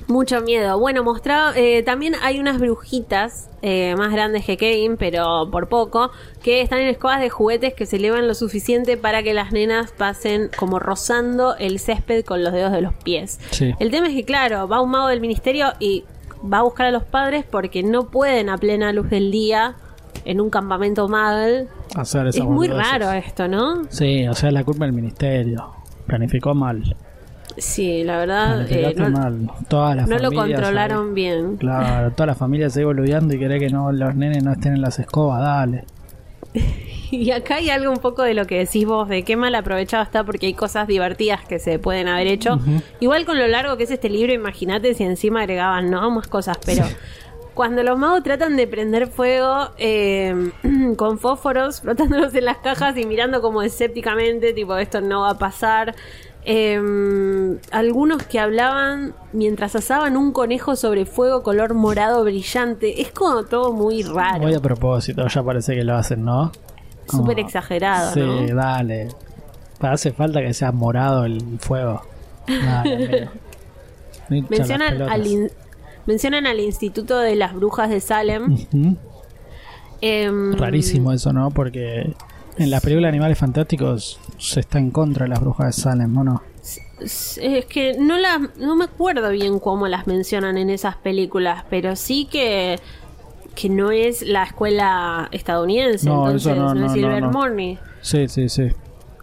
Mucho 0.08 0.40
miedo. 0.40 0.78
Bueno, 0.78 1.04
mostraba. 1.04 1.52
eh, 1.56 1.82
también 1.82 2.14
hay 2.22 2.38
unas 2.38 2.58
brujitas 2.58 3.48
eh, 3.62 3.94
más 3.96 4.10
grandes 4.10 4.44
que 4.44 4.56
Kevin, 4.56 4.96
pero 4.96 5.48
por 5.50 5.68
poco, 5.68 6.10
que 6.42 6.62
están 6.62 6.78
en 6.80 6.88
escobas 6.88 7.20
de 7.20 7.28
juguetes 7.28 7.74
que 7.74 7.86
se 7.86 7.96
elevan 7.96 8.26
lo 8.26 8.34
suficiente 8.34 8.96
para 8.96 9.22
que 9.22 9.34
las 9.34 9.52
nenas 9.52 9.92
pasen 9.92 10.50
como 10.56 10.78
rozando 10.78 11.56
el 11.56 11.78
césped 11.78 12.24
con 12.24 12.42
los 12.42 12.52
dedos 12.52 12.72
de 12.72 12.80
los 12.80 12.94
pies. 12.94 13.38
Sí. 13.50 13.74
El 13.78 13.90
tema 13.90 14.08
es 14.08 14.14
que, 14.14 14.24
claro, 14.24 14.66
va 14.66 14.80
un 14.80 14.90
mago 14.90 15.08
del 15.08 15.20
ministerio 15.20 15.72
y 15.78 16.04
va 16.42 16.58
a 16.58 16.62
buscar 16.62 16.86
a 16.86 16.90
los 16.90 17.04
padres 17.04 17.44
porque 17.48 17.82
no 17.82 18.10
pueden 18.10 18.48
a 18.48 18.56
plena 18.56 18.92
luz 18.92 19.10
del 19.10 19.30
día 19.30 19.76
en 20.30 20.40
un 20.40 20.48
campamento. 20.48 21.08
Hacer 21.96 22.28
esas 22.28 22.36
Es 22.36 22.44
muy 22.44 22.68
boludeces. 22.68 22.92
raro 22.92 23.10
esto, 23.10 23.48
¿no? 23.48 23.82
Sí, 23.88 24.28
o 24.28 24.34
sea, 24.34 24.52
la 24.52 24.62
culpa 24.62 24.84
del 24.84 24.92
ministerio. 24.92 25.72
Planificó 26.06 26.54
mal. 26.54 26.96
Sí, 27.56 28.04
la 28.04 28.18
verdad, 28.18 28.64
eh, 28.70 28.94
no, 28.96 29.10
mal. 29.10 29.50
Todas 29.68 29.96
las 29.96 30.08
no 30.08 30.18
lo 30.18 30.30
controlaron 30.30 31.14
bien. 31.14 31.56
Claro, 31.56 32.12
todas 32.12 32.28
las 32.28 32.38
familias 32.38 32.76
ahí 32.76 32.84
boludeando 32.84 33.34
y 33.34 33.40
querés 33.40 33.58
que 33.58 33.70
no 33.70 33.90
los 33.90 34.14
nenes 34.14 34.44
no 34.44 34.52
estén 34.52 34.74
en 34.74 34.82
las 34.82 35.00
escobas, 35.00 35.40
dale. 35.40 35.84
Y 37.12 37.32
acá 37.32 37.56
hay 37.56 37.70
algo 37.70 37.90
un 37.90 37.98
poco 37.98 38.22
de 38.22 38.34
lo 38.34 38.46
que 38.46 38.56
decís 38.58 38.86
vos, 38.86 39.08
de 39.08 39.24
qué 39.24 39.34
mal 39.34 39.52
aprovechado 39.56 40.00
está 40.04 40.22
porque 40.22 40.46
hay 40.46 40.54
cosas 40.54 40.86
divertidas 40.86 41.44
que 41.44 41.58
se 41.58 41.80
pueden 41.80 42.06
haber 42.06 42.28
hecho. 42.28 42.60
Igual 43.00 43.26
con 43.26 43.36
lo 43.36 43.48
largo 43.48 43.76
que 43.76 43.82
es 43.82 43.90
este 43.90 44.08
libro, 44.08 44.32
imagínate 44.32 44.94
si 44.94 45.02
encima 45.02 45.40
agregaban, 45.40 45.90
¿no? 45.90 46.08
Más 46.12 46.28
cosas, 46.28 46.58
pero 46.64 46.84
cuando 47.60 47.82
los 47.82 47.98
magos 47.98 48.22
tratan 48.22 48.56
de 48.56 48.66
prender 48.66 49.06
fuego 49.08 49.68
eh, 49.76 50.50
con 50.96 51.18
fósforos, 51.18 51.80
frotándolos 51.82 52.34
en 52.34 52.46
las 52.46 52.56
cajas 52.56 52.96
y 52.96 53.04
mirando 53.04 53.42
como 53.42 53.60
escépticamente, 53.60 54.54
tipo, 54.54 54.78
esto 54.78 55.02
no 55.02 55.20
va 55.20 55.32
a 55.32 55.38
pasar. 55.38 55.94
Eh, 56.46 56.80
algunos 57.70 58.22
que 58.22 58.40
hablaban 58.40 59.12
mientras 59.34 59.76
asaban 59.76 60.16
un 60.16 60.32
conejo 60.32 60.74
sobre 60.74 61.04
fuego 61.04 61.42
color 61.42 61.74
morado 61.74 62.24
brillante. 62.24 63.02
Es 63.02 63.12
como 63.12 63.44
todo 63.44 63.74
muy 63.74 64.04
raro. 64.04 64.38
Muy 64.44 64.54
a 64.54 64.60
propósito, 64.60 65.28
ya 65.28 65.42
parece 65.42 65.74
que 65.74 65.84
lo 65.84 65.96
hacen, 65.96 66.24
¿no? 66.24 66.52
Súper 67.10 67.40
exagerado, 67.40 68.14
Sí, 68.14 68.20
¿no? 68.20 68.54
dale. 68.56 69.08
Hace 69.80 70.12
falta 70.12 70.40
que 70.40 70.54
sea 70.54 70.72
morado 70.72 71.26
el 71.26 71.58
fuego. 71.60 72.00
Dale, 72.48 73.28
Mencionan 74.48 75.02
al, 75.02 75.26
in- 75.26 75.50
mencionan 76.10 76.46
al 76.46 76.58
Instituto 76.58 77.18
de 77.18 77.36
las 77.36 77.54
Brujas 77.54 77.88
de 77.88 78.00
Salem. 78.00 78.56
Em, 80.00 80.52
Rarísimo 80.54 81.12
eso, 81.12 81.32
¿no? 81.32 81.50
Porque 81.50 82.14
en 82.56 82.70
las 82.70 82.82
películas 82.82 83.04
de 83.04 83.16
Animales 83.16 83.38
Fantásticos 83.38 84.18
se 84.38 84.60
está 84.60 84.78
en 84.78 84.90
contra 84.90 85.24
de 85.24 85.30
las 85.30 85.40
brujas 85.40 85.76
de 85.76 85.82
Salem, 85.82 86.16
¿o 86.18 86.24
no? 86.24 86.42
Es 87.00 87.64
que 87.66 87.96
no, 87.98 88.18
las 88.18 88.40
no 88.58 88.76
me 88.76 88.84
acuerdo 88.84 89.30
bien 89.30 89.58
cómo 89.58 89.88
las 89.88 90.06
mencionan 90.06 90.58
en 90.58 90.68
esas 90.68 90.96
películas, 90.96 91.64
pero 91.70 91.96
sí 91.96 92.26
que, 92.30 92.78
que 93.54 93.68
no 93.68 93.90
es 93.90 94.22
la 94.22 94.42
escuela 94.44 95.28
estadounidense, 95.30 96.06
No, 96.06 96.26
entonces 96.26 96.52
eso 96.52 96.60
no, 96.60 96.74
no, 96.74 96.80
no, 96.80 96.86
es 96.86 96.92
Silver. 96.92 97.22
Morning. 97.22 97.76
Sí, 98.02 98.28
sí, 98.28 98.48
sí. 98.48 98.68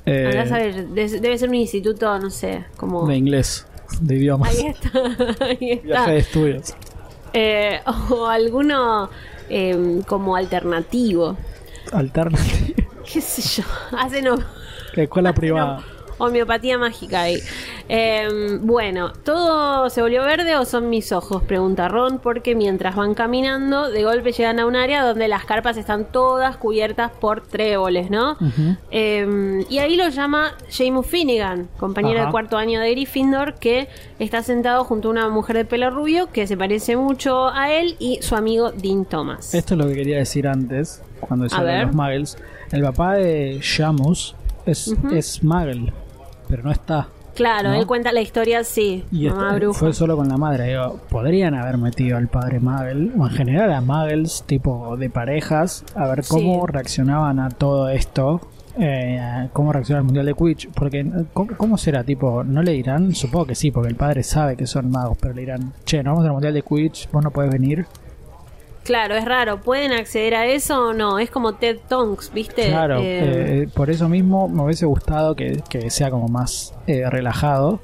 Eh, 0.06 0.88
debe 1.19 1.38
ser 1.38 1.50
un 1.50 1.56
instituto, 1.56 2.17
no 2.17 2.30
sé, 2.30 2.63
como... 2.78 3.06
de 3.06 3.17
inglés, 3.17 3.66
de 4.02 4.15
idiomas. 4.15 4.50
Ahí 4.50 4.67
está, 4.67 4.91
ahí 5.45 5.71
está. 5.71 5.88
Viaje 5.88 6.12
de 6.12 6.17
estudios. 6.17 6.73
Eh, 7.34 7.82
o 8.10 8.26
alguno 8.26 9.10
em, 9.50 10.02
como 10.02 10.36
alternativo. 10.36 11.38
Alternativa. 11.91 12.88
¿Qué 13.12 13.21
sé 13.21 13.62
yo? 13.62 13.67
Hacen 13.97 14.28
Escuela 14.95 15.34
privada. 15.34 15.84
Homeopatía 16.17 16.77
mágica 16.77 17.21
ahí. 17.21 17.39
Em, 17.89 18.65
bueno, 18.65 19.13
¿todo 19.23 19.89
se 19.89 20.01
volvió 20.01 20.23
verde 20.23 20.56
o 20.58 20.65
son 20.65 20.89
mis 20.89 21.12
ojos? 21.12 21.43
Pregunta 21.43 21.88
Ron, 21.88 22.19
porque 22.19 22.56
mientras 22.56 22.95
van 22.95 23.13
caminando, 23.13 23.89
de 23.89 24.03
golpe 24.03 24.32
llegan 24.32 24.60
a 24.60 24.65
un 24.65 24.75
área 24.75 25.03
donde 25.03 25.27
las 25.27 25.45
carpas 25.45 25.77
están 25.77 26.06
todas 26.06 26.58
cubiertas 26.58 27.12
por 27.12 27.41
tréboles, 27.41 28.10
¿no? 28.10 28.38
Em, 28.91 29.63
y 29.69 29.77
ahí 29.80 29.95
lo 29.95 30.10
llama 30.10 30.53
Seamus 30.67 31.06
Finnegan, 31.06 31.69
compañero 31.77 32.25
de 32.25 32.32
cuarto 32.32 32.58
año 32.58 32.80
de 32.80 32.91
Gryffindor, 32.91 33.56
que 33.56 33.88
está 34.19 34.43
sentado 34.43 34.84
junto 34.84 35.08
a 35.08 35.12
una 35.12 35.30
mujer 35.30 35.58
de 35.58 35.65
pelo 35.65 35.89
rubio 35.89 36.27
que 36.32 36.47
se 36.47 36.58
parece 36.58 36.97
mucho 36.97 37.47
a 37.47 37.71
él 37.71 37.95
y 37.99 38.19
su 38.21 38.36
amigo 38.36 38.71
Dean 38.71 39.06
Thomas. 39.06 39.53
Esto 39.53 39.75
es 39.75 39.77
lo 39.77 39.88
que 39.88 39.95
quería 39.95 40.17
decir 40.17 40.47
antes, 40.47 41.01
cuando 41.19 41.43
decía 41.43 41.63
de 41.63 41.86
los 41.86 41.93
muggles. 41.95 42.38
El 42.71 42.82
papá 42.84 43.13
de 43.13 43.60
Shamus 43.62 44.36
es, 44.65 44.93
es 45.12 45.43
muggle, 45.43 45.93
pero 46.47 46.63
no 46.63 46.71
está. 46.71 47.07
Claro, 47.36 47.69
¿no? 47.69 47.75
él 47.75 47.86
cuenta 47.86 48.12
la 48.12 48.21
historia, 48.21 48.63
sí, 48.63 49.05
Y 49.12 49.29
mamá 49.29 49.49
este- 49.49 49.60
bruja. 49.60 49.79
fue 49.79 49.93
solo 49.93 50.17
con 50.17 50.27
la 50.27 50.38
madre. 50.38 50.69
Digo, 50.69 50.99
podrían 51.10 51.53
haber 51.53 51.77
metido 51.77 52.17
al 52.17 52.27
padre 52.29 52.60
Muggle, 52.60 53.12
o 53.15 53.27
en 53.27 53.31
general 53.33 53.71
a 53.73 53.81
Muggles, 53.81 54.43
tipo 54.47 54.97
de 54.97 55.12
parejas, 55.12 55.83
a 55.95 56.07
ver 56.07 56.23
cómo 56.27 56.65
Sí. 56.65 56.71
reaccionaban 56.73 57.39
a 57.39 57.49
todo 57.49 57.89
esto. 57.89 58.41
eh, 58.79 59.49
cómo 59.53 59.73
reacciona 59.73 60.01
el 60.01 60.05
mundial 60.05 60.27
de 60.27 60.36
Quidditch. 60.36 60.69
Porque, 60.69 61.03
¿cómo, 61.33 61.49
cómo 61.57 61.77
será? 61.79 62.03
Tipo, 62.03 62.43
¿no 62.43 62.62
le 62.62 62.73
dirán? 62.73 63.15
Supongo 63.15 63.47
que 63.47 63.55
sí, 63.55 63.71
porque 63.71 63.89
el 63.89 63.95
padre 63.95 64.21
sabe 64.21 64.55
que 64.55 64.67
son 64.67 64.91
magos, 64.91 65.17
pero 65.19 65.33
le 65.33 65.41
dirán, 65.41 65.73
che, 65.83 66.03
no 66.03 66.12
vamos 66.12 66.25
al 66.27 66.33
mundial 66.33 66.53
de 66.53 66.62
Quidditch, 66.62 67.10
vos 67.12 67.23
no 67.23 67.31
podés 67.31 67.49
venir. 67.49 67.88
Claro, 68.88 69.15
es 69.15 69.26
raro. 69.26 69.60
¿Pueden 69.60 69.91
acceder 69.91 70.34
a 70.34 70.45
eso 70.45 70.88
o 70.88 70.93
no? 70.93 71.19
Es 71.19 71.30
como 71.30 71.56
TED 71.56 71.78
Talks, 71.89 72.32
¿viste? 72.34 72.69
Claro, 72.69 73.00
Eh, 73.00 73.63
eh, 73.63 73.69
por 73.76 73.89
eso 73.89 74.08
mismo 74.08 74.47
me 74.47 74.63
hubiese 74.63 74.86
gustado 74.86 75.36
que, 75.36 75.62
que 75.69 75.89
sea 75.89 76.10
como 76.10 76.30
más 76.30 76.73
eh, 76.88 77.08
relajado. 77.10 77.82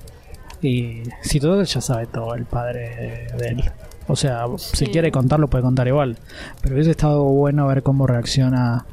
Y 0.61 1.03
si 1.21 1.41
todo 1.41 1.61
ya 1.61 1.81
sabe 1.81 2.07
todo 2.07 2.33
el 2.35 2.45
padre 2.45 3.27
de, 3.37 3.47
él. 3.49 3.63
O 4.07 4.15
sea, 4.15 4.45
si 4.57 4.85
Sí. 4.85 4.91
quiere 4.91 5.11
contarlo 5.11 5.49
puede 5.49 5.61
contar 5.61 5.89
igual. 5.89 6.17
Pero 6.61 6.75
hubiese 6.75 6.91
estado 6.91 7.21
bueno 7.23 7.67
ver 7.67 7.83
cómo 7.83 8.07
reacciona 8.07 8.85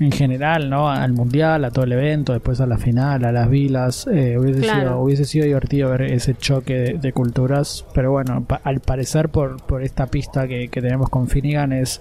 en 0.00 0.10
general, 0.12 0.68
¿no? 0.70 0.88
Al 0.90 1.12
mundial, 1.12 1.64
a 1.64 1.70
todo 1.70 1.84
el 1.84 1.92
evento, 1.92 2.32
después 2.32 2.60
a 2.60 2.66
la 2.66 2.78
final, 2.78 3.24
a 3.24 3.32
las 3.32 3.48
vilas. 3.48 4.06
Eh, 4.12 4.36
hubiese, 4.38 4.62
Claro. 4.62 4.80
sido, 4.80 5.00
hubiese 5.00 5.24
sido 5.26 5.44
divertido 5.44 5.90
ver 5.90 6.02
ese 6.02 6.34
choque 6.34 6.74
de, 6.74 6.92
de 6.98 7.12
culturas. 7.12 7.84
Pero 7.94 8.10
bueno, 8.10 8.42
pa- 8.44 8.60
al 8.64 8.80
parecer 8.80 9.28
por, 9.28 9.62
por 9.62 9.82
esta 9.82 10.06
pista 10.06 10.48
que, 10.48 10.68
que 10.68 10.80
tenemos 10.80 11.08
con 11.10 11.28
Finnegan 11.28 11.72
es 11.72 12.00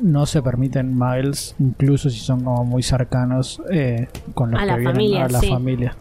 no 0.00 0.24
se 0.26 0.40
permiten 0.42 0.96
muggles, 0.96 1.54
incluso 1.60 2.10
si 2.10 2.18
son 2.18 2.42
como 2.42 2.64
muy 2.64 2.82
cercanos 2.82 3.60
eh, 3.70 4.08
con 4.34 4.50
los 4.50 4.60
A 4.60 4.64
que 4.64 4.70
la 4.70 4.76
vienen 4.76 4.94
familia, 4.94 5.24
a 5.24 5.28
la 5.28 5.40
sí. 5.40 5.48
familia. 5.48 5.96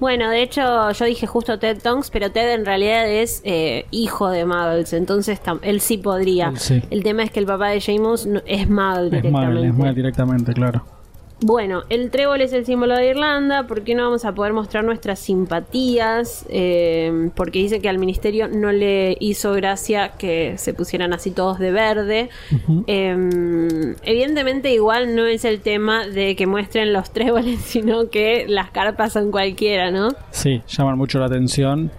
Bueno, 0.00 0.30
de 0.30 0.42
hecho, 0.42 0.90
yo 0.92 1.04
dije 1.04 1.26
justo 1.26 1.58
Ted 1.58 1.78
Tonks, 1.82 2.10
pero 2.10 2.30
Ted 2.30 2.54
en 2.54 2.64
realidad 2.64 3.08
es 3.08 3.40
eh, 3.44 3.86
hijo 3.90 4.30
de 4.30 4.44
Muggles, 4.46 4.92
entonces 4.92 5.40
él 5.62 5.80
sí 5.80 5.98
podría. 5.98 6.52
Sí. 6.56 6.82
El 6.90 7.02
tema 7.02 7.22
es 7.22 7.30
que 7.30 7.40
el 7.40 7.46
papá 7.46 7.68
de 7.68 7.80
Seamus 7.80 8.26
no- 8.26 8.40
es 8.46 8.68
Muggle 8.68 9.04
Es 9.06 9.10
directamente. 9.10 9.30
Muggle, 9.54 9.66
es 9.68 9.74
Muggle 9.74 9.94
directamente, 9.94 10.52
claro. 10.52 10.84
Bueno, 11.42 11.84
el 11.88 12.10
trébol 12.10 12.42
es 12.42 12.52
el 12.52 12.66
símbolo 12.66 12.94
de 12.94 13.08
Irlanda. 13.08 13.66
¿Por 13.66 13.82
qué 13.82 13.94
no 13.94 14.04
vamos 14.04 14.26
a 14.26 14.34
poder 14.34 14.52
mostrar 14.52 14.84
nuestras 14.84 15.18
simpatías? 15.18 16.44
Eh, 16.50 17.30
porque 17.34 17.60
dice 17.60 17.80
que 17.80 17.88
al 17.88 17.98
ministerio 17.98 18.48
no 18.48 18.72
le 18.72 19.16
hizo 19.20 19.52
gracia 19.52 20.12
que 20.18 20.58
se 20.58 20.74
pusieran 20.74 21.14
así 21.14 21.30
todos 21.30 21.58
de 21.58 21.70
verde. 21.70 22.28
Eh, 22.86 23.94
evidentemente, 24.02 24.70
igual 24.72 25.16
no 25.16 25.24
es 25.24 25.46
el 25.46 25.60
tema 25.60 26.06
de 26.06 26.36
que 26.36 26.46
muestren 26.46 26.92
los 26.92 27.10
tréboles, 27.12 27.60
sino 27.60 28.10
que 28.10 28.44
las 28.46 28.70
carpas 28.70 29.14
son 29.14 29.30
cualquiera, 29.30 29.90
¿no? 29.90 30.10
Sí, 30.30 30.62
llaman 30.68 30.98
mucho 30.98 31.18
la 31.18 31.26
atención. 31.26 31.90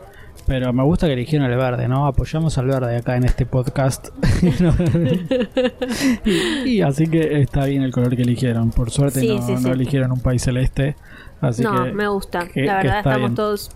Pero 0.51 0.73
me 0.73 0.83
gusta 0.83 1.07
que 1.07 1.13
eligieron 1.13 1.49
el 1.49 1.57
verde, 1.57 1.87
¿no? 1.87 2.05
Apoyamos 2.05 2.57
al 2.57 2.65
verde 2.67 2.97
acá 2.97 3.15
en 3.15 3.23
este 3.23 3.45
podcast. 3.45 4.09
y, 6.25 6.69
y 6.71 6.81
así 6.81 7.07
que 7.07 7.39
está 7.41 7.63
bien 7.65 7.83
el 7.83 7.93
color 7.93 8.17
que 8.17 8.23
eligieron. 8.23 8.69
Por 8.71 8.91
suerte 8.91 9.21
Sí, 9.21 9.33
no, 9.33 9.45
sí, 9.45 9.53
no 9.53 9.59
sí. 9.61 9.69
eligieron 9.69 10.11
un 10.11 10.19
país 10.19 10.43
celeste. 10.43 10.97
Así 11.39 11.63
no, 11.63 11.85
que 11.85 11.93
me 11.93 12.05
gusta. 12.09 12.47
que- 12.49 12.63
la 12.63 12.75
verdad, 12.77 12.97
estamos 12.97 13.19
bien. 13.19 13.35
todos 13.35 13.71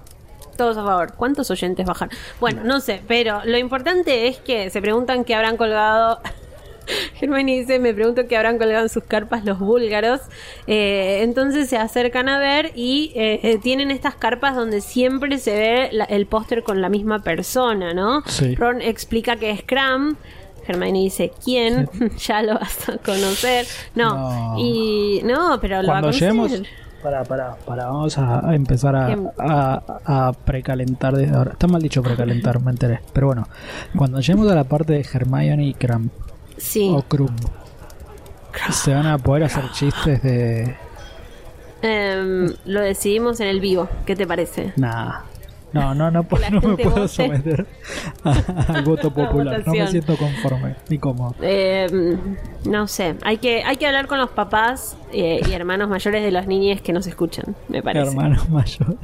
todos 0.57 0.75
a 0.77 0.83
favor. 0.83 1.13
¿Cuántos 1.13 1.49
oyentes 1.49 1.85
bajan? 1.85 2.09
Bueno, 2.41 2.61
no 2.65 2.81
sé, 2.81 3.01
pero 3.07 3.39
lo 3.45 3.57
importante 3.57 4.27
es 4.27 4.38
que 4.39 4.69
se 4.69 4.81
preguntan 4.81 5.23
qué 5.23 5.33
habrán 5.35 5.55
colgado. 5.55 6.19
Germani 7.15 7.60
dice, 7.60 7.80
me 7.80 7.93
pregunto 7.93 8.28
qué 8.28 8.38
habrán 8.38 8.58
colgado 8.58 8.84
en 8.84 8.89
sus 8.89 9.04
carpas 9.04 9.45
los 9.45 9.60
búlgaros. 9.60 10.21
Eh, 10.67 11.21
entonces 11.24 11.69
se 11.69 11.78
acercan 11.78 12.30
a 12.30 12.39
ver 12.39 12.71
y 12.76 13.12
eh, 13.15 13.60
tienen 13.62 13.91
estas 13.91 14.15
carpas 14.15 14.56
donde 14.56 14.82
siempre 14.82 15.38
se 15.38 15.54
ve 15.58 15.89
la- 15.91 16.06
el 16.06 16.26
póster 16.26 16.63
con 16.63 16.82
la 16.82 16.89
misma 16.89 17.19
persona, 17.19 17.93
¿no? 17.93 18.24
Sí. 18.28 18.56
Ron 18.56 18.82
explica 18.82 19.36
que 19.38 19.52
es 19.52 19.63
Cram. 19.65 20.15
Hermione 20.67 21.00
dice, 21.00 21.32
¿quién? 21.43 21.88
ya 22.17 22.41
lo 22.41 22.56
vas 22.56 22.89
a 22.89 22.98
conocer. 22.98 23.65
No, 23.93 24.54
No. 24.54 24.60
y 24.60 25.21
no, 25.24 25.60
pero 25.62 25.82
lo 25.84 25.89
va 25.89 26.00
a 26.00 26.02
Cuando 26.02 26.08
conocer. 26.19 26.32
lleguemos. 26.32 26.62
Para, 27.04 27.24
para, 27.24 27.56
para, 27.58 27.86
vamos 27.86 28.17
a, 28.17 28.50
a 28.50 28.56
empezar 28.56 28.95
a, 28.95 29.12
Em. 29.12 29.28
a, 29.38 29.80
a 30.06 30.34
precalentar 30.34 31.15
desde 31.15 31.36
ahora. 31.36 31.52
Está 31.52 31.67
mal 31.67 31.80
dicho 31.80 32.02
precalentar, 32.02 32.60
me 32.62 32.71
enteré. 32.71 33.00
Pero 33.13 33.28
bueno, 33.28 33.48
cuando 33.95 34.19
lleguemos 34.21 34.52
a 34.52 34.56
la 34.56 34.63
parte 34.63 34.93
de 34.93 35.02
Hermione 35.13 35.67
y 35.67 35.74
Cram, 35.76 36.10
Sí. 36.57 36.91
o 36.95 37.01
Krum, 37.03 37.35
se 38.71 38.93
van 38.93 39.05
a 39.07 39.17
poder 39.17 39.43
hacer 39.43 39.69
chistes 39.71 40.21
de. 40.23 40.75
Em, 41.81 42.51
lo 42.65 42.81
decidimos 42.81 43.39
en 43.39 43.47
el 43.47 43.60
vivo. 43.60 43.87
¿Qué 44.06 44.15
te 44.15 44.25
parece? 44.25 44.73
Nah, 44.77 45.19
No, 45.73 45.93
no, 45.93 46.10
no, 46.10 46.25
la 46.39 46.49
no 46.49 46.62
me 46.62 46.77
puedo 46.77 46.95
vote. 46.95 47.08
someter 47.10 47.67
al 48.23 48.83
voto 48.83 49.12
popular. 49.13 49.62
No 49.67 49.73
me 49.73 49.87
siento 49.87 50.15
conforme 50.15 50.77
ni 50.89 50.97
cómodo. 50.97 51.35
Eh, 51.41 52.17
no 52.63 52.87
sé, 52.87 53.15
hay 53.23 53.37
que, 53.37 53.62
hay 53.63 53.75
que 53.75 53.85
hablar 53.85 54.08
con 54.08 54.17
los 54.17 54.29
papás 54.31 54.97
eh, 55.12 55.41
y 55.47 55.51
hermanos 55.51 55.89
mayores 55.89 56.23
de 56.23 56.31
los 56.31 56.47
niños 56.47 56.79
que 56.81 56.93
nos 56.93 57.06
escuchan, 57.08 57.56
me 57.67 57.83
parece. 57.83 58.08
Hermanos 58.08 58.49
mayores. 58.49 58.97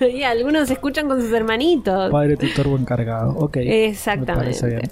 y 0.00 0.22
algunos 0.22 0.70
escuchan 0.70 1.06
con 1.08 1.20
sus 1.20 1.30
hermanitos. 1.32 2.10
Padre 2.10 2.36
tutor 2.38 2.66
encargado. 2.68 3.36
Ok. 3.36 3.58
Exactamente. 3.58 4.32
Me 4.32 4.38
parece 4.38 4.66
bien. 4.66 4.90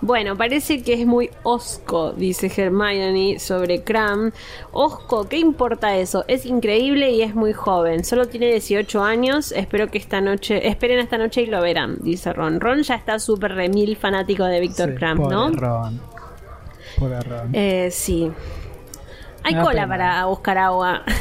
Bueno, 0.00 0.36
parece 0.36 0.82
que 0.82 0.94
es 0.94 1.06
muy 1.06 1.30
osco, 1.42 2.12
dice 2.12 2.50
Hermione 2.54 3.38
sobre 3.38 3.82
Cram. 3.82 4.32
Osco, 4.72 5.28
¿qué 5.28 5.38
importa 5.38 5.96
eso? 5.96 6.24
Es 6.28 6.46
increíble 6.46 7.10
y 7.10 7.22
es 7.22 7.34
muy 7.34 7.52
joven. 7.52 8.04
Solo 8.04 8.26
tiene 8.26 8.46
18 8.46 9.02
años. 9.02 9.52
Espero 9.52 9.88
que 9.88 9.98
esta 9.98 10.20
noche, 10.20 10.66
esperen 10.68 10.98
esta 10.98 11.18
noche 11.18 11.42
y 11.42 11.46
lo 11.46 11.60
verán, 11.60 11.98
dice 12.00 12.32
Ron. 12.32 12.60
Ron 12.60 12.82
ya 12.82 12.94
está 12.94 13.18
súper 13.18 13.54
remil 13.54 13.96
fanático 13.96 14.44
de 14.44 14.60
Víctor 14.60 14.90
Sí, 14.90 14.96
Cram, 14.96 15.18
¿no? 15.18 15.50
Ron. 15.50 16.00
Pobre 16.98 17.20
Ron. 17.20 17.50
Eh, 17.52 17.88
sí. 17.90 18.30
Hay 19.44 19.54
cola 19.54 19.82
pena. 19.82 19.88
para 19.88 20.24
buscar 20.26 20.58
agua. 20.58 21.02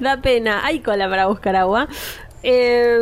da 0.00 0.20
pena, 0.20 0.64
hay 0.64 0.80
cola 0.80 1.08
para 1.08 1.26
buscar 1.26 1.56
agua. 1.56 1.88
Eh, 2.42 2.98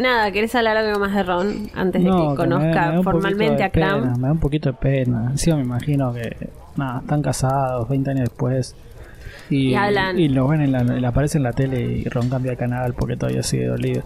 nada, 0.00 0.30
¿querés 0.30 0.54
hablar 0.54 0.76
algo 0.76 0.98
más 1.00 1.14
de 1.14 1.22
Ron 1.22 1.70
antes 1.74 2.02
de 2.02 2.08
No, 2.08 2.16
que 2.16 2.42
que 2.42 2.48
me 2.48 2.54
da- 2.54 2.58
conozca 2.60 2.92
me 2.92 3.02
formalmente 3.02 3.64
a 3.64 3.72
pena, 3.72 3.88
Cram? 3.88 4.16
Me 4.20 4.26
da 4.28 4.32
un 4.32 4.38
poquito 4.40 4.70
de 4.70 4.76
pena. 4.78 5.28
Encima 5.30 5.56
me 5.56 5.62
imagino 5.62 6.12
que. 6.12 6.48
Nada, 6.76 7.00
están 7.00 7.22
casados 7.22 7.88
20 7.88 8.10
años 8.10 8.28
después. 8.28 8.76
Y, 9.50 9.70
Y 9.70 9.74
hablan. 9.74 10.18
y 10.18 10.28
lo 10.28 10.46
ven 10.46 10.60
en 10.60 11.00
la, 11.02 11.08
aparece 11.08 11.38
en 11.38 11.44
la 11.44 11.52
tele 11.52 11.80
y 11.80 12.04
Ron 12.04 12.28
cambia 12.28 12.50
de 12.52 12.56
canal 12.58 12.92
porque 12.94 13.16
todavía 13.16 13.42
sigue 13.42 13.66
dolido. 13.66 14.02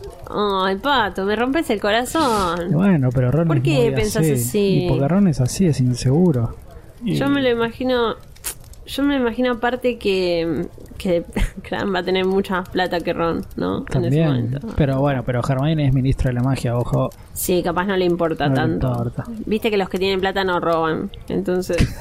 Ay, 0.64 0.76
pato, 0.76 1.24
me 1.24 1.34
rompes 1.36 1.68
el 1.70 1.78
Y 1.78 1.80
corazón. 1.80 2.70
bueno, 2.72 3.10
pero 3.12 3.30
Ron 3.32 3.48
¿Por 3.48 3.60
qué 3.60 3.92
pensás 3.94 4.24
así? 4.30 4.84
Y 4.84 4.88
porque 4.88 5.08
Ron 5.08 5.26
es 5.28 5.40
así, 5.40 5.66
es 5.66 5.80
inseguro. 5.80 6.56
Yo 7.02 7.28
me 7.28 7.42
lo 7.42 7.50
imagino. 7.50 8.14
Yo 8.84 9.02
me 9.04 9.16
imagino 9.16 9.52
aparte 9.52 9.96
que, 9.96 10.66
que 10.98 11.24
va 11.94 11.98
a 12.00 12.02
tener 12.02 12.24
mucha 12.24 12.56
más 12.60 12.68
plata 12.68 13.00
que 13.00 13.12
Ron, 13.12 13.44
¿no? 13.56 13.78
En 13.78 13.82
ese 13.84 13.92
También. 13.92 14.26
momento. 14.26 14.60
Pero 14.76 14.98
bueno, 15.00 15.22
pero 15.24 15.40
Hermione 15.48 15.86
es 15.86 15.94
ministra 15.94 16.30
de 16.30 16.34
la 16.34 16.42
magia, 16.42 16.76
ojo. 16.76 17.10
Sí, 17.32 17.62
capaz 17.62 17.84
no 17.86 17.96
le 17.96 18.04
importa 18.04 18.48
No 18.48 18.54
le 18.54 18.60
tanto. 18.60 18.88
importa. 18.88 19.24
Viste 19.46 19.70
que 19.70 19.76
los 19.76 19.88
que 19.88 19.98
tienen 19.98 20.20
plata 20.20 20.42
no 20.44 20.58
roban. 20.60 21.10
Entonces. 21.28 21.76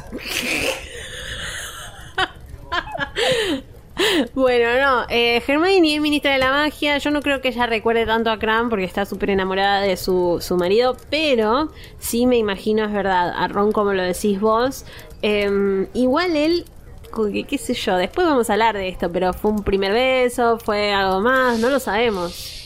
bueno, 4.35 4.67
no. 4.81 5.05
Eh, 5.09 5.41
Hermione 5.45 5.95
es 5.95 6.01
ministra 6.01 6.33
de 6.33 6.39
la 6.39 6.51
magia. 6.51 6.97
Yo 6.97 7.11
no 7.11 7.21
creo 7.21 7.41
que 7.41 7.49
ella 7.49 7.65
recuerde 7.65 8.05
tanto 8.05 8.29
a 8.29 8.39
Cram 8.39 8.69
porque 8.69 8.85
está 8.85 9.05
súper 9.05 9.29
enamorada 9.29 9.81
de 9.81 9.97
su, 9.97 10.37
su 10.41 10.57
marido. 10.57 10.95
Pero 11.09 11.71
sí 11.99 12.25
me 12.25 12.37
imagino, 12.37 12.85
es 12.85 12.91
verdad, 12.91 13.33
a 13.35 13.47
Ron 13.47 13.71
como 13.71 13.93
lo 13.93 14.03
decís 14.03 14.39
vos. 14.39 14.85
Em, 15.21 15.87
igual 15.93 16.35
él. 16.35 16.65
que, 17.33 17.43
qué 17.43 17.57
sé 17.57 17.73
yo, 17.73 17.97
después 17.97 18.25
vamos 18.27 18.49
a 18.49 18.53
hablar 18.53 18.75
de 18.75 18.87
esto, 18.87 19.11
pero 19.11 19.33
fue 19.33 19.51
un 19.51 19.63
primer 19.63 19.91
beso, 19.91 20.57
fue 20.57 20.93
algo 20.93 21.21
más, 21.21 21.59
no 21.59 21.69
lo 21.69 21.79
sabemos. 21.79 22.61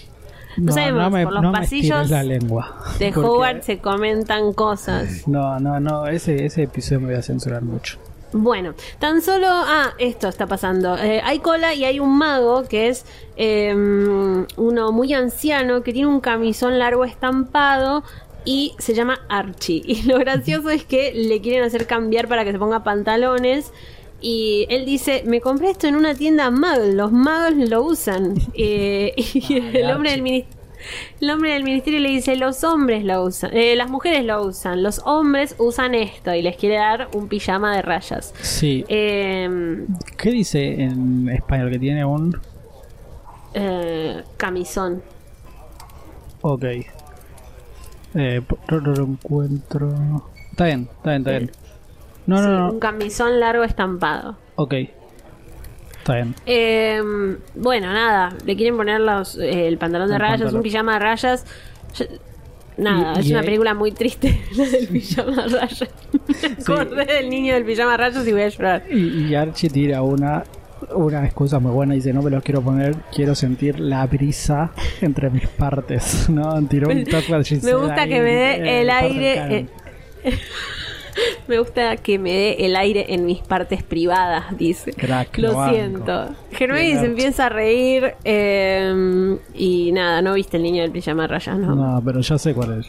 No 0.58 0.72
sabemos, 0.72 1.12
me, 1.12 1.24
por 1.24 1.34
los 1.34 1.44
no 1.44 1.52
pasillos 1.52 2.10
la 2.10 2.24
lengua. 2.24 2.78
De 2.98 3.10
Hogwarts 3.10 3.66
se 3.66 3.80
comentan 3.80 4.54
cosas. 4.54 5.28
No, 5.28 5.60
no, 5.60 5.80
no, 5.80 6.08
ese, 6.08 6.46
ese 6.46 6.64
episodio 6.64 7.02
me 7.02 7.08
voy 7.08 7.16
a 7.16 7.22
censurar 7.22 7.62
mucho. 7.62 8.00
Bueno, 8.38 8.74
tan 9.00 9.22
solo. 9.22 9.48
Ah, 9.50 9.94
esto 9.98 10.28
está 10.28 10.46
pasando. 10.46 10.98
Eh, 10.98 11.22
hay 11.24 11.40
cola 11.40 11.74
y 11.74 11.86
hay 11.86 12.02
un 12.02 12.18
mago 12.18 12.68
que 12.68 12.90
es 12.90 13.06
eh, 13.38 13.74
uno 14.58 14.92
muy 14.92 15.14
anciano 15.14 15.84
que 15.84 15.94
tiene 15.94 16.10
un 16.10 16.20
camisón 16.20 16.78
largo 16.78 17.06
estampado 17.06 18.04
y 18.44 18.76
se 18.78 18.94
llama 18.94 19.22
Archie. 19.30 19.82
Y 19.86 20.02
lo 20.04 20.20
gracioso 20.20 20.70
es 20.70 20.84
que 20.84 21.14
le 21.14 21.40
quieren 21.40 21.64
hacer 21.64 21.88
cambiar 21.88 22.28
para 22.28 22.44
que 22.44 22.52
se 22.52 22.60
ponga 22.60 22.84
pantalones. 22.84 23.72
Y 24.20 24.68
él 24.70 24.84
dice, 24.84 25.24
me 25.26 25.40
compré 25.40 25.70
esto 25.70 25.88
en 25.88 25.96
una 25.96 26.14
tienda 26.14 26.52
Muggle, 26.52 26.92
los 26.92 27.14
magos 27.14 27.54
lo 27.56 27.84
usan. 27.84 28.36
Eh, 28.54 29.14
y 29.34 29.78
el 29.78 29.92
hombre 29.92 30.12
del 30.12 30.24
ministerio... 30.24 30.55
El 31.22 31.30
hombre 31.30 31.54
del 31.54 31.64
ministerio 31.64 32.00
le 32.00 32.10
dice, 32.10 32.36
los 32.36 32.64
hombres 32.64 33.04
lo 33.04 33.24
usan, 33.24 33.56
eh, 33.56 33.76
las 33.76 33.90
mujeres 33.90 34.24
lo 34.26 34.44
usan, 34.44 34.84
los 34.84 35.00
hombres 35.06 35.56
usan 35.58 35.96
esto 35.96 36.34
y 36.34 36.42
les 36.42 36.56
quiere 36.58 36.76
dar 36.76 37.10
un 37.14 37.28
pijama 37.28 37.76
de 37.76 37.82
rayas. 37.82 38.34
Sí. 38.42 38.86
Eh, 38.88 39.86
¿Qué 40.18 40.32
dice 40.32 40.82
en 40.84 41.30
español? 41.30 41.72
Que 41.72 41.80
tiene 41.80 42.06
un. 42.06 42.40
eh, 43.54 44.24
camisón. 44.38 45.02
Ok. 46.42 46.64
Eh, 48.16 48.42
no, 48.72 48.80
no 48.82 48.92
lo 48.94 49.04
encuentro. 49.04 49.92
Está 50.52 50.66
bien, 50.66 50.90
está 50.98 51.10
bien, 51.12 51.22
está 51.22 51.32
bien. 51.32 51.52
No, 52.28 52.38
Sí, 52.38 52.44
no, 52.44 52.68
Un 52.70 52.74
no. 52.76 52.80
camisón 52.80 53.40
largo 53.40 53.64
estampado. 53.64 54.38
Ok. 54.56 54.74
Está 56.06 56.14
bien. 56.18 56.36
Eh, 56.46 57.02
bueno, 57.56 57.92
nada, 57.92 58.32
le 58.46 58.56
quieren 58.56 58.78
poner 58.78 59.02
los, 59.02 59.40
eh, 59.40 59.68
el 59.68 59.80
pantalón 59.80 60.08
de 60.10 60.14
El 60.14 60.20
rayas, 60.22 60.38
pantalón. 60.38 60.56
un 60.58 60.62
pijama 60.62 60.94
de 60.94 61.00
rayas. 61.00 61.46
Yo- 61.98 62.06
nada, 62.78 63.14
Y- 63.16 63.20
es 63.22 63.26
y 63.26 63.32
una 63.32 63.40
hay- 63.40 63.46
película 63.48 63.74
muy 63.74 63.92
triste, 63.92 64.40
la 64.56 64.66
del 64.66 64.88
pijama 64.88 65.48
de 65.48 65.58
rayas. 65.60 65.90
Me 66.68 66.74
acordé 66.76 67.06
del 67.06 67.30
niño 67.32 67.56
del 67.56 67.66
pijama 67.66 67.92
de 67.94 67.98
rayas 67.98 68.28
y 68.28 68.32
voy 68.34 68.42
a 68.44 68.50
llorar. 68.50 68.84
Y, 68.92 69.26
y 69.30 69.34
Archie 69.36 69.70
tira 69.72 70.04
una 70.04 70.44
una 70.94 71.26
excusa 71.26 71.58
muy 71.58 71.72
buena. 71.72 71.96
Dice: 71.96 72.14
No 72.14 72.22
me 72.22 72.30
los 72.30 72.44
quiero 72.44 72.62
poner, 72.62 72.96
quiero 73.12 73.34
sentir 73.34 73.80
la 73.80 74.06
brisa 74.06 74.72
entre 75.02 75.32
mis 75.32 75.48
partes. 75.48 76.30
¿No? 76.30 76.62
Tiró 76.68 76.90
un 76.90 77.04
toque 77.06 77.34
Me 77.64 77.74
gusta 77.74 78.06
que 78.08 78.22
me 78.22 78.32
dé 78.36 78.82
el 78.82 78.90
aire. 78.92 79.58
Eh, 80.24 80.38
me 81.48 81.60
gusta 81.60 81.98
que 81.98 82.20
me 82.20 82.32
dé 82.32 82.66
el 82.66 82.76
aire 82.76 83.14
en 83.14 83.26
mis 83.26 83.40
partes 83.42 83.84
privadas, 83.84 84.58
dice. 84.58 84.94
Crack, 84.94 85.38
Lo 85.38 85.70
siento. 85.70 86.30
Bien, 86.60 87.00
se 87.00 87.06
empieza 87.06 87.48
a 87.48 87.50
reír. 87.50 88.14
eh, 88.24 89.38
y 89.54 89.92
nada, 89.92 90.22
no 90.22 90.34
viste 90.34 90.58
el 90.58 90.64
niño 90.64 90.82
del 90.82 90.92
pijama 90.92 91.24
de 91.24 91.28
rayas, 91.30 91.58
¿no? 91.58 91.76
No, 91.76 92.02
pero 92.04 92.22
ya 92.22 92.38
sé 92.38 92.54
cuál 92.54 92.80
es. 92.80 92.88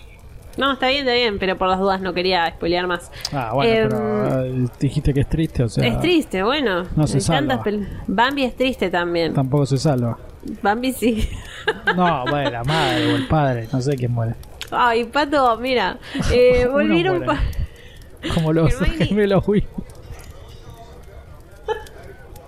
No, 0.57 0.73
está 0.73 0.89
bien, 0.89 1.01
está 1.01 1.13
bien, 1.13 1.39
pero 1.39 1.59
por 1.59 1.69
las 1.69 1.79
dudas 1.79 2.01
no 2.01 2.15
quería 2.15 2.49
spoilear 2.51 2.87
más. 2.87 3.11
Ah, 3.31 3.51
bueno, 3.53 3.73
Em, 3.75 3.89
pero 3.91 4.45
eh, 4.45 4.69
dijiste 4.81 5.13
que 5.13 5.21
es 5.21 5.29
triste, 5.29 5.63
o 5.65 5.69
sea. 5.69 5.87
Es 5.87 6.01
triste, 6.01 6.43
bueno. 6.43 6.85
No 6.97 7.07
se 7.07 7.21
salva. 7.21 7.63
Bambi 8.07 8.45
es 8.45 8.57
triste 8.57 8.89
también. 8.89 9.35
Tampoco 9.35 9.67
se 9.67 9.77
salva. 9.77 10.17
Bambi 10.63 10.93
sí. 10.93 11.29
No, 11.95 12.25
bueno, 12.31 12.51
la 12.51 12.65
madre 12.65 13.13
o 13.13 13.17
el 13.17 13.27
padre, 13.27 13.69
no 13.71 13.83
sé 13.83 13.97
quién 13.97 14.13
muere. 14.13 14.35
Ay, 14.71 15.05
pato, 15.05 15.59
mira. 15.59 15.99
Eh, 16.33 16.63
Uno 16.65 16.73
volvieron. 16.73 17.25
Como 18.35 18.53
los 18.53 18.75
gemelos. 18.99 19.45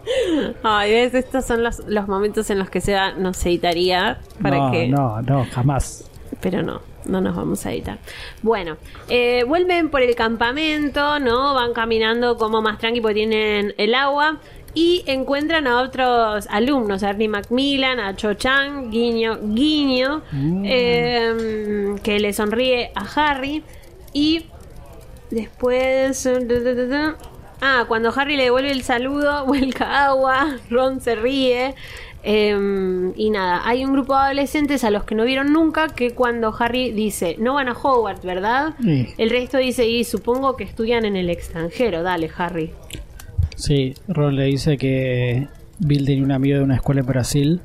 Ay, 0.63 0.91
ves, 0.93 1.15
estos 1.15 1.45
son 1.45 1.63
los, 1.63 1.81
los 1.87 2.09
momentos 2.09 2.49
en 2.51 2.59
los 2.59 2.71
que 2.71 2.81
Seba 2.81 3.13
nos 3.13 3.45
editaría 3.45 4.19
para 4.43 4.57
no, 4.59 4.71
que. 4.73 4.89
no, 4.89 5.23
no, 5.23 5.47
jamás. 5.53 6.05
Pero 6.41 6.63
no, 6.63 6.81
no 7.05 7.21
nos 7.21 7.35
vamos 7.37 7.65
a 7.67 7.73
editar. 7.73 7.99
Bueno, 8.43 8.77
eh, 9.09 9.45
vuelven 9.47 9.91
por 9.91 10.03
el 10.03 10.15
campamento, 10.15 11.19
¿no? 11.19 11.55
Van 11.55 11.73
caminando 11.73 12.37
como 12.37 12.63
más 12.63 12.79
tranqui 12.79 13.01
porque 13.01 13.15
tienen 13.15 13.75
el 13.77 13.95
agua. 13.95 14.39
Y 14.75 15.03
encuentran 15.07 15.67
a 15.67 15.81
otros 15.81 16.47
alumnos, 16.51 17.03
a 17.03 17.11
Ernie 17.11 17.27
Macmillan, 17.29 17.99
a 17.99 18.15
Cho 18.15 18.35
Chang, 18.35 18.91
guiño, 18.91 19.39
guiño, 19.43 20.23
Mm. 20.31 20.63
eh, 20.67 21.95
que 22.03 22.21
le 22.21 22.33
sonríe 22.33 22.93
a 22.95 23.05
Harry. 23.31 23.65
Y 24.13 24.45
después... 25.31 26.27
eh, 26.27 27.13
Ah, 27.61 27.87
cuando 27.89 28.13
Harry 28.15 28.37
le 28.37 28.45
devuelve 28.45 28.71
el 28.71 28.83
saludo, 28.83 29.45
vuelca 29.47 30.07
agua, 30.07 30.59
Ron 30.71 31.01
se 31.01 31.17
ríe. 31.17 31.75
eh, 32.23 33.13
y 33.17 33.31
nada, 33.31 33.63
hay 33.65 33.85
un 33.85 33.93
grupo 33.93 34.15
de 34.15 34.21
adolescentes 34.21 34.85
a 34.85 34.91
los 34.91 35.03
que 35.05 35.15
no 35.17 35.25
vieron 35.25 35.53
nunca 35.53 35.89
que 35.89 36.13
cuando 36.13 36.55
Harry 36.59 36.93
dice, 36.93 37.35
no 37.41 37.55
van 37.55 37.69
a 37.69 37.73
Hogwarts, 37.73 38.25
¿verdad? 38.25 38.75
Sí. 38.83 39.09
El 39.19 39.31
resto 39.31 39.59
dice, 39.59 39.87
y 39.89 40.05
supongo 40.05 40.57
que 40.57 40.63
estudian 40.65 41.05
en 41.05 41.17
el 41.17 41.31
extranjero, 41.31 42.03
dale 42.05 42.31
Harry. 42.37 42.73
Sí, 43.57 43.95
Ron 44.07 44.37
le 44.37 44.45
dice 44.45 44.77
que 44.77 45.49
Bill 45.81 46.07
tenía 46.07 46.23
un 46.23 46.31
amigo 46.33 46.59
de 46.59 46.63
una 46.65 46.77
escuela 46.77 47.01
en 47.01 47.07
Brasil 47.07 47.61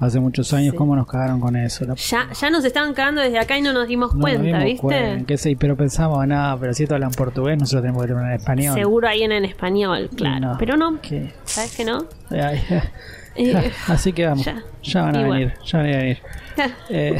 hace 0.00 0.20
muchos 0.20 0.52
años. 0.52 0.72
Sí. 0.72 0.76
¿Cómo 0.76 0.94
nos 0.96 1.06
cagaron 1.06 1.40
con 1.40 1.56
eso? 1.56 1.84
La- 1.84 1.94
Ya, 1.94 2.28
ya 2.32 2.50
nos 2.50 2.64
estaban 2.64 2.94
cagando 2.94 3.20
desde 3.20 3.38
acá 3.38 3.56
y 3.58 3.62
no 3.62 3.72
nos 3.72 3.86
dimos 3.88 4.14
no 4.14 4.20
nos 4.20 4.22
cuenta, 4.30 4.42
dimos 4.42 4.64
¿viste? 4.64 4.80
cuenta, 4.80 5.26
que 5.26 5.38
sí, 5.38 5.56
pero 5.56 5.76
pensamos, 5.76 6.26
nada, 6.26 6.56
pero 6.58 6.74
si 6.74 6.82
estos 6.84 6.94
hablan 6.96 7.10
portugués, 7.12 7.58
nosotros 7.58 7.82
tenemos 7.82 8.04
que 8.06 8.12
hablar 8.12 8.30
en 8.32 8.36
español. 8.36 8.74
Seguro 8.74 9.08
ahí 9.08 9.22
en, 9.22 9.32
en 9.32 9.44
español, 9.44 10.10
claro. 10.16 10.40
No. 10.52 10.56
Pero 10.58 10.76
no, 10.76 11.00
¿Qué? 11.00 11.32
¿sabes 11.44 11.76
que 11.76 11.84
no? 11.84 12.06
Eh, 12.30 13.70
Así 13.88 14.12
que 14.12 14.26
vamos, 14.26 14.44
ya. 14.46 14.62
ya, 14.82 15.02
van 15.02 15.16
a 15.16 15.22
venir, 15.22 15.54
ya 15.64 15.78
van 15.78 15.86
a 15.86 15.96
venir. 15.96 16.18
Eh, 16.88 17.18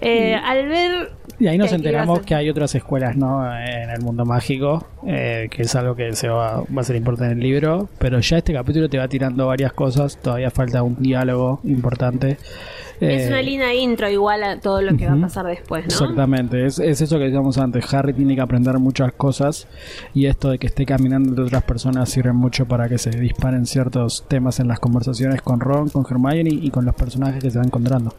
Eh, 0.00 0.34
al 0.36 0.68
ver 0.68 1.12
Y 1.42 1.48
ahí 1.48 1.58
nos 1.58 1.72
enteramos 1.72 2.20
que 2.20 2.36
hay 2.36 2.48
otras 2.48 2.72
escuelas, 2.76 3.16
¿no? 3.16 3.44
En 3.44 3.90
el 3.90 4.00
mundo 4.00 4.24
mágico, 4.24 4.86
eh, 5.04 5.48
que 5.50 5.62
es 5.62 5.74
algo 5.74 5.96
que 5.96 6.14
se 6.14 6.28
va, 6.28 6.58
va 6.60 6.82
a 6.82 6.84
ser 6.84 6.94
importante 6.94 7.32
en 7.32 7.38
el 7.38 7.44
libro, 7.44 7.88
pero 7.98 8.20
ya 8.20 8.38
este 8.38 8.52
capítulo 8.52 8.88
te 8.88 8.96
va 8.96 9.08
tirando 9.08 9.48
varias 9.48 9.72
cosas, 9.72 10.16
todavía 10.22 10.52
falta 10.52 10.84
un 10.84 11.02
diálogo 11.02 11.58
importante. 11.64 12.36
Es 13.00 13.26
una 13.26 13.40
eh, 13.40 13.42
linda 13.42 13.74
intro 13.74 14.08
igual 14.08 14.44
a 14.44 14.60
todo 14.60 14.82
lo 14.82 14.96
que 14.96 15.04
va 15.08 15.14
a 15.14 15.20
pasar 15.20 15.46
después, 15.46 15.82
¿no? 15.82 15.88
Exactamente, 15.88 16.64
es, 16.64 16.78
es, 16.78 17.00
eso 17.00 17.18
que 17.18 17.24
decíamos 17.24 17.58
antes, 17.58 17.92
Harry 17.92 18.12
tiene 18.12 18.36
que 18.36 18.40
aprender 18.40 18.78
muchas 18.78 19.12
cosas 19.12 19.66
y 20.14 20.26
esto 20.26 20.48
de 20.48 20.60
que 20.60 20.68
esté 20.68 20.86
caminando 20.86 21.30
entre 21.30 21.46
otras 21.46 21.64
personas 21.64 22.08
sirve 22.08 22.32
mucho 22.32 22.66
para 22.66 22.88
que 22.88 22.98
se 22.98 23.10
disparen 23.10 23.66
ciertos 23.66 24.26
temas 24.28 24.60
en 24.60 24.68
las 24.68 24.78
conversaciones 24.78 25.42
con 25.42 25.58
Ron, 25.58 25.88
con 25.88 26.06
Hermione 26.08 26.50
y 26.50 26.70
con 26.70 26.84
los 26.84 26.94
personajes 26.94 27.42
que 27.42 27.50
se 27.50 27.58
va 27.58 27.64
encontrando. 27.64 28.14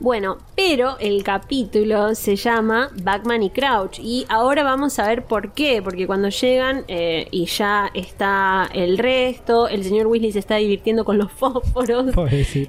Bueno, 0.00 0.38
pero 0.54 0.96
el 1.00 1.24
capítulo 1.24 2.14
se 2.14 2.36
llama 2.36 2.90
Batman 3.02 3.42
y 3.42 3.50
Crouch 3.50 3.98
y 3.98 4.26
ahora 4.28 4.62
vamos 4.62 4.96
a 5.00 5.08
ver 5.08 5.24
por 5.24 5.52
qué, 5.54 5.82
porque 5.82 6.06
cuando 6.06 6.28
llegan 6.28 6.84
eh, 6.86 7.26
y 7.32 7.46
ya 7.46 7.90
está 7.94 8.70
el 8.72 8.96
resto, 8.96 9.66
el 9.66 9.82
señor 9.82 10.06
Weasley 10.06 10.30
se 10.30 10.38
está 10.38 10.54
divirtiendo 10.54 11.04
con 11.04 11.18
los 11.18 11.32
fósforos, 11.38 12.14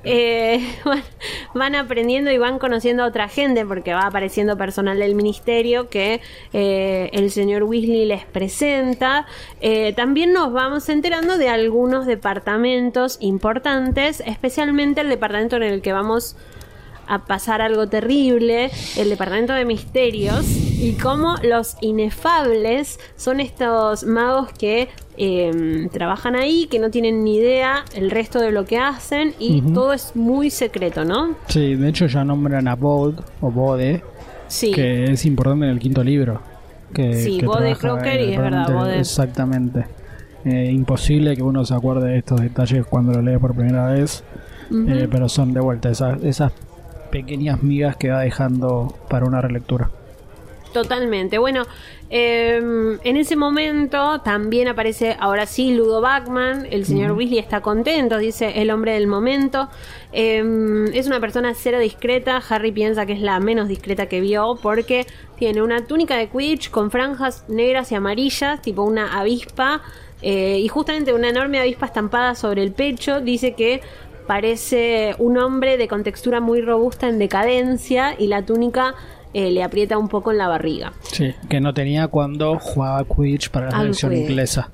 eh, 0.04 0.60
van, 1.54 1.76
aprendiendo 1.76 2.32
y 2.32 2.40
van 2.40 2.58
conociendo 2.58 3.04
a 3.04 3.06
otra 3.06 3.28
gente 3.28 3.64
porque 3.64 3.94
va 3.94 4.08
apareciendo 4.08 4.58
personal 4.58 4.98
del 4.98 5.14
ministerio 5.14 5.88
que 5.88 6.22
eh, 6.52 7.12
el 7.14 7.30
señor 7.30 7.62
Weasley 7.62 8.06
les 8.06 8.26
presenta. 8.26 9.28
también 9.96 10.34
nos 10.34 10.52
vamos 10.52 10.90
enterando 10.90 11.38
de 11.38 11.50
algunos 11.50 12.08
departamentos 12.08 13.18
importantes, 13.20 14.24
especialmente 14.26 15.02
el 15.02 15.10
departamento 15.10 15.58
en 15.58 15.64
el 15.64 15.84
que 15.84 15.94
vamos 15.94 16.36
a 17.10 17.26
pasar 17.26 17.62
algo 17.62 17.88
terrible, 17.88 18.70
el 18.96 19.10
departamento 19.10 19.54
de 19.54 19.66
misterios, 19.66 20.46
y 20.48 20.94
cómo 20.94 21.36
los 21.44 21.76
inefables 21.82 23.00
son 23.18 23.40
estos 23.40 24.04
magos 24.04 24.50
que 24.54 24.90
em, 25.18 25.90
trabajan 25.90 26.36
ahí, 26.36 26.68
que 26.68 26.78
no 26.78 26.92
tienen 26.92 27.24
ni 27.24 27.38
idea 27.38 27.84
el 27.96 28.12
resto 28.12 28.40
de 28.40 28.52
lo 28.52 28.66
que 28.66 28.78
hacen, 28.78 29.34
y 29.40 29.62
todo 29.62 29.92
es 29.92 30.16
muy 30.16 30.52
secreto, 30.52 31.04
¿no? 31.04 31.36
Sí, 31.48 31.76
de 31.76 31.90
hecho 31.90 32.06
ya 32.06 32.24
nombran 32.24 32.68
a 32.68 32.76
Bod 32.76 33.16
o 33.42 33.52
Bode, 33.52 34.04
que 34.74 35.06
es 35.06 35.26
importante 35.26 35.66
en 35.66 35.72
el 35.72 35.80
quinto 35.80 36.04
libro. 36.04 36.42
Que, 36.94 37.14
sí, 37.16 37.42
Bode 37.44 37.76
Crocker 37.76 38.22
y 38.22 38.34
es 38.34 38.40
verdad, 38.40 38.72
Bode. 38.72 39.00
Exactamente. 39.00 39.86
Eh, 40.46 40.72
imposible 40.72 41.36
que 41.36 41.44
uno 41.44 41.66
se 41.66 41.74
acuerde 41.74 42.10
de 42.10 42.18
estos 42.20 42.40
detalles 42.40 42.86
cuando 42.86 43.14
lo 43.14 43.22
lee 43.22 43.38
por 43.38 43.54
primera 43.54 43.88
vez. 43.88 44.24
Eh, 44.72 45.08
pero 45.10 45.28
son 45.28 45.52
de 45.52 45.60
vuelta 45.60 45.90
esas, 45.90 46.24
esas 46.24 46.52
pequeñas 47.10 47.64
migas 47.64 47.98
que 47.98 48.10
va 48.10 48.22
dejando 48.22 48.96
para 49.10 49.26
una 49.26 49.42
relectura. 49.42 49.90
Totalmente. 50.74 51.40
Bueno, 51.40 51.64
em, 52.12 53.00
en 53.04 53.18
ese 53.18 53.36
momento 53.36 54.22
también 54.22 54.68
aparece 54.68 55.16
ahora 55.20 55.48
sí 55.48 55.74
Ludo 55.74 56.00
Bachman. 56.00 56.68
El 56.70 56.86
señor 56.86 57.14
Weasley 57.14 57.40
está 57.40 57.62
contento, 57.62 58.20
dice 58.20 58.62
el 58.62 58.70
hombre 58.70 58.94
del 58.94 59.08
momento. 59.08 59.68
Em, 60.12 60.86
es 60.94 61.08
una 61.08 61.20
persona 61.20 61.54
cero 61.56 61.80
discreta. 61.80 62.42
Harry 62.50 62.72
piensa 62.72 63.08
que 63.08 63.14
es 63.14 63.22
la 63.22 63.40
menos 63.40 63.68
discreta 63.68 64.06
que 64.06 64.22
vio 64.22 64.60
porque 64.62 65.08
tiene 65.38 65.64
una 65.64 65.88
túnica 65.88 66.18
de 66.18 66.28
Quidditch 66.30 66.70
con 66.70 66.92
franjas 66.92 67.46
negras 67.48 67.92
y 67.92 67.96
amarillas, 67.96 68.62
tipo 68.62 68.84
una 68.84 69.20
avispa. 69.20 69.82
Eh, 70.22 70.60
y 70.60 70.68
justamente 70.68 71.14
una 71.14 71.30
enorme 71.30 71.60
avispa 71.60 71.88
estampada 71.88 72.36
sobre 72.36 72.62
el 72.62 72.74
pecho. 72.74 73.22
Dice 73.22 73.54
que 73.54 73.82
parece 74.30 75.16
un 75.18 75.40
hombre 75.40 75.76
de 75.80 75.88
contextura 75.88 76.40
muy 76.40 76.62
robusta 76.62 77.10
en 77.10 77.18
decadencia 77.18 78.14
y 78.16 78.28
la 78.28 78.46
túnica 78.46 78.94
eh, 79.34 79.50
le 79.50 79.64
aprieta 79.64 79.98
un 79.98 80.08
poco 80.08 80.30
en 80.30 80.38
la 80.38 80.48
barriga. 80.48 80.94
Sí, 81.02 81.34
que 81.50 81.60
no 81.60 81.74
tenía 81.74 82.10
cuando 82.10 82.60
jugaba 82.60 83.04
Quidditch 83.06 83.50
para 83.50 83.72
la 83.72 83.80
selección 83.80 84.14
inglesa. 84.16 84.70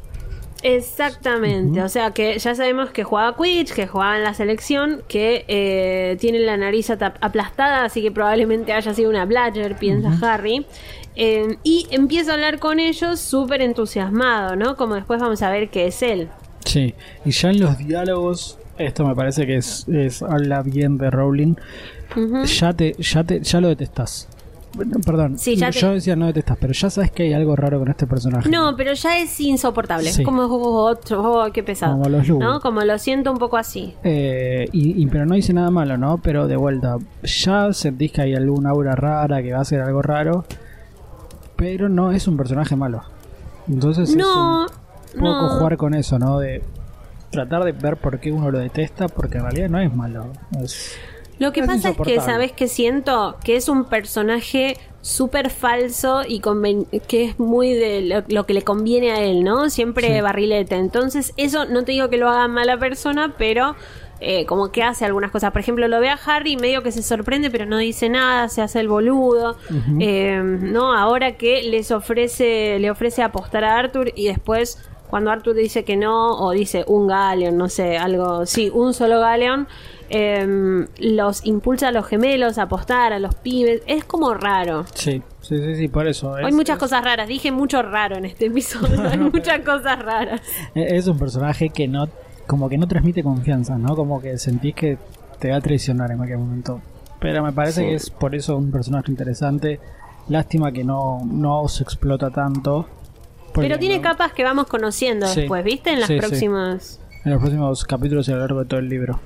Exactamente, 0.61 1.81
o 1.81 1.87
sea 1.87 2.11
que 2.11 2.37
ya 2.37 2.53
sabemos 2.53 2.89
que 2.89 3.05
jugaba 3.05 3.37
Quidditch, 3.37 3.71
que 3.71 3.87
jugaba 3.87 4.17
en 4.17 4.23
la 4.23 4.33
selección, 4.33 5.03
que 5.07 5.45
eh, 5.47 6.17
tiene 6.19 6.39
la 6.39 6.57
nariz 6.57 6.89
aplastada, 6.89 7.85
así 7.85 8.01
que 8.01 8.11
probablemente 8.11 8.73
haya 8.73 8.93
sido 8.93 9.09
una 9.09 9.23
Bladger, 9.23 9.77
piensa 9.77 10.11
Harry. 10.21 10.65
Eh, 11.15 11.55
y 11.63 11.87
empieza 11.91 12.31
a 12.31 12.33
hablar 12.33 12.59
con 12.59 12.81
ellos 12.81 13.21
súper 13.21 13.61
entusiasmado, 13.61 14.57
¿no? 14.57 14.75
Como 14.75 14.95
después 14.95 15.21
vamos 15.21 15.41
a 15.41 15.49
ver 15.49 15.69
que 15.69 15.87
es 15.87 16.01
él. 16.01 16.27
Sí, 16.65 16.93
y 17.23 17.31
ya 17.31 17.51
en 17.51 17.61
los 17.61 17.77
diálogos 17.77 18.59
esto 18.77 19.05
me 19.05 19.15
parece 19.15 19.45
que 19.45 19.57
es, 19.57 19.85
habla 20.21 20.61
bien 20.61 20.97
de 20.97 21.09
Rowling. 21.09 21.55
Ya 22.45 22.73
te, 22.73 22.95
ya 22.99 23.23
te, 23.23 23.41
ya 23.41 23.61
lo 23.61 23.69
detestas. 23.69 24.27
Perdón, 25.05 25.37
yo 25.37 25.91
decía 25.91 26.17
no 26.17 26.25
detestas, 26.25 26.57
pero 26.59 26.73
ya 26.73 26.89
sabes 26.89 27.09
que 27.11 27.23
hay 27.23 27.33
algo 27.33 27.55
raro 27.55 27.79
con 27.79 27.87
este 27.87 28.05
personaje. 28.07 28.49
No, 28.49 28.75
pero 28.75 28.93
ya 28.93 29.17
es 29.19 29.39
insoportable. 29.39 30.11
Como 30.23 30.43
otro, 30.43 31.43
oh, 31.45 31.51
qué 31.53 31.63
pesado. 31.63 31.93
Como 31.93 32.09
los 32.09 32.27
¿no? 32.27 32.59
Como 32.59 32.81
lo 32.81 32.97
siento 32.99 33.31
un 33.31 33.37
poco 33.37 33.57
así. 33.57 33.93
Eh, 34.03 34.67
y, 34.73 35.05
pero 35.07 35.25
no 35.25 35.35
dice 35.35 35.53
nada 35.53 35.71
malo, 35.71 35.97
¿no? 35.97 36.17
Pero 36.17 36.47
de 36.47 36.57
vuelta, 36.57 36.97
ya 37.23 37.71
sentís 37.71 38.11
que 38.11 38.23
hay 38.23 38.35
alguna 38.35 38.71
aura 38.71 38.95
rara, 38.95 39.41
que 39.41 39.53
va 39.53 39.61
a 39.61 39.65
ser 39.65 39.79
algo 39.79 40.01
raro, 40.01 40.43
pero 41.55 41.87
no 41.87 42.11
es 42.11 42.27
un 42.27 42.35
personaje 42.35 42.75
malo. 42.75 43.01
Entonces 43.69 44.13
no, 44.15 44.65
es 44.65 44.71
un 45.15 45.21
poco 45.21 45.49
jugar 45.57 45.77
con 45.77 45.93
eso, 45.93 46.19
¿no? 46.19 46.39
De 46.39 46.61
tratar 47.35 47.63
de 47.63 47.71
ver 47.71 47.97
por 47.97 48.19
qué 48.19 48.31
uno 48.31 48.51
lo 48.51 48.59
detesta, 48.59 49.07
porque 49.07 49.37
en 49.37 49.43
realidad 49.43 49.69
no 49.69 49.79
es 49.79 49.93
malo. 49.93 50.31
lo 51.39 51.51
que 51.51 51.63
pasa 51.63 51.89
es 51.89 51.97
que, 51.97 52.19
¿sabes 52.19 52.51
que 52.51 52.67
siento? 52.67 53.37
Que 53.43 53.55
es 53.55 53.69
un 53.69 53.85
personaje 53.85 54.77
súper 55.01 55.51
falso 55.51 56.23
y 56.27 56.41
que 57.07 57.25
es 57.25 57.39
muy 57.39 57.73
de 57.73 58.23
lo, 58.27 58.45
que 58.47 58.53
le 58.55 58.63
conviene 58.63 59.11
a 59.11 59.21
él, 59.21 59.43
¿no? 59.43 59.69
Siempre 59.69 60.19
barrilete. 60.21 60.75
Entonces, 60.75 61.33
eso 61.37 61.65
no 61.65 61.83
te 61.83 61.91
digo 61.91 62.09
que 62.09 62.17
lo 62.17 62.27
haga 62.27 62.47
mala 62.47 62.79
persona, 62.79 63.35
pero 63.37 63.75
eh, 64.19 64.47
como 64.47 64.71
que 64.71 64.81
hace 64.81 65.05
algunas 65.05 65.29
cosas. 65.29 65.51
Por 65.51 65.61
ejemplo, 65.61 65.87
lo 65.87 65.99
ve 65.99 66.09
a 66.09 66.17
Harry 66.25 66.57
medio 66.57 66.81
que 66.81 66.91
se 66.91 67.03
sorprende, 67.03 67.51
pero 67.51 67.67
no 67.67 67.77
dice 67.77 68.09
nada, 68.09 68.49
se 68.49 68.61
hace 68.63 68.79
el 68.79 68.87
boludo. 68.87 69.57
Eh, 69.99 70.41
¿No? 70.41 70.91
Ahora 70.91 71.33
que 71.33 71.61
les 71.63 71.91
ofrece, 71.91 72.79
le 72.79 72.89
ofrece 72.89 73.21
apostar 73.21 73.63
a 73.63 73.77
Arthur 73.77 74.11
y 74.15 74.27
después 74.27 74.79
cuando 75.09 75.31
Arthur 75.31 75.55
dice 75.55 75.83
que 75.83 75.97
no, 75.97 76.37
o 76.37 76.51
dice 76.51 76.83
un 76.87 77.07
Galeon, 77.07 77.57
no 77.57 77.69
sé, 77.69 77.97
algo, 77.97 78.45
sí, 78.45 78.71
un 78.73 78.93
solo 78.93 79.19
Galeon, 79.19 79.67
em, 80.09 80.87
los 80.97 81.45
impulsa 81.45 81.89
a 81.89 81.91
los 81.91 82.05
gemelos 82.05 82.57
a 82.57 82.63
apostar, 82.63 83.13
a 83.13 83.19
los 83.19 83.35
pibes, 83.35 83.81
es 83.87 84.03
como 84.03 84.33
raro. 84.33 84.85
Sí, 84.93 85.21
sí, 85.41 85.57
sí, 85.57 85.75
sí 85.75 85.87
por 85.87 86.07
eso. 86.07 86.35
Hay 86.35 86.51
muchas 86.53 86.77
cosas 86.77 87.03
raras, 87.03 87.27
dije 87.27 87.51
mucho 87.51 87.81
raro 87.81 88.17
en 88.17 88.25
este 88.25 88.47
episodio, 88.47 89.07
hay 89.07 89.17
muchas 89.33 89.59
cosas 89.59 89.99
raras. 89.99 90.41
Es 90.73 91.07
un 91.07 91.17
personaje 91.17 91.69
que 91.69 91.87
no, 91.87 92.07
como 92.47 92.69
que 92.69 92.77
no 92.77 92.87
transmite 92.87 93.23
confianza, 93.23 93.77
¿no? 93.77 93.95
Como 93.95 94.21
que 94.21 94.37
sentís 94.37 94.75
que 94.75 94.97
te 95.39 95.51
va 95.51 95.57
a 95.57 95.61
traicionar 95.61 96.11
en 96.11 96.17
cualquier 96.17 96.39
momento. 96.39 96.81
Pero 97.19 97.43
me 97.43 97.51
parece 97.51 97.85
que 97.85 97.95
es 97.95 98.09
por 98.09 98.35
eso 98.35 98.57
un 98.57 98.71
personaje 98.71 99.09
interesante. 99.11 99.79
Lástima 100.27 100.71
que 100.71 100.83
no, 100.83 101.21
no 101.25 101.67
se 101.67 101.83
explota 101.83 102.29
tanto. 102.29 102.87
Pero 103.55 103.79
tiene 103.79 104.01
capas 104.01 104.33
que 104.33 104.43
vamos 104.43 104.67
conociendo 104.67 105.27
después, 105.33 105.63
¿viste? 105.63 105.91
En 105.91 105.99
las 105.99 106.11
próximas. 106.11 106.99
En 107.23 107.31
los 107.31 107.39
próximos 107.41 107.83
capítulos 107.85 108.27
y 108.27 108.31
a 108.31 108.35
lo 108.35 108.41
largo 108.41 108.59
de 108.59 108.65
todo 108.65 108.79
el 108.79 108.89
libro. 108.89 109.19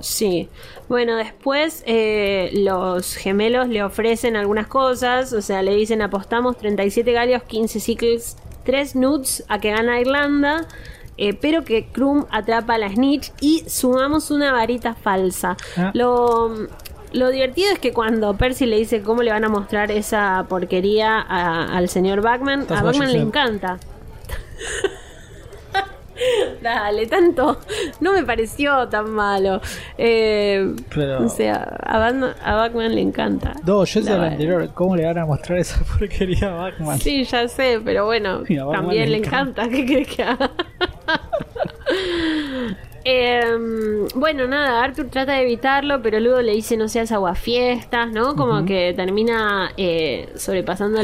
Sí. 0.00 0.48
Bueno, 0.88 1.16
después 1.16 1.84
eh, 1.86 2.50
los 2.52 3.14
gemelos 3.14 3.68
le 3.68 3.82
ofrecen 3.82 4.36
algunas 4.36 4.66
cosas. 4.66 5.32
O 5.32 5.40
sea, 5.40 5.62
le 5.62 5.74
dicen 5.74 6.02
apostamos 6.02 6.58
37 6.58 7.12
galios, 7.12 7.42
15 7.44 7.80
ciclos, 7.80 8.36
3 8.64 8.96
nudes 8.96 9.44
a 9.48 9.60
que 9.60 9.70
gana 9.70 10.00
Irlanda. 10.00 10.66
Eh, 11.18 11.34
pero 11.34 11.62
que 11.62 11.86
Krum 11.86 12.24
atrapa 12.30 12.74
a 12.74 12.78
la 12.78 12.88
Snitch 12.88 13.32
y 13.40 13.64
sumamos 13.68 14.30
una 14.30 14.52
varita 14.52 14.94
falsa. 14.94 15.56
Ah. 15.76 15.90
Lo, 15.94 16.68
lo 17.12 17.30
divertido 17.30 17.72
es 17.72 17.78
que 17.78 17.92
cuando 17.92 18.34
Percy 18.34 18.66
le 18.66 18.78
dice 18.78 19.02
cómo 19.02 19.22
le 19.22 19.30
van 19.30 19.44
a 19.44 19.48
mostrar 19.48 19.90
esa 19.90 20.46
porquería 20.48 21.20
al 21.20 21.88
señor 21.88 22.22
Bachman, 22.22 22.66
a 22.70 22.82
Bachman 22.82 23.12
le 23.12 23.18
encanta. 23.18 23.78
Dale, 26.62 27.06
tanto. 27.06 27.58
No 28.00 28.12
me 28.12 28.22
pareció 28.22 28.88
tan 28.88 29.10
malo. 29.10 29.60
Eh, 29.98 30.74
o 31.18 31.28
sea, 31.28 31.76
a, 31.82 32.54
Bachman 32.54 32.94
le 32.94 33.00
encanta. 33.00 33.54
No, 33.66 33.84
yo 33.84 34.02
sé 34.02 34.12
el 34.12 34.20
anterior. 34.20 34.70
¿Cómo 34.74 34.96
le 34.96 35.04
van 35.04 35.18
a 35.18 35.26
mostrar 35.26 35.58
esa 35.58 35.82
porquería 35.98 36.48
a 36.48 36.54
Bachman? 36.54 37.00
Sí, 37.00 37.24
ya 37.24 37.48
sé, 37.48 37.80
pero 37.84 38.06
bueno, 38.06 38.42
también 38.72 39.10
le 39.10 39.18
encanta. 39.18 39.68
¿Qué 39.68 39.84
crees 39.84 40.08
que 40.08 40.22
haga? 40.22 40.50
Em, 43.04 44.06
bueno, 44.14 44.46
nada, 44.46 44.82
Arthur 44.82 45.08
trata 45.08 45.32
de 45.32 45.42
evitarlo, 45.42 46.02
pero 46.02 46.20
luego 46.20 46.40
le 46.40 46.52
dice 46.52 46.76
no 46.76 46.88
seas 46.88 47.10
aguafiestas, 47.12 48.10
¿no? 48.12 48.36
Como 48.36 48.64
que 48.64 48.92
termina 48.94 49.72
eh, 49.76 50.28
sobrepasando 50.36 51.00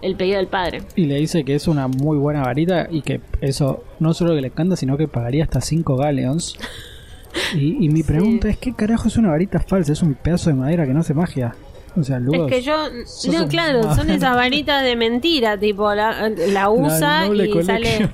el 0.00 0.16
pedido 0.16 0.38
del 0.38 0.46
padre. 0.46 0.82
Y 0.96 1.06
le 1.06 1.16
dice 1.16 1.44
que 1.44 1.54
es 1.54 1.68
una 1.68 1.88
muy 1.88 2.16
buena 2.16 2.42
varita 2.42 2.88
y 2.90 3.02
que 3.02 3.20
eso 3.40 3.84
no 4.00 4.14
solo 4.14 4.34
que 4.34 4.40
le 4.40 4.48
encanta, 4.48 4.76
sino 4.76 4.96
que 4.96 5.08
pagaría 5.08 5.44
hasta 5.44 5.60
5 5.60 5.96
galeons. 5.96 6.56
Y, 7.54 7.88
mi 7.88 8.02
pregunta 8.02 8.50
es, 8.50 8.58
¿qué 8.58 8.74
carajo 8.74 9.08
es 9.08 9.16
una 9.16 9.30
varita 9.30 9.58
falsa? 9.58 9.92
Es 9.92 10.02
un 10.02 10.12
pedazo 10.12 10.50
de 10.50 10.56
madera 10.56 10.86
que 10.86 10.92
no 10.92 11.00
hace 11.00 11.14
magia. 11.14 11.54
O 11.96 12.02
sea. 12.02 12.18
Es 12.18 12.42
que 12.48 12.62
yo, 12.62 12.76
no, 13.32 13.42
un- 13.44 13.48
claro, 13.48 13.94
son 13.94 14.10
esas 14.10 14.34
varitas 14.34 14.82
de 14.82 14.96
mentira, 14.96 15.58
tipo, 15.58 15.94
la, 15.94 16.28
la 16.28 16.68
usa 16.70 17.26
y 17.28 17.62
sale... 17.62 18.10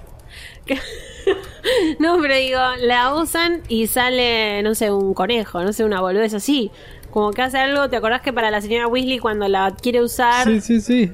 No, 1.99 2.19
pero 2.21 2.35
digo, 2.35 2.59
la 2.81 3.15
usan 3.15 3.63
y 3.69 3.89
sale, 3.89 4.63
no 4.63 4.75
sé, 4.75 4.91
un 4.91 5.13
conejo, 5.13 5.63
no 5.63 5.73
sé, 5.73 5.85
una 5.85 6.01
boludez 6.01 6.33
así. 6.33 6.71
Como 7.11 7.33
que 7.33 7.43
hace 7.43 7.59
algo, 7.59 7.91
¿te 7.91 7.97
acordás 7.97 8.23
que 8.23 8.33
para 8.33 8.51
la 8.51 8.61
señora 8.61 8.87
Weasley 8.87 9.19
cuando 9.19 9.49
la 9.49 9.75
quiere 9.81 10.01
usar 10.01 10.47
Sí, 10.47 10.61
sí, 10.61 10.81
sí. 10.81 11.13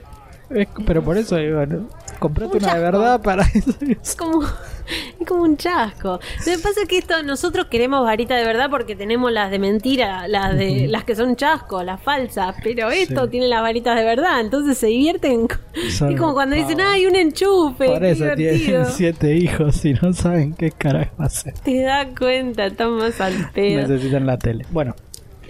Pero 0.86 1.02
por 1.02 1.16
eso 1.16 1.36
digo, 1.36 1.64
¿no? 1.66 1.88
Comprate 2.28 2.56
Un 2.58 2.64
una 2.64 2.74
de 2.74 2.80
verdad 2.80 3.22
para 3.22 3.42
eso. 3.54 3.72
es 4.02 4.14
como 4.16 4.42
es 4.42 5.26
como 5.26 5.42
un 5.44 5.56
chasco. 5.56 6.20
Lo 6.40 6.44
que 6.52 6.58
pasa 6.58 6.82
es 6.82 6.88
que 6.88 6.98
esto 6.98 7.22
nosotros 7.22 7.66
queremos 7.66 8.04
varita 8.04 8.34
de 8.36 8.44
verdad 8.44 8.68
porque 8.70 8.94
tenemos 8.96 9.32
las 9.32 9.50
de 9.50 9.58
mentira, 9.58 10.28
las 10.28 10.54
de 10.56 10.86
las 10.88 11.04
que 11.04 11.16
son 11.16 11.36
chascos, 11.36 11.84
las 11.84 12.02
falsas, 12.02 12.54
pero 12.62 12.90
esto 12.90 13.24
Sí. 13.24 13.30
tiene 13.30 13.48
las 13.48 13.62
varitas 13.62 13.96
de 13.96 14.04
verdad, 14.04 14.40
entonces 14.40 14.76
se 14.76 14.88
divierten. 14.88 15.48
Son 15.90 16.12
es 16.12 16.20
como 16.20 16.34
cuando 16.34 16.54
dicen. 16.56 16.80
"Ay, 16.80 17.06
un 17.06 17.16
enchufe." 17.16 17.86
Por 17.86 18.04
eso 18.04 18.24
tienen 18.36 18.86
siete 18.90 19.36
hijos 19.36 19.84
y 19.84 19.94
no 19.94 20.12
saben 20.12 20.52
qué 20.54 20.70
carajo 20.70 21.14
hacer. 21.22 21.54
Te 21.60 21.82
das 21.82 22.08
cuenta, 22.18 22.66
están 22.66 22.92
más 22.92 23.20
al 23.20 23.50
pedo. 23.52 23.82
Necesitan 23.88 24.26
la 24.26 24.38
tele. 24.38 24.66
Bueno, 24.70 24.94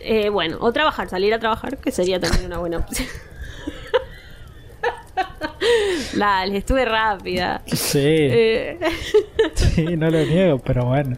Eh, 0.06 0.28
bueno, 0.28 0.58
o 0.60 0.70
trabajar, 0.70 1.08
salir 1.08 1.32
a 1.32 1.38
trabajar, 1.38 1.78
que 1.78 1.90
sería 1.90 2.20
también 2.20 2.44
una 2.44 2.58
buena 2.58 2.76
opción. 2.78 3.08
Dale, 6.16 6.56
estuve 6.58 6.84
rápida. 6.84 7.62
sí, 7.66 7.98
Eh, 8.02 8.78
sí, 9.54 9.96
no 9.96 10.10
lo 10.10 10.24
niego, 10.24 10.58
pero 10.58 10.84
bueno. 10.86 11.16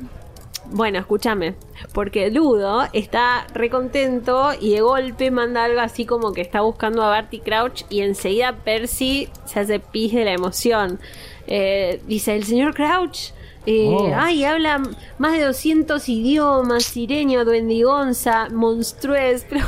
bueno, 0.67 0.99
escúchame, 0.99 1.55
porque 1.93 2.31
Ludo 2.31 2.85
está 2.93 3.47
recontento 3.55 4.51
y 4.61 4.75
de 4.75 4.81
golpe 4.81 5.31
manda 5.31 5.65
algo 5.65 5.81
así 5.81 6.05
como 6.07 6.33
que 6.33 6.41
está 6.41 6.61
buscando 6.63 7.03
a 7.03 7.09
Barty 7.09 7.41
Crouch 7.41 7.83
y 7.89 8.01
enseguida 8.01 8.53
Percy 8.65 9.29
se 9.45 9.61
hace 9.61 9.79
pis 9.81 10.13
de 10.13 10.25
la 10.25 10.33
emoción. 10.33 10.99
Eh, 11.47 12.01
dice, 12.07 12.35
el 12.37 12.45
señor 12.45 12.75
Crouch... 12.75 13.31
eh, 13.67 13.89
Oh. 13.91 14.11
Ay, 14.17 14.45
habla 14.45 14.81
más 15.19 15.33
de 15.39 15.45
200 15.45 16.09
idiomas, 16.09 16.85
sireño, 16.85 17.45
duendigonza, 17.45 18.49
monstruez, 18.51 19.45
pero 19.49 19.65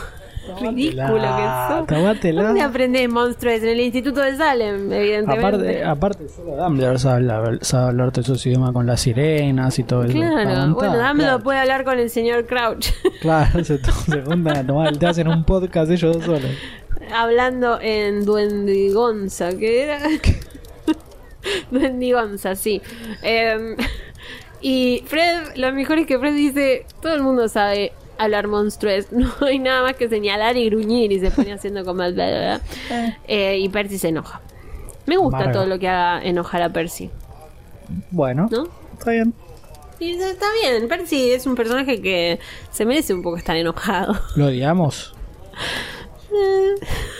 ridículo 0.61 1.07
que 1.86 1.88
sos. 1.88 2.34
¿Dónde 2.34 2.61
aprendés 2.62 3.09
monstruez? 3.09 3.62
En 3.62 3.68
el 3.70 3.80
Instituto 3.80 4.20
de 4.20 4.36
Salem, 4.36 4.92
evidentemente. 4.92 5.46
Aparte, 5.46 5.84
aparte 5.84 6.28
solo 6.28 6.57
Dumbledore 6.57 6.99
sabe, 6.99 7.30
hablar- 7.32 7.59
sabe 7.62 7.88
hablar 7.88 8.12
de 8.12 8.20
esos 8.20 8.44
idiomas 8.46 8.72
con 8.72 8.86
las 8.86 9.01
sirenas 9.01 9.78
y 9.78 9.84
todo 9.84 10.05
eso. 10.05 10.12
Claro, 10.12 10.38
Aguantá, 10.38 10.72
bueno, 10.74 10.92
Dumbledore 10.92 11.14
claro. 11.16 11.42
puede 11.42 11.59
hablar 11.59 11.84
con 11.84 11.99
el 11.99 12.11
señor 12.11 12.46
Crouch. 12.46 12.88
Claro, 13.20 13.64
se, 13.64 13.78
se 13.78 14.22
juntan 14.22 14.57
a 14.59 14.66
tomar, 14.66 14.96
te 14.96 15.07
hacen 15.07 15.28
un 15.28 15.44
podcast 15.44 15.90
ellos 15.90 16.16
dos 16.16 16.24
solos. 16.24 16.51
Hablando 17.14 17.78
en 17.80 18.24
Duendigonza, 18.24 19.51
¿qué 19.57 19.82
era? 19.84 19.99
Duendigonza, 21.70 22.55
sí. 22.55 22.80
Em, 23.22 23.76
y 24.61 25.03
Fred, 25.07 25.57
lo 25.57 25.72
mejor 25.72 25.99
es 25.99 26.07
que 26.07 26.18
Fred 26.18 26.34
dice, 26.34 26.86
todo 27.01 27.14
el 27.14 27.22
mundo 27.22 27.49
sabe 27.49 27.92
hablar 28.19 28.49
monstruos, 28.49 29.07
no 29.12 29.31
hay 29.47 29.59
nada 29.59 29.83
más 29.83 29.95
que 29.95 30.09
señalar 30.09 30.57
y 30.57 30.69
gruñir 30.69 31.12
y 31.12 31.21
se 31.21 31.31
pone 31.31 31.53
haciendo 31.53 31.85
como 31.85 32.03
el 32.03 32.14
bla, 32.14 32.27
bla, 32.29 32.61
bla. 32.89 33.19
Eh, 33.27 33.59
y 33.59 33.69
Percy 33.69 33.99
se 33.99 34.09
enoja. 34.09 34.41
Me 35.07 35.16
gusta 35.16 35.51
todo 35.53 35.66
lo 35.66 35.79
que 35.79 35.89
haga 35.89 36.23
enojar 36.23 36.61
a 36.62 36.69
Percy, 36.71 37.11
Bueno, 38.11 38.49
¿no? 38.51 38.69
está 38.99 39.12
bien. 39.12 39.33
Y 40.01 40.11
está 40.12 40.47
bien, 40.62 40.87
Percy 40.87 41.31
es 41.33 41.47
un 41.47 41.55
personaje 41.55 42.01
que 42.03 42.39
se 42.71 42.85
merece 42.85 43.14
un 43.14 43.23
poco 43.23 43.37
estar 43.39 43.57
enojado. 43.57 44.14
Lo 44.37 44.47
odiamos. 44.47 45.14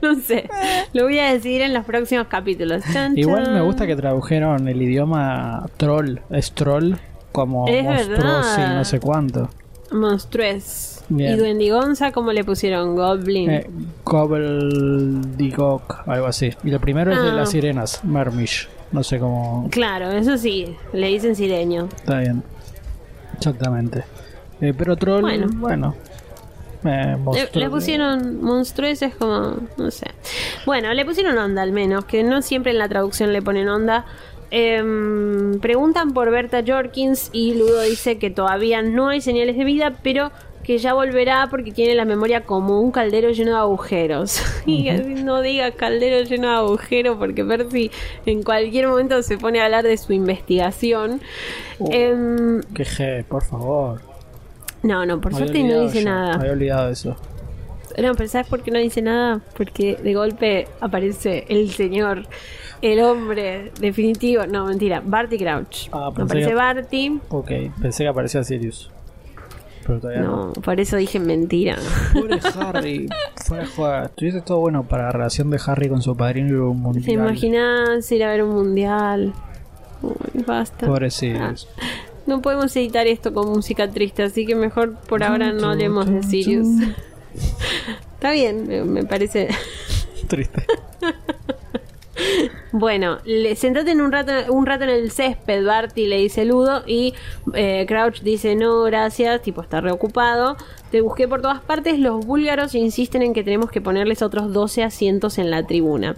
No 0.00 0.14
sé, 0.14 0.48
lo 0.92 1.04
voy 1.04 1.18
a 1.18 1.32
decir 1.32 1.60
en 1.60 1.74
los 1.74 1.84
próximos 1.84 2.28
capítulos. 2.28 2.84
Chan, 2.92 3.18
Igual 3.18 3.46
chan. 3.46 3.54
me 3.54 3.62
gusta 3.62 3.84
que 3.84 3.96
tradujeron 3.96 4.68
el 4.68 4.80
idioma 4.80 5.66
troll, 5.76 6.18
es 6.30 6.52
troll, 6.52 6.94
como 7.32 7.66
Es 7.66 7.82
monstruoso 7.82 8.60
y 8.60 8.74
no 8.74 8.84
sé 8.84 9.00
cuánto. 9.00 9.50
Monstruez. 9.92 11.02
Bien. 11.08 11.34
Y 11.34 11.36
Duendigonza, 11.38 12.12
¿cómo 12.12 12.32
le 12.32 12.44
pusieron? 12.44 12.94
Goblin. 12.96 13.50
Eh, 13.50 13.66
Gobbledygook, 14.04 16.02
algo 16.06 16.26
así. 16.26 16.50
Y 16.64 16.70
el 16.70 16.80
primero 16.80 17.12
es 17.12 17.22
de 17.22 17.30
Ah. 17.30 17.34
las 17.34 17.50
sirenas, 17.50 18.04
Mermish. 18.04 18.68
No 18.92 19.02
sé 19.02 19.18
cómo. 19.18 19.68
Claro, 19.70 20.10
eso 20.10 20.36
sí, 20.38 20.76
le 20.92 21.08
dicen 21.08 21.34
sireño. 21.36 21.88
Está 21.96 22.20
bien. 22.20 22.42
Exactamente. 23.36 24.04
Eh, 24.60 24.74
pero 24.76 24.96
troll, 24.96 25.20
Bueno. 25.22 25.46
bueno. 25.52 25.94
eh, 26.84 27.16
Le, 27.54 27.70
pusieron 27.70 28.42
monstruez, 28.42 29.02
es 29.02 29.14
como, 29.14 29.56
no 29.76 29.90
sé. 29.90 30.06
Bueno, 30.66 30.92
le 30.94 31.04
pusieron 31.04 31.36
onda 31.38 31.62
al 31.62 31.72
menos, 31.72 32.04
que 32.04 32.22
no 32.22 32.40
siempre 32.42 32.72
en 32.72 32.78
la 32.78 32.88
traducción 32.88 33.32
le 33.32 33.42
ponen 33.42 33.68
onda. 33.68 34.04
Em, 34.50 35.58
preguntan 35.60 36.12
por 36.12 36.30
Berta 36.30 36.62
Jorkins 36.66 37.30
y 37.32 37.54
Ludo 37.54 37.82
dice 37.82 38.18
que 38.18 38.30
todavía 38.30 38.82
no 38.82 39.08
hay 39.08 39.20
señales 39.20 39.56
de 39.56 39.64
vida, 39.64 39.94
pero 40.02 40.30
que 40.68 40.76
ya 40.76 40.92
volverá 40.92 41.48
porque 41.50 41.72
tiene 41.72 41.94
la 41.94 42.04
memoria 42.04 42.44
como 42.44 42.80
un 42.80 42.90
caldero 42.90 43.30
lleno 43.30 43.52
de 43.52 43.58
agujeros. 43.58 44.42
y 44.66 44.90
no 44.90 45.40
diga 45.40 45.70
caldero 45.70 46.22
lleno 46.28 46.48
de 46.48 46.54
agujeros 46.56 47.16
porque 47.16 47.44
Percy 47.44 47.90
en 48.26 48.42
cualquier 48.42 48.88
momento 48.88 49.22
se 49.22 49.38
pone 49.38 49.60
a 49.60 49.64
hablar 49.64 49.84
de 49.84 49.96
su 49.96 50.12
investigación. 50.12 51.20
Uh. 51.78 51.88
Em, 51.90 52.62
Que 52.74 52.84
je, 52.84 53.24
por 53.24 53.44
favor. 53.44 54.00
no, 54.82 55.06
no, 55.06 55.20
por 55.20 55.34
suerte 55.34 55.62
no 55.62 55.80
dice 55.80 56.02
yo, 56.02 56.10
nada. 56.10 56.36
Me 56.36 56.40
había 56.40 56.52
olvidado 56.52 56.90
eso. 56.90 57.16
No, 58.00 58.14
pero 58.14 58.28
¿sabes 58.28 58.46
por 58.48 58.62
qué 58.62 58.70
no 58.70 58.78
dice 58.78 59.02
nada? 59.02 59.40
Porque 59.56 59.96
de 59.96 60.14
golpe 60.14 60.68
aparece 60.80 61.44
el 61.48 61.70
señor, 61.70 62.26
el 62.82 63.00
hombre 63.00 63.72
definitivo. 63.80 64.46
No, 64.46 64.66
mentira, 64.66 65.02
Barty 65.04 65.38
Crouch. 65.38 65.88
Ah, 65.92 66.10
pensé 66.14 66.22
aparece 66.22 66.48
que- 66.48 66.54
Barty. 66.54 67.20
Ok, 67.28 67.50
pensé 67.80 68.04
que 68.04 68.08
aparecía 68.08 68.44
Sirius. 68.44 68.90
Pero 69.86 70.00
todavía 70.00 70.22
no. 70.22 70.46
No, 70.48 70.52
por 70.52 70.78
eso 70.78 70.96
dije 70.96 71.18
mentira. 71.18 71.76
Pobre 72.12 72.38
Harry, 72.60 73.08
fuera 73.46 74.00
de. 74.00 74.06
Estuviese 74.06 74.40
todo 74.42 74.58
bueno 74.58 74.86
para 74.86 75.04
la 75.04 75.12
relación 75.12 75.48
de 75.50 75.58
Harry 75.66 75.88
con 75.88 76.02
su 76.02 76.14
padrino 76.14 76.48
y 76.48 76.52
un 76.58 76.80
mundial. 76.80 77.04
¿Te 77.06 77.12
imaginas 77.12 78.12
ir 78.12 78.22
a 78.22 78.30
ver 78.30 78.42
un 78.42 78.50
mundial? 78.54 79.32
Uy, 80.02 80.44
basta. 80.46 80.86
Pobre 80.86 81.10
Sirius. 81.10 81.66
No 82.26 82.42
podemos 82.42 82.76
editar 82.76 83.06
esto 83.06 83.32
con 83.32 83.48
música 83.48 83.88
triste, 83.90 84.22
así 84.22 84.44
que 84.44 84.54
mejor 84.54 84.94
por 85.08 85.22
ahora 85.24 85.52
no 85.52 85.70
hablemos 85.70 86.06
de 86.10 86.22
Sirius. 86.22 86.66
Está 88.14 88.32
bien, 88.32 88.92
me, 88.92 89.04
parece. 89.04 89.48
Triste. 90.26 90.64
Bueno, 92.72 93.18
le, 93.24 93.56
sentate 93.56 93.92
en 93.92 94.00
un 94.00 94.12
rato, 94.12 94.32
un 94.52 94.66
rato 94.66 94.84
en 94.84 94.90
el 94.90 95.10
césped, 95.10 95.64
Barty 95.64 96.06
le 96.06 96.18
dice 96.18 96.44
Ludo 96.44 96.82
y 96.86 97.14
eh, 97.54 97.86
Crouch 97.88 98.20
dice 98.20 98.54
no, 98.56 98.82
gracias, 98.82 99.40
tipo 99.42 99.62
está 99.62 99.80
reocupado. 99.80 100.56
Te 100.90 101.00
busqué 101.00 101.26
por 101.26 101.40
todas 101.40 101.60
partes, 101.60 101.98
los 101.98 102.26
búlgaros 102.26 102.74
insisten 102.74 103.22
en 103.22 103.32
que 103.32 103.42
tenemos 103.42 103.70
que 103.70 103.80
ponerles 103.80 104.20
otros 104.20 104.52
12 104.52 104.82
asientos 104.82 105.38
en 105.38 105.50
la 105.50 105.66
tribuna. 105.66 106.16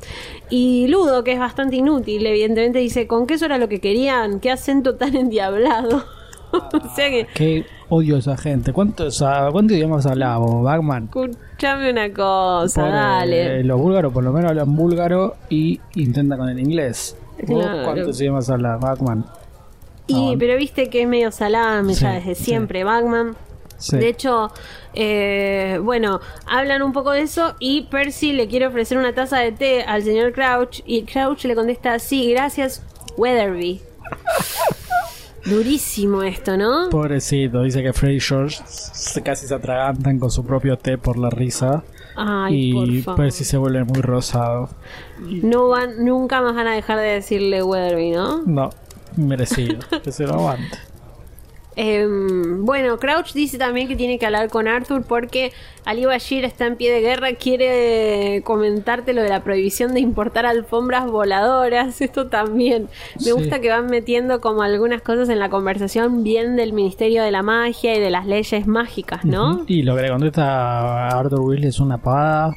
Y 0.49 0.89
Ludo, 0.89 1.23
que 1.23 1.33
es 1.33 1.39
bastante 1.39 1.77
inútil, 1.77 2.27
evidentemente 2.27 2.81
dice, 2.81 3.07
¿con 3.07 3.27
qué 3.27 3.35
eso 3.35 3.45
era 3.45 3.59
lo 3.59 3.69
que 3.69 3.81
querían? 3.81 4.41
¿Qué 4.41 4.51
acento 4.51 4.97
tan 4.97 5.15
endiablado? 5.17 6.05
o 6.53 6.95
sea 6.95 7.11
que, 7.11 7.27
Qué 7.35 7.65
odio 7.91 8.17
a 8.17 8.19
esa 8.21 8.37
gente. 8.37 8.73
¿Cuántos, 8.73 9.19
¿Cuántos 9.53 9.77
idiomas 9.77 10.07
hablaba 10.07 10.39
vos, 10.39 10.65
Bagman? 10.65 11.05
escúchame 11.05 11.91
una 11.91 12.11
cosa, 12.13 12.81
Pobre, 12.81 12.93
dale. 12.95 13.65
Los 13.65 13.79
búlgaros 13.79 14.13
por 14.13 14.25
lo 14.25 14.33
menos 14.33 14.51
hablan 14.51 14.75
búlgaro 14.75 15.37
y 15.51 15.79
intentan 15.97 16.39
con 16.39 16.49
el 16.49 16.59
inglés. 16.59 17.17
¿Vos 17.47 17.63
Claro. 17.63 17.85
¿Cuántos 17.85 18.21
idiomas 18.21 18.49
hablas, 18.51 18.81
Bagman? 18.81 19.25
Y, 20.07 20.37
pero 20.39 20.57
viste 20.57 20.89
que 20.91 21.03
es 21.03 21.09
medio 21.09 21.31
salame 21.31 21.95
ya 21.95 22.11
Sí, 22.13 22.17
desde 22.19 22.35
sí. 22.35 22.45
siempre, 22.45 22.83
Bagman. 22.85 23.37
sí. 23.79 23.97
De 23.97 24.09
hecho, 24.09 24.51
eh, 24.93 25.79
bueno, 25.83 26.21
hablan 26.47 26.83
un 26.83 26.93
poco 26.93 27.13
de 27.13 27.21
eso 27.23 27.55
y 27.61 27.83
Percy 27.83 28.33
le 28.33 28.49
quiere 28.49 28.67
ofrecer 28.67 28.99
una 28.99 29.15
taza 29.15 29.39
de 29.39 29.53
té 29.53 29.83
al 29.85 30.03
señor 30.03 30.33
Crouch 30.33 30.81
y 30.85 31.05
Crouch 31.05 31.45
le 31.45 31.55
contesta, 31.55 31.99
sí, 32.01 32.31
gracias, 32.33 32.83
Weatherby. 33.17 33.81
Durísimo 35.45 36.23
esto, 36.23 36.57
¿no? 36.57 36.91
Pobrecito, 36.91 37.63
dice 37.63 37.83
que 37.83 37.93
Freddy 37.93 38.17
y 38.17 38.21
George 38.21 38.63
se- 38.67 39.23
casi 39.23 39.47
se 39.47 39.55
atragantan 39.55 40.19
con 40.19 40.31
su 40.31 40.45
propio 40.45 40.77
té 40.77 40.99
por 40.99 41.19
la 41.19 41.31
risa. 41.31 41.83
Ay, 42.17 42.73
y. 42.99 43.03
Percy 43.03 43.45
se 43.45 43.57
vuelve 43.57 43.85
muy 43.85 44.03
rosado. 44.03 44.69
No 45.21 45.69
van, 45.69 46.05
nunca 46.05 46.43
más 46.43 46.55
van 46.55 46.67
a 46.67 46.73
dejar 46.75 46.99
de 46.99 47.05
decirle 47.05 47.63
Weatherby, 47.63 48.11
¿no? 48.11 48.43
No, 48.45 48.71
merecido. 49.17 49.79
que 50.05 50.13
se 50.13 50.27
lo 50.27 50.35
aguante. 50.35 50.77
Em, 51.83 52.63
bueno, 52.67 52.99
Crouch 52.99 53.33
dice 53.33 53.57
también 53.57 53.89
que 53.89 53.97
tiene 53.97 54.19
que 54.19 54.27
hablar 54.27 54.51
con 54.51 54.69
Arthur 54.69 55.03
porque 55.03 55.51
Ali 55.87 56.05
Bashir 56.05 56.45
está 56.45 56.67
en 56.67 56.77
pie 56.77 56.93
de 56.93 57.01
guerra, 57.01 57.33
quiere 57.33 58.43
comentarte 58.45 59.15
lo 59.15 59.23
de 59.23 59.31
la 59.31 59.43
prohibición 59.43 59.95
de 59.95 60.01
importar 60.01 60.45
alfombras 60.45 61.07
voladoras. 61.11 61.99
Esto 62.03 62.27
también. 62.27 62.89
Me 63.15 63.23
Sí. 63.23 63.31
gusta 63.31 63.61
que 63.61 63.71
van 63.71 63.87
metiendo 63.87 64.43
como 64.43 64.61
algunas 64.63 65.01
cosas 65.01 65.31
en 65.31 65.39
la 65.39 65.49
conversación 65.49 66.23
bien 66.23 66.55
del 66.55 66.75
Ministerio 66.75 67.23
de 67.23 67.31
la 67.31 67.43
Magia 67.43 67.97
y 67.97 68.01
de 68.01 68.11
las 68.11 68.27
leyes 68.27 68.67
mágicas, 68.67 69.25
¿no? 69.25 69.65
Y 69.67 69.83
lo 69.83 69.97
que 69.97 70.03
le 70.03 70.11
contesta 70.11 71.09
a 71.09 71.19
Arthur 71.19 71.41
Weasley 71.41 71.69
es 71.71 71.81
una 71.81 71.97
pavada. 71.97 72.55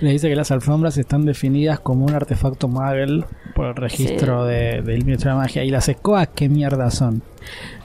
le 0.00 0.10
dice 0.12 0.30
que 0.30 0.36
las 0.36 0.50
alfombras 0.50 0.96
están 0.96 1.26
definidas 1.26 1.78
como 1.78 2.06
un 2.06 2.14
artefacto 2.14 2.68
Muggle 2.68 3.24
por 3.54 3.66
el 3.66 3.74
registro 3.76 4.46
de- 4.46 4.80
del 4.80 5.04
Ministerio 5.04 5.32
de 5.36 5.42
Magia. 5.42 5.62
¿Y 5.64 5.70
las 5.70 5.90
escobas 5.90 6.28
qué 6.34 6.48
mierda 6.48 6.90
son? 6.90 7.22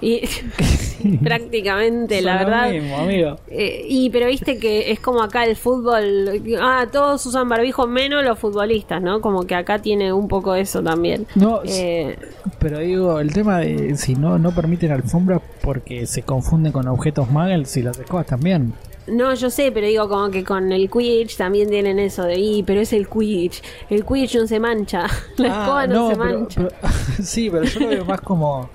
Y 0.02 0.22
prácticamente, 1.24 2.22
la 2.22 2.34
lo 2.34 2.40
verdad. 2.50 2.72
mismo, 2.72 2.98
amigo. 2.98 3.36
Eh, 3.50 3.86
y 3.88 4.10
pero 4.10 4.28
viste 4.28 4.58
que 4.60 4.92
es 4.92 5.00
como 5.00 5.22
acá 5.22 5.46
el 5.46 5.56
fútbol, 5.56 6.42
ah, 6.62 6.86
todos 6.92 7.26
usan 7.26 7.48
barbijo 7.50 7.88
menos 7.88 8.24
los 8.24 8.38
futbolistas, 8.40 9.02
¿no? 9.02 9.22
Como 9.22 9.44
que 9.46 9.56
acá 9.56 9.80
tiene 9.80 10.12
un 10.14 10.28
poco 10.28 10.56
eso 10.56 10.82
también. 10.84 11.26
No, 11.36 11.62
Eh, 11.66 12.18
Pero 12.60 12.80
digo, 12.80 13.20
el 13.20 13.34
tema 13.34 13.60
de 13.60 13.96
si 13.98 14.16
no, 14.16 14.38
no 14.40 14.54
permiten 14.54 14.92
alfombras 14.92 15.42
porque 15.62 16.06
se 16.08 16.24
confunden 16.24 16.72
con 16.72 16.88
objetos 16.88 17.30
muggles 17.30 17.76
y 17.78 17.82
las 17.84 18.00
escobas 18.00 18.26
también. 18.26 18.74
no, 19.08 19.34
yo 19.36 19.50
sé, 19.50 19.72
pero 19.72 19.88
digo 19.88 20.08
como 20.10 20.30
que 20.32 20.44
con 20.44 20.72
el 20.72 20.90
Quidditch 20.90 21.38
también 21.38 21.70
tienen 21.70 21.98
eso 22.00 22.24
de, 22.24 22.40
y 22.40 22.64
pero 22.64 22.82
es 22.82 22.92
el 22.94 23.08
Quidditch, 23.08 23.62
el 23.90 24.04
Quidditch 24.06 24.36
no 24.36 24.48
se 24.48 24.60
mancha, 24.60 25.08
la 25.38 25.48
Ah, 25.48 25.62
escoba 25.64 25.88
no, 25.88 26.10
se 26.10 26.16
pero- 26.18 26.40
mancha. 26.40 26.62
pero- 26.62 26.92
sí, 27.24 27.50
pero 27.50 27.64
yo 27.64 27.80
lo 27.82 27.88
veo 27.88 28.06
más 28.06 28.22
como, 28.22 28.70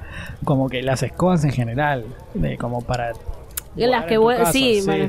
como 0.45 0.69
que 0.69 0.83
las 0.83 1.03
escobas 1.03 1.45
en 1.45 1.53
general, 1.53 2.05
de 2.35 2.57
como 2.57 2.83
para... 2.83 3.13
Las 3.75 4.05
que 4.05 4.19
casa, 4.19 4.53
sí, 4.53 4.83
bueno. 4.85 5.07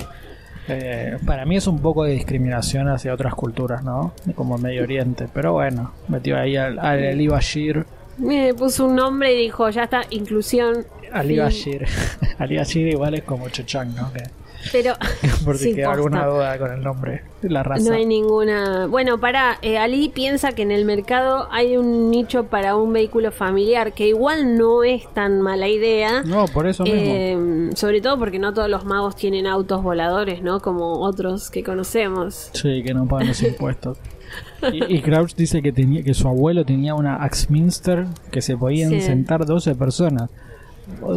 Eh, 0.70 1.18
para 1.26 1.46
mí 1.46 1.58
es 1.58 1.68
un 1.68 1.80
poco 1.80 2.06
de 2.06 2.14
discriminación 2.14 2.88
hacia 2.88 3.14
otras 3.14 3.36
culturas, 3.36 3.84
¿no? 3.84 4.14
Como 4.36 4.58
Medio 4.58 4.84
Oriente. 4.84 5.28
Pero 5.34 5.54
bueno, 5.54 5.92
metió 6.08 6.38
ahí 6.38 6.56
al, 6.56 6.80
al 6.80 7.06
Ali 7.06 7.28
Bashir. 7.28 7.86
Me 8.18 8.54
puso 8.54 8.86
un 8.86 8.96
nombre 8.96 9.34
y 9.34 9.38
dijo, 9.38 9.70
ya 9.70 9.84
está, 9.84 10.04
inclusión. 10.10 10.86
Ali. 11.12 11.38
Bashir. 11.38 11.86
Ali 12.38 12.58
Bashir 12.58 12.88
igual 12.88 13.16
es 13.16 13.24
como 13.24 13.50
Chochang, 13.50 13.94
¿no? 13.96 14.12
Que, 14.14 14.24
Pero, 14.72 14.94
por 15.46 15.58
si 15.58 15.76
queda 15.76 15.92
alguna 15.94 16.26
duda 16.26 16.58
con 16.58 16.72
el 16.72 16.82
nombre, 16.82 17.24
la 17.42 17.64
raza. 17.64 17.90
No 17.90 17.96
hay 17.96 18.06
ninguna. 18.06 18.88
Bueno, 18.88 19.20
para 19.20 19.60
Ali 19.80 20.10
piensa 20.10 20.54
que 20.54 20.62
en 20.62 20.72
el 20.72 20.86
mercado 20.86 21.48
hay 21.52 21.78
un 21.78 22.10
nicho 22.10 22.46
para 22.46 22.76
un 22.76 22.94
vehículo 22.94 23.32
familiar, 23.32 23.94
que 23.94 24.08
igual 24.08 24.58
no 24.58 24.84
es 24.84 25.06
tan 25.14 25.42
mala 25.42 25.68
idea. 25.68 26.24
No, 26.24 26.46
por 26.48 26.68
eso 26.68 26.84
mismo. 26.84 27.00
Eh, 27.04 27.70
sobre 27.76 28.02
todo 28.02 28.18
porque 28.18 28.40
no 28.40 28.54
todos 28.54 28.70
los 28.70 28.86
magos 28.86 29.16
tienen 29.16 29.48
autos 29.48 29.84
voladores, 29.84 30.42
¿no? 30.42 30.60
Como 30.62 31.00
otros 31.02 31.50
que 31.50 31.64
conocemos. 31.64 32.50
Sí, 32.54 32.82
que 32.84 32.94
no 32.94 33.08
pagan 33.08 33.28
los 33.28 33.42
impuestos. 33.44 33.98
Y, 34.72 34.96
y 34.96 35.02
Crouch 35.02 35.36
dice 35.36 35.62
que 35.62 35.72
tenía 35.74 36.02
que 36.04 36.14
su 36.14 36.28
abuelo 36.28 36.64
tenía 36.66 36.96
una 36.96 37.18
Axminster 37.18 38.06
que 38.32 38.42
se 38.42 38.56
podían 38.58 38.92
Sí. 38.92 39.02
sentar 39.02 39.46
12 39.46 39.76
personas. 39.76 40.30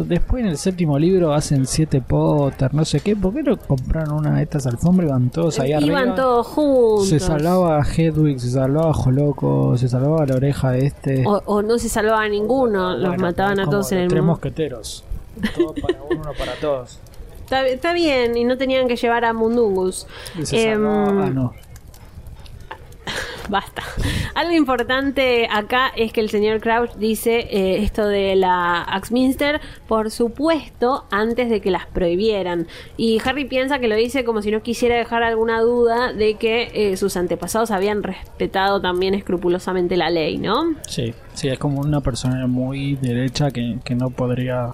Después 0.05 0.43
en 0.43 0.49
el 0.49 0.57
séptimo 0.57 0.97
libro 0.97 1.33
hacen 1.33 1.65
7 1.65 2.01
Potter, 2.01 2.73
no 2.73 2.85
sé 2.85 3.01
qué. 3.01 3.15
¿Por 3.15 3.33
qué 3.33 3.43
no 3.43 3.57
compraron 3.57 4.19
una 4.19 4.37
de 4.37 4.43
estas 4.43 4.65
alfombras 4.65 5.09
y 5.09 5.11
van 5.11 5.29
todos 5.29 5.59
ahí 5.59 5.73
arriba? 5.73 6.01
Iban 6.03 6.15
todos 6.15 6.47
juntos. 6.47 7.09
Se 7.09 7.19
salvaba 7.19 7.81
Hedwig, 7.83 8.39
se 8.39 8.49
salvaba 8.51 8.93
Joloco, 8.93 9.77
se 9.77 9.89
salvaba 9.89 10.25
la 10.25 10.35
oreja 10.35 10.71
de 10.71 10.85
este. 10.85 11.23
O, 11.27 11.41
o 11.45 11.61
no 11.61 11.77
se 11.79 11.89
salvaba 11.89 12.21
a 12.23 12.29
ninguno, 12.29 12.93
los 12.95 13.09
Bueno, 13.09 13.21
mataban 13.23 13.59
a 13.59 13.65
todos 13.69 13.91
en 13.91 13.99
el 13.99 14.07
Tres 14.07 14.23
mosqueteros. 14.23 15.03
Todos 15.55 15.79
para 15.81 16.01
uno, 16.09 16.21
uno 16.21 16.31
para 16.37 16.53
todos. 16.61 16.99
Está, 17.47 17.65
está 17.65 17.93
bien, 17.93 18.35
y 18.35 18.43
no 18.43 18.57
tenían 18.57 18.89
que 18.89 18.97
llevar 18.97 19.23
a 19.23 19.31
Mundungus. 19.31 20.05
Y 20.37 20.45
se 20.45 20.63
salvaba- 20.73 21.27
ah, 21.27 21.29
no. 21.29 21.53
Basta. 23.49 23.81
Algo 24.35 24.53
importante 24.53 25.47
acá 25.51 25.91
es 25.95 26.11
que 26.11 26.19
el 26.21 26.29
señor 26.29 26.59
Crouch 26.59 26.91
dice 26.95 27.47
eh, 27.49 27.83
esto 27.83 28.05
de 28.07 28.35
la 28.35 28.81
Axminster, 28.83 29.61
por 29.87 30.11
supuesto, 30.11 31.05
antes 31.11 31.49
de 31.49 31.61
que 31.61 31.71
las 31.71 31.85
prohibieran. 31.85 32.67
Y 32.97 33.19
Harry 33.25 33.45
piensa 33.45 33.79
que 33.79 33.87
lo 33.87 33.95
dice 33.95 34.23
como 34.25 34.41
si 34.41 34.51
no 34.51 34.61
quisiera 34.61 34.95
dejar 34.95 35.23
alguna 35.23 35.61
duda 35.61 36.13
de 36.13 36.35
que 36.35 36.69
eh, 36.73 36.97
sus 36.97 37.15
antepasados 37.17 37.71
habían 37.71 38.03
respetado 38.03 38.81
también 38.81 39.13
escrupulosamente 39.13 39.97
la 39.97 40.09
ley, 40.09 40.37
¿no? 40.37 40.75
Sí, 40.87 41.13
sí, 41.33 41.47
es 41.47 41.57
como 41.57 41.79
una 41.81 42.01
persona 42.01 42.45
muy 42.47 42.95
derecha 42.95 43.51
que, 43.51 43.77
que 43.83 43.95
no 43.95 44.09
podría. 44.09 44.73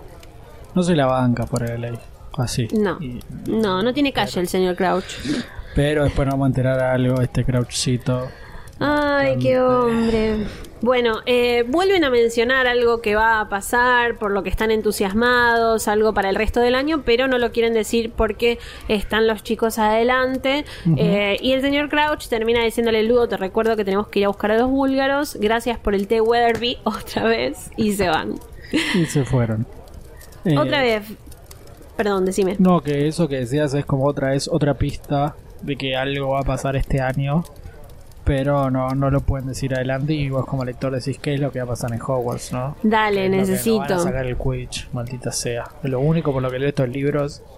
No 0.75 0.81
se 0.83 0.95
la 0.95 1.05
banca 1.05 1.45
por 1.45 1.67
la 1.69 1.77
ley. 1.77 1.97
Así. 2.37 2.67
No, 2.75 2.97
Y- 2.99 3.19
no, 3.47 3.83
no 3.83 3.93
tiene 3.93 4.11
calle 4.11 4.39
el 4.39 4.47
señor 4.47 4.75
Crouch. 4.75 5.05
pero 5.75 6.03
después 6.03 6.25
nos 6.25 6.33
vamos 6.33 6.45
a 6.45 6.47
enterar 6.47 6.79
algo, 6.79 7.21
este 7.21 7.45
Crouchcito. 7.45 8.27
Ay, 8.85 9.37
qué 9.39 9.61
hombre. 9.61 10.45
Bueno, 10.81 11.21
eh, 11.25 11.63
vuelven 11.65 12.03
a 12.03 12.09
mencionar 12.09 12.67
algo 12.67 12.99
que 12.99 13.15
va 13.15 13.39
a 13.39 13.47
pasar, 13.47 14.17
por 14.17 14.31
lo 14.31 14.43
que 14.43 14.49
están 14.49 14.69
entusiasmados, 14.69 15.87
algo 15.87 16.13
para 16.13 16.29
el 16.29 16.35
resto 16.35 16.59
del 16.59 16.75
año, 16.75 17.03
pero 17.05 17.29
no 17.29 17.37
lo 17.37 17.53
quieren 17.53 17.73
decir 17.73 18.11
porque 18.13 18.59
están 18.89 19.25
los 19.25 19.41
chicos 19.43 19.79
adelante. 19.79 20.65
Eh, 20.97 21.37
y 21.41 21.53
el 21.53 21.61
señor 21.61 21.87
Crouch 21.87 22.27
termina 22.27 22.61
diciéndole, 22.61 23.03
Ludo, 23.03 23.29
te 23.29 23.37
recuerdo 23.37 23.77
que 23.77 23.85
tenemos 23.85 24.09
que 24.09 24.19
ir 24.19 24.25
a 24.25 24.27
buscar 24.27 24.51
a 24.51 24.57
los 24.57 24.69
búlgaros, 24.69 25.37
gracias 25.39 25.79
por 25.79 25.95
el 25.95 26.07
té 26.07 26.19
Weatherby 26.19 26.79
otra 26.83 27.23
vez, 27.23 27.71
y 27.77 27.93
se 27.93 28.09
van. 28.09 28.33
Y 28.73 29.05
se 29.05 29.23
fueron. 29.23 29.65
Eh, 30.43 30.57
Otra 30.57 30.81
vez. 30.81 31.03
Perdón, 31.95 32.25
decime. 32.25 32.57
No, 32.59 32.81
que 32.81 33.07
eso 33.07 33.29
que 33.29 33.37
decías 33.37 33.73
es 33.75 33.85
como 33.85 34.05
otra 34.05 34.31
vez 34.31 34.49
otra 34.51 34.73
pista 34.73 35.37
de 35.61 35.77
que 35.77 35.95
algo 35.95 36.31
va 36.31 36.41
a 36.41 36.43
pasar 36.43 36.75
este 36.75 36.99
año. 36.99 37.45
Pero 38.23 38.71
no, 38.71 38.89
no 38.89 39.09
lo 39.09 39.21
pueden 39.21 39.47
decir 39.47 39.73
adelante 39.75 40.13
y 40.13 40.29
vos 40.29 40.45
como 40.45 40.63
lector 40.63 40.93
decís 40.93 41.19
qué 41.19 41.33
es 41.33 41.41
lo 41.41 41.51
que 41.51 41.59
va 41.59 41.65
a 41.65 41.67
pasar 41.69 41.91
en 41.93 42.01
Hogwarts, 42.01 42.53
¿no? 42.53 42.77
Dale, 42.81 43.23
que 43.23 43.29
no 43.29 43.37
necesito. 43.37 43.79
van 43.79 43.91
a 43.91 43.99
sacar 43.99 44.25
el 44.25 44.37
Quidditch, 44.37 44.89
maldita 44.93 45.31
sea. 45.31 45.65
Lo 45.83 45.99
único 45.99 46.31
por 46.31 46.41
lo 46.41 46.49
que 46.49 46.59
leo 46.59 46.69
estos 46.69 46.89
libros. 46.89 47.41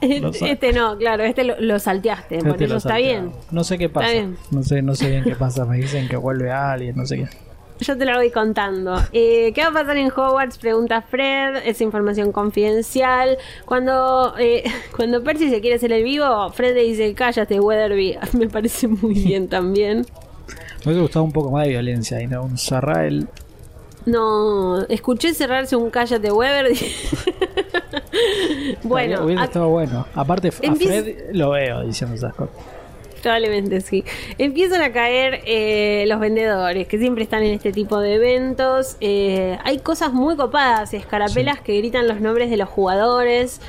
Este 0.00 0.72
no, 0.72 0.96
claro, 0.96 1.24
este 1.24 1.42
lo, 1.42 1.60
lo 1.60 1.78
salteaste, 1.80 2.38
por 2.38 2.50
Este 2.50 2.64
eso 2.66 2.74
lo 2.74 2.78
está 2.78 2.98
bien. 2.98 3.32
No 3.50 3.64
sé 3.64 3.78
qué 3.78 3.88
pasa. 3.88 4.12
No 4.52 4.62
sé, 4.62 4.80
no 4.80 4.94
sé 4.94 5.10
bien 5.10 5.24
qué 5.24 5.34
pasa. 5.34 5.64
Me 5.64 5.76
dicen 5.78 6.08
que 6.08 6.16
vuelve 6.16 6.52
alguien, 6.52 6.94
no 6.94 7.04
sé 7.04 7.16
qué. 7.16 7.28
Yo 7.80 7.96
te 7.96 8.04
lo 8.04 8.14
voy 8.16 8.30
contando. 8.30 8.96
Eh, 9.12 9.52
¿Qué 9.54 9.62
va 9.62 9.68
a 9.68 9.72
pasar 9.72 9.96
en 9.96 10.08
Hogwarts? 10.10 10.58
Pregunta 10.58 11.00
Fred. 11.02 11.56
Es 11.64 11.80
información 11.80 12.32
confidencial. 12.32 13.38
Cuando, 13.64 14.34
eh, 14.38 14.64
cuando 14.96 15.22
Percy 15.22 15.48
se 15.50 15.60
quiere 15.60 15.76
hacer 15.76 15.92
el 15.92 16.02
vivo, 16.02 16.50
Fred 16.50 16.74
le 16.74 16.82
dice, 16.82 17.14
cállate, 17.14 17.60
Weatherby. 17.60 18.18
Me 18.38 18.48
parece 18.48 18.88
muy 18.88 19.14
bien 19.24 19.48
también. 19.48 19.98
Me 20.84 20.92
hubiese 20.92 21.00
gustado 21.02 21.24
un 21.24 21.32
poco 21.32 21.50
más 21.50 21.64
de 21.64 21.70
violencia 21.70 22.20
y 22.20 22.26
no 22.26 22.42
un 22.42 22.58
Zarrael. 22.58 23.28
No, 24.06 24.80
escuché 24.88 25.34
cerrarse 25.34 25.76
un 25.76 25.90
cállate, 25.90 26.32
Weatherby. 26.32 26.78
bueno, 28.84 29.24
hubiese 29.24 29.42
a- 29.42 29.44
estado 29.44 29.68
bueno. 29.68 30.06
Aparte, 30.14 30.48
a 30.48 30.52
Fred 30.74 31.30
lo 31.34 31.50
veo 31.50 31.82
diciendo 31.82 32.16
esas 32.16 32.34
cosas. 32.34 32.54
Probablemente 33.22 33.80
sí. 33.80 34.04
Empiezan 34.38 34.82
a 34.82 34.92
caer 34.92 35.42
eh, 35.46 36.04
los 36.06 36.20
vendedores 36.20 36.86
que 36.86 36.98
siempre 36.98 37.24
están 37.24 37.42
en 37.42 37.54
este 37.54 37.72
tipo 37.72 38.00
de 38.00 38.14
eventos. 38.14 38.96
Eh, 39.00 39.58
hay 39.64 39.78
cosas 39.78 40.12
muy 40.12 40.36
copadas, 40.36 40.94
escarapelas 40.94 41.60
que 41.60 41.76
gritan 41.78 42.08
los 42.08 42.20
nombres 42.20 42.50
de 42.50 42.56
los 42.56 42.68
jugadores. 42.68 43.60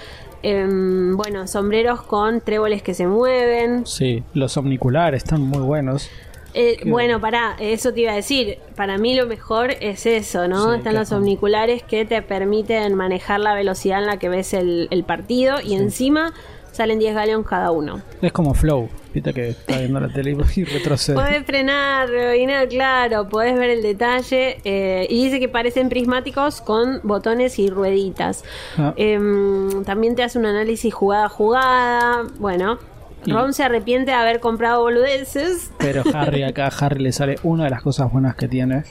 Em, 0.42 1.18
bueno, 1.18 1.48
sombreros 1.48 2.02
con 2.02 2.42
tréboles 2.42 2.82
que 2.82 2.94
se 2.94 3.08
mueven. 3.08 3.86
Sí, 3.86 4.24
los 4.34 4.56
omniculares 4.56 5.24
están 5.24 5.42
muy 5.42 5.60
buenos. 5.60 6.10
Eh, 6.54 6.80
bueno, 6.86 7.22
pará, 7.22 7.56
eso 7.60 7.94
te 7.94 8.02
iba 8.02 8.12
a 8.12 8.16
decir. 8.16 8.58
Para 8.76 8.98
mí 8.98 9.16
lo 9.16 9.28
mejor 9.28 9.72
es 9.82 10.06
eso, 10.06 10.48
¿no? 10.48 10.72
Sí, 10.72 10.78
Están 10.78 10.96
los 10.96 11.12
omniculares 11.12 11.84
que 11.84 12.06
te 12.06 12.22
permiten 12.22 12.96
manejar 12.96 13.40
la 13.40 13.54
velocidad 13.54 14.00
en 14.00 14.08
la 14.08 14.18
que 14.18 14.30
ves 14.30 14.54
el, 14.54 14.88
el 14.92 15.04
partido 15.04 15.58
y 15.64 15.76
encima 15.76 16.34
salen 16.72 17.00
10 17.00 17.16
galeones 17.16 17.48
cada 17.48 17.72
uno. 17.72 18.02
Es 18.22 18.32
como 18.32 18.54
Flow, 18.54 18.90
viste 19.14 19.34
que 19.34 19.50
está 19.50 19.78
viendo 19.80 20.00
la 20.00 20.10
tele 20.10 20.32
y 20.56 20.64
retrocede. 20.64 21.16
Podés 21.16 21.46
frenar, 21.46 22.10
rebobinar, 22.10 22.68
claro, 22.68 23.28
podés 23.30 23.56
ver 23.58 23.70
el 23.72 23.82
detalle. 23.82 24.60
eh, 24.64 25.08
y 25.10 25.26
dice 25.26 25.40
que 25.40 25.50
parecen 25.50 25.90
prismáticos 25.90 26.62
con 26.62 27.00
botones 27.04 27.60
y 27.60 27.70
rueditas. 27.70 28.44
Ah. 28.78 28.94
Em, 28.98 29.84
también 29.84 30.16
te 30.16 30.24
hace 30.24 30.38
un 30.40 30.46
análisis 30.46 30.94
jugada 30.94 31.26
a 31.26 31.30
jugada. 31.30 32.24
Bueno, 32.40 32.78
Y- 33.26 33.32
Ron 33.34 33.54
se 33.54 33.64
arrepiente 33.64 34.12
de 34.12 34.18
haber 34.18 34.40
comprado 34.40 34.82
boludeces, 34.82 35.72
Pero 35.78 36.04
Harry 36.14 36.44
acá, 36.44 36.68
a 36.68 36.86
Harry 36.86 37.04
le 37.04 37.12
sale 37.12 37.36
una 37.44 37.66
de 37.66 37.70
las 37.70 37.82
cosas 37.82 38.12
buenas 38.12 38.36
que 38.36 38.48
tiene 38.48 38.84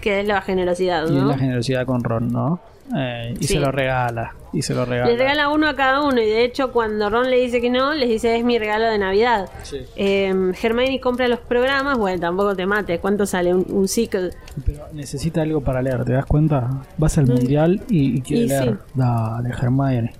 que 0.00 0.20
es 0.20 0.26
la 0.28 0.40
generosidad, 0.42 1.02
y 1.02 1.16
es 1.16 1.22
¿no? 1.22 1.26
la 1.28 1.36
generosidad 1.36 1.84
con 1.84 2.04
Ron, 2.04 2.28
¿no? 2.32 2.60
Eh, 2.96 3.34
y 3.38 3.44
Sí. 3.46 3.54
se 3.54 3.60
lo 3.60 3.70
regala. 3.72 4.34
Y 4.52 4.62
se 4.62 4.74
lo 4.74 4.84
regala. 4.86 5.10
Le 5.10 5.18
regala 5.18 5.48
uno 5.50 5.68
a 5.68 5.76
cada 5.76 6.00
uno 6.02 6.20
y 6.22 6.26
de 6.26 6.42
hecho 6.44 6.72
cuando 6.72 7.10
Ron 7.10 7.28
le 7.30 7.36
dice 7.36 7.60
que 7.60 7.68
no, 7.68 7.92
les 7.94 8.08
dice 8.08 8.36
es 8.36 8.44
mi 8.44 8.58
regalo 8.58 8.86
de 8.86 8.96
Navidad. 8.98 9.48
Sí. 9.62 9.78
Eh, 9.96 10.32
Hermione 10.62 10.98
compra 11.00 11.28
los 11.28 11.40
programas, 11.40 11.98
bueno, 11.98 12.18
tampoco 12.20 12.56
te 12.56 12.64
mate. 12.64 12.98
¿Cuánto 12.98 13.26
sale 13.26 13.52
un, 13.54 13.66
un 13.68 13.86
ciclo? 13.88 14.30
Pero 14.64 14.84
necesita 14.94 15.42
algo 15.42 15.60
para 15.60 15.82
leer, 15.82 16.04
¿te 16.04 16.12
das 16.12 16.24
cuenta? 16.26 16.70
Vas 16.96 17.18
al 17.18 17.26
mundial 17.26 17.82
y, 17.90 18.16
y 18.18 18.20
quiere 18.22 18.42
Mm. 18.42 18.44
Y 18.44 18.48
leer. 18.48 18.64
sí. 18.64 18.70
Dale, 18.94 19.48
Hermione. 19.50 20.12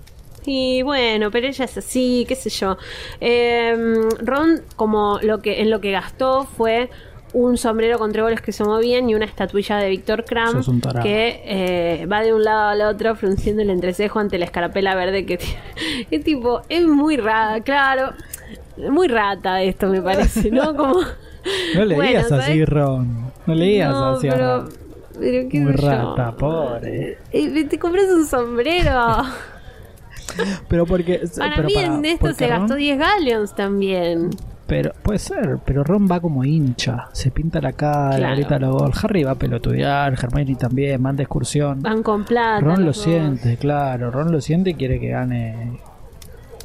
Y 0.51 0.81
bueno, 0.83 1.31
pero 1.31 1.47
ella 1.47 1.65
es 1.67 1.77
así, 1.77 2.25
qué 2.29 2.35
sé 2.35 2.49
yo. 2.49 2.79
Eh, 3.21 3.77
Ron, 4.21 4.63
como 4.77 5.19
lo 5.23 5.41
que 5.41 5.61
en 5.61 5.69
lo 5.71 5.81
que 5.81 5.91
gastó 5.91 6.45
fue 6.45 6.89
un 7.35 7.59
sombrero 7.59 7.99
con 7.99 8.11
tréboles 8.13 8.41
que 8.41 8.53
se 8.53 8.65
movían 8.65 9.09
y 9.11 9.15
una 9.15 9.25
estatuilla 9.27 9.77
de 9.77 9.91
Víctor 9.91 10.25
Kram 10.25 10.63
que 11.03 11.43
eh, 11.45 12.07
va 12.07 12.23
de 12.23 12.33
un 12.33 12.43
lado 12.45 12.69
al 12.69 12.81
otro 12.83 13.15
frunciendo 13.17 13.63
el 13.63 13.71
entrecejo 13.71 14.19
ante 14.19 14.39
la 14.39 14.47
escarapela 14.47 14.95
verde 14.95 15.27
que 15.27 15.37
tiene. 15.39 15.55
Es 16.11 16.25
tipo, 16.25 16.63
es 16.69 16.87
muy 16.87 17.17
rata, 17.17 17.61
claro. 17.63 18.13
Muy 18.91 19.09
rata 19.09 19.63
esto 19.63 19.89
me 19.89 20.01
parece, 20.01 20.51
¿no? 20.51 20.75
Como 20.77 21.01
No 21.75 21.85
le 21.85 21.95
Bueno, 21.95 22.09
digas 22.11 22.33
así. 22.33 22.65
Ron. 22.65 23.33
No 23.47 23.55
le 23.55 23.65
digas 23.65 23.91
No, 23.91 24.05
así. 24.11 24.29
pero, 24.31 24.57
Ron. 24.63 24.69
pero 25.19 25.49
qué 25.49 25.59
Muy 25.61 25.73
sé 25.75 25.83
yo. 25.83 25.89
rata, 25.89 26.37
pobre. 26.37 27.19
Eh, 27.33 27.65
te 27.65 27.79
compras 27.79 28.05
un 28.11 28.27
sombrero. 28.27 29.23
Pero 30.69 30.87
porque. 30.87 31.23
Para 31.37 31.57
pero 31.57 31.67
mí 31.69 31.75
para- 31.75 31.87
en 31.87 32.05
esto 32.05 32.33
se 32.35 32.47
gastó 32.47 32.75
Ron- 32.75 32.79
10 32.79 32.99
galleons 32.99 33.55
también. 33.57 34.31
Pero 34.69 34.93
puede 35.03 35.19
ser, 35.19 35.59
pero 35.65 35.83
Ron 35.83 36.07
va 36.07 36.21
como 36.21 36.45
hincha, 36.45 37.09
se 37.13 37.31
pinta 37.31 37.59
la 37.61 37.73
cara, 37.73 38.17
Claro. 38.19 38.37
grita 38.37 38.59
los 38.59 38.73
gol. 38.77 38.93
Harry 39.03 39.25
va 39.25 39.31
a 39.31 39.35
pelotudear, 39.35 40.13
Hermione 40.13 40.55
también, 40.57 41.01
manda 41.01 41.23
excursión. 41.23 41.81
Van 41.81 42.03
con 42.03 42.25
plata. 42.25 42.61
Ron 42.61 42.81
lo 42.81 42.87
dos. 42.89 42.99
siente, 43.03 43.57
claro, 43.57 44.11
Ron 44.11 44.31
lo 44.31 44.41
siente 44.43 44.71
y 44.71 44.75
quiere 44.75 45.01
que 45.01 45.09
gane. 45.09 45.81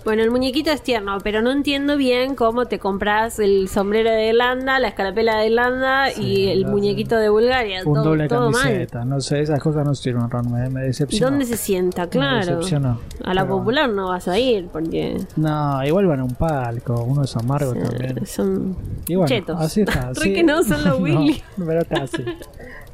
Bueno, 0.06 0.22
el 0.22 0.32
muñequito 0.32 0.70
es 0.70 0.82
tierno, 0.82 1.18
pero 1.24 1.41
no 1.41 1.49
entiendo 1.51 1.95
bien 1.95 2.36
cómo 2.36 2.66
te 2.66 2.78
compras 2.78 3.39
el 3.39 3.70
sombrero 3.70 4.10
de 4.12 4.28
Irlanda, 4.30 4.78
la 4.80 4.89
escarapela 4.89 5.38
de 5.38 5.47
Irlanda 5.47 6.12
y 6.12 6.49
el 6.49 6.66
muñequito 6.66 7.16
de 7.16 7.30
Bulgaria. 7.30 7.80
Un 7.86 7.93
todo 7.93 8.04
doble 8.04 8.28
todo 8.28 8.51
mal. 8.51 8.62
camiseta, 8.64 9.06
no 9.06 9.22
sé, 9.22 9.39
esas 9.39 9.62
cosas 9.62 9.86
no 9.86 9.95
sirven, 9.95 10.30
Ron, 10.30 10.51
me, 10.51 10.70
me 10.70 10.82
decepcionó. 10.82 11.30
¿Dónde 11.32 11.45
se 11.45 11.56
sienta? 11.56 12.08
Claro. 12.08 12.39
decepcionó, 12.45 12.99
A 13.24 13.34
la 13.34 13.43
pero- 13.43 13.58
popular 13.60 13.89
no 13.89 14.10
vas 14.10 14.28
a 14.28 14.38
ir 14.38 14.68
porque 14.74 15.18
No, 15.38 15.82
igual 15.86 16.06
van 16.08 16.20
a 16.20 16.24
un 16.26 16.36
palco, 16.36 17.01
uno 17.04 17.24
es 17.24 17.34
amargo 17.38 17.74
eh, 17.74 17.80
también. 17.82 18.26
son 18.26 18.76
Y 19.08 19.16
bueno, 19.16 19.30
chetos. 19.30 19.58
así 19.62 19.82
está. 19.82 20.10
Re 20.14 20.16
sí. 20.16 20.34
que 20.34 20.43
no, 20.43 20.64
son 20.64 20.84
los 20.84 20.99
Willy. 20.99 21.41
no, 21.56 21.66
pero 21.66 21.82
casi. 21.86 22.26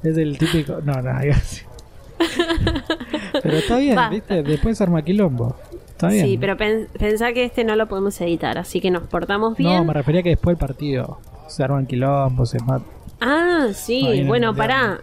Es 0.03 0.15
el 0.15 0.37
típico. 0.37 0.77
No, 0.85 0.93
no, 1.01 1.11
casi. 1.31 1.63
Pero 3.41 3.57
está 3.57 3.77
bien, 3.77 3.95
Basta. 3.95 4.09
¿viste? 4.11 4.43
Después 4.43 4.79
arma 4.81 5.01
quilombo. 5.01 5.55
Está 5.99 6.07
bien. 6.13 6.25
Sí, 6.25 6.37
pero 6.37 6.55
pen- 6.55 6.87
pensá 6.97 7.33
que 7.33 7.43
este 7.43 7.65
no 7.65 7.75
lo 7.75 7.87
podemos 7.89 8.19
editar, 8.21 8.57
así 8.57 8.79
que 8.79 8.89
nos 8.89 9.03
portamos 9.03 9.57
bien. 9.57 9.75
No, 9.75 9.83
me 9.83 9.93
refería 9.93 10.23
que 10.23 10.29
después 10.29 10.57
del 10.57 10.65
partido 10.65 11.19
se 11.49 11.61
arman 11.61 11.85
quilombo, 11.87 12.45
se 12.45 12.57
matan. 12.59 12.85
Ah, 13.19 13.67
sí, 13.73 14.23
bueno, 14.25 14.55
pará. 14.55 15.01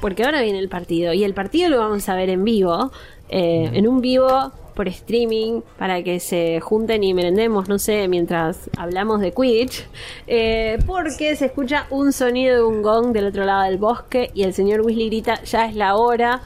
Porque 0.00 0.24
ahora 0.24 0.40
viene 0.40 0.58
el 0.58 0.70
partido. 0.70 1.12
Y 1.12 1.22
el 1.24 1.34
partido 1.34 1.68
lo 1.68 1.78
vamos 1.80 2.08
a 2.08 2.14
ver 2.14 2.30
en 2.30 2.44
vivo. 2.44 2.90
eh, 3.28 3.68
en 3.74 3.86
un 3.86 4.00
vivo 4.00 4.52
por 4.74 4.88
streaming. 4.88 5.60
Para 5.76 6.02
que 6.02 6.18
se 6.18 6.60
junten 6.60 7.04
y 7.04 7.12
merendemos, 7.12 7.68
no 7.68 7.78
sé, 7.78 8.08
mientras 8.08 8.70
hablamos 8.78 9.20
de 9.20 9.32
Quidditch. 9.32 9.84
eh, 10.26 10.78
porque 10.86 11.36
se 11.36 11.44
escucha 11.46 11.86
un 11.90 12.12
sonido 12.14 12.56
de 12.56 12.62
un 12.62 12.80
gong 12.80 13.12
del 13.12 13.26
otro 13.26 13.44
lado 13.44 13.64
del 13.64 13.76
bosque. 13.76 14.30
Y 14.32 14.44
el 14.44 14.54
señor 14.54 14.80
Weasley 14.80 15.08
grita: 15.08 15.42
Ya 15.42 15.66
es 15.66 15.74
la 15.74 15.96
hora. 15.96 16.40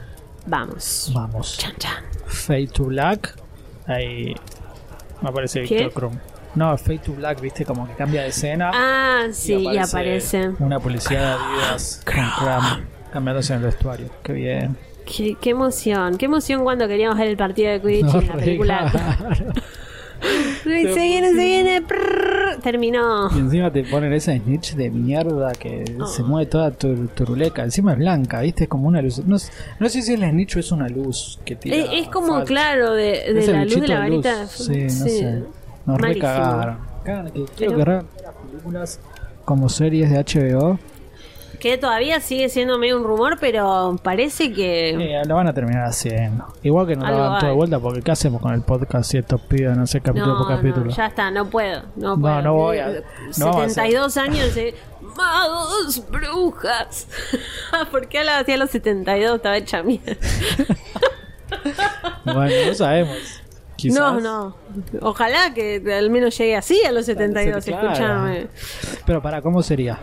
Vamos. 0.47 1.13
Vamos. 1.15 1.57
Chan, 1.59 1.75
chan. 1.79 2.03
Fade 2.27 2.67
to 2.69 2.85
Black. 2.87 3.37
Ahí 3.87 4.35
me 5.21 5.29
aparece. 5.29 5.61
Víctor 5.61 5.93
Krum. 5.93 6.19
No, 6.55 6.77
Fade 6.77 6.99
to 6.99 7.13
Black, 7.15 7.41
viste, 7.41 7.65
como 7.65 7.87
que 7.87 7.95
cambia 7.95 8.23
de 8.23 8.29
escena. 8.29 8.71
Ah, 8.75 9.29
sí, 9.33 9.55
y 9.55 9.79
aparece. 9.79 10.51
Una 10.59 10.79
policía 10.81 11.21
de 11.21 11.27
Adidas 11.27 12.03
con 12.05 12.31
Kram 12.39 12.87
cambiándose 13.13 13.53
en 13.53 13.61
el 13.61 13.67
vestuario. 13.67 14.09
Qué 14.23 14.33
bien. 14.33 14.77
Qué, 15.05 15.37
qué 15.41 15.51
emoción. 15.51 16.17
Qué 16.17 16.27
emoción 16.27 16.63
cuando 16.65 16.89
queríamos 16.89 17.19
ver 17.19 17.29
el 17.29 17.37
partido 17.37 17.71
de 17.71 17.81
Quidditch 17.81 18.05
No, 18.05 18.21
en 18.21 18.29
la 18.29 18.35
película. 18.35 18.93
se 20.63 20.69
viene, 20.71 21.31
se 21.31 21.45
viene. 21.45 21.83
prrr, 21.83 22.12
terminó. 22.63 23.29
Y 23.35 23.39
encima 23.41 23.71
te 23.73 23.85
ponen 23.85 24.13
esa 24.13 24.37
snitch 24.37 24.75
de 24.75 24.91
mierda 24.91 25.53
que 25.53 25.85
se 26.15 26.23
mueve 26.23 26.47
toda 26.51 26.71
tur- 26.71 27.09
turuleca. 27.15 27.63
Encima 27.65 27.93
es 27.93 27.99
blanca, 27.99 28.41
¿viste? 28.41 28.65
Es 28.65 28.69
como 28.71 28.89
una 28.89 29.03
luz. 29.03 29.19
No, 29.27 29.37
no 29.81 29.89
sé 29.89 30.03
si 30.03 30.13
es 30.15 30.19
la 30.21 30.31
snitch 30.31 30.57
o 30.57 30.61
es 30.61 30.73
una 30.73 30.89
luz 30.89 31.39
que 31.45 31.57
tira. 31.57 31.77
Es, 31.77 31.89
es 31.93 32.09
como, 32.09 32.43
claro, 32.45 32.93
de, 32.95 33.33
de 33.35 33.47
la 33.53 33.65
luz 33.65 33.81
de 33.81 33.89
la 33.89 33.99
varita. 33.99 34.43
luz. 34.43 34.51
Sí, 34.53 34.83
no 34.85 34.91
sé. 34.91 35.43
Nos 35.87 36.01
recagaron. 36.01 36.79
Cagan 37.05 37.31
que 37.33 37.45
quiero 37.57 37.77
que 37.77 37.85
las 37.85 38.05
películas 38.51 39.01
como 39.45 39.69
series 39.69 40.09
de 40.11 40.19
HBO. 40.19 40.79
Que 41.63 41.79
todavía 41.79 42.19
sigue 42.19 42.49
siendo 42.49 42.77
medio 42.77 42.97
un 42.97 43.05
rumor, 43.05 43.39
pero 43.41 43.97
parece 44.03 44.53
que. 44.53 44.91
Eh, 45.21 45.23
lo 45.25 45.37
van 45.37 45.47
a 45.47 45.55
terminar 45.55 45.85
haciendo. 45.85 46.45
Igual 46.65 46.89
que 46.89 46.97
nos 46.97 47.07
Algo 47.07 47.21
daban 47.21 47.39
todo 47.39 47.51
de 47.51 47.57
vuelta 47.57 47.79
porque 47.79 48.03
¿qué 48.03 48.11
hacemos 48.11 48.43
con 48.43 48.53
el 48.53 48.63
podcast 48.63 49.09
si 49.09 49.19
estos 49.19 49.41
pibes 49.43 49.77
no 49.77 49.87
sé 49.87 50.01
capítulo 50.01 50.33
no, 50.33 50.39
por 50.39 50.49
capítulo? 50.57 50.87
no, 50.87 50.91
ya 50.91 51.07
está, 51.07 51.31
no 51.31 51.49
puedo. 51.49 51.83
No, 51.95 52.17
No, 52.17 52.21
puedo. 52.21 52.43
no 52.43 52.55
voy 52.55 52.79
a- 52.79 52.91
Eh, 52.91 53.03
no 53.39 53.47
vamos 53.47 53.61
a 53.63 53.65
hacer. 53.67 53.75
72 53.93 54.17
años 54.17 54.55
de. 54.57 54.75
Magos, 55.17 56.03
brujas. 56.11 57.07
¿Por 57.93 58.09
qué 58.09 58.19
hablaba 58.19 58.39
así 58.41 58.51
a 58.53 58.57
los 58.57 58.71
72? 58.71 59.37
Estaba 59.37 59.57
hecha 59.57 59.85
mierda. 59.85 60.17
Bueno, 62.25 62.53
no 62.67 62.75
sabemos. 62.75 63.17
Quizás. 63.77 63.99
No, 63.99 64.21
no. 64.21 64.57
Ojalá 65.01 65.53
que 65.55 65.83
al 65.97 66.11
menos 66.11 66.37
llegue 66.39 66.57
así 66.57 66.83
a 66.85 66.93
los 66.93 67.07
72. 67.07 67.65
Claro. 67.65 67.89
Escúchame. 67.93 68.47
Pero 69.07 69.23
para, 69.23 69.43
¿cómo 69.43 69.63
sería? 69.63 69.99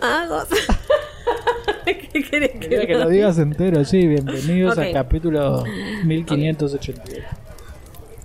Magos. 0.00 0.48
¿Qué 1.84 2.22
querés 2.30 2.50
que 2.52 2.58
Quería 2.60 2.86
que 2.86 2.94
lo 2.94 3.08
digas 3.08 3.38
entero, 3.38 3.84
sí. 3.84 4.06
Bienvenidos 4.06 4.72
Ok. 4.74 4.84
al 4.84 4.92
capítulo 4.92 5.64
1582. 6.04 7.24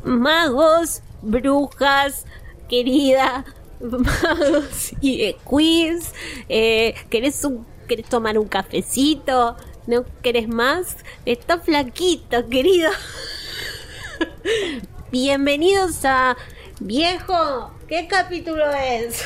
magos, 0.04 1.02
brujas, 1.22 2.26
querida, 2.70 3.46
magos 3.80 4.94
y 5.02 5.24
eh, 5.24 5.38
quiz. 5.44 6.14
Eh, 6.50 6.96
¿querés, 7.10 7.44
un- 7.44 7.66
¿Querés 7.88 8.08
tomar 8.08 8.38
un 8.38 8.48
cafecito? 8.48 9.56
¿No 9.88 10.06
querés 10.24 10.48
más? 10.48 10.98
Está 11.26 11.60
flaquito, 11.60 12.48
querido. 12.50 12.90
Bienvenidos 15.12 16.04
a 16.06 16.36
Viejo. 16.80 17.72
¿Qué 17.88 18.08
capítulo 18.08 18.64
es? 18.72 19.22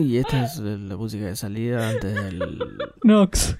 Y 0.00 0.18
esta 0.18 0.44
es 0.44 0.58
la 0.58 0.96
música 0.96 1.26
de 1.26 1.36
salida 1.36 1.90
antes 1.90 2.14
del. 2.14 2.58
Nox. 3.02 3.56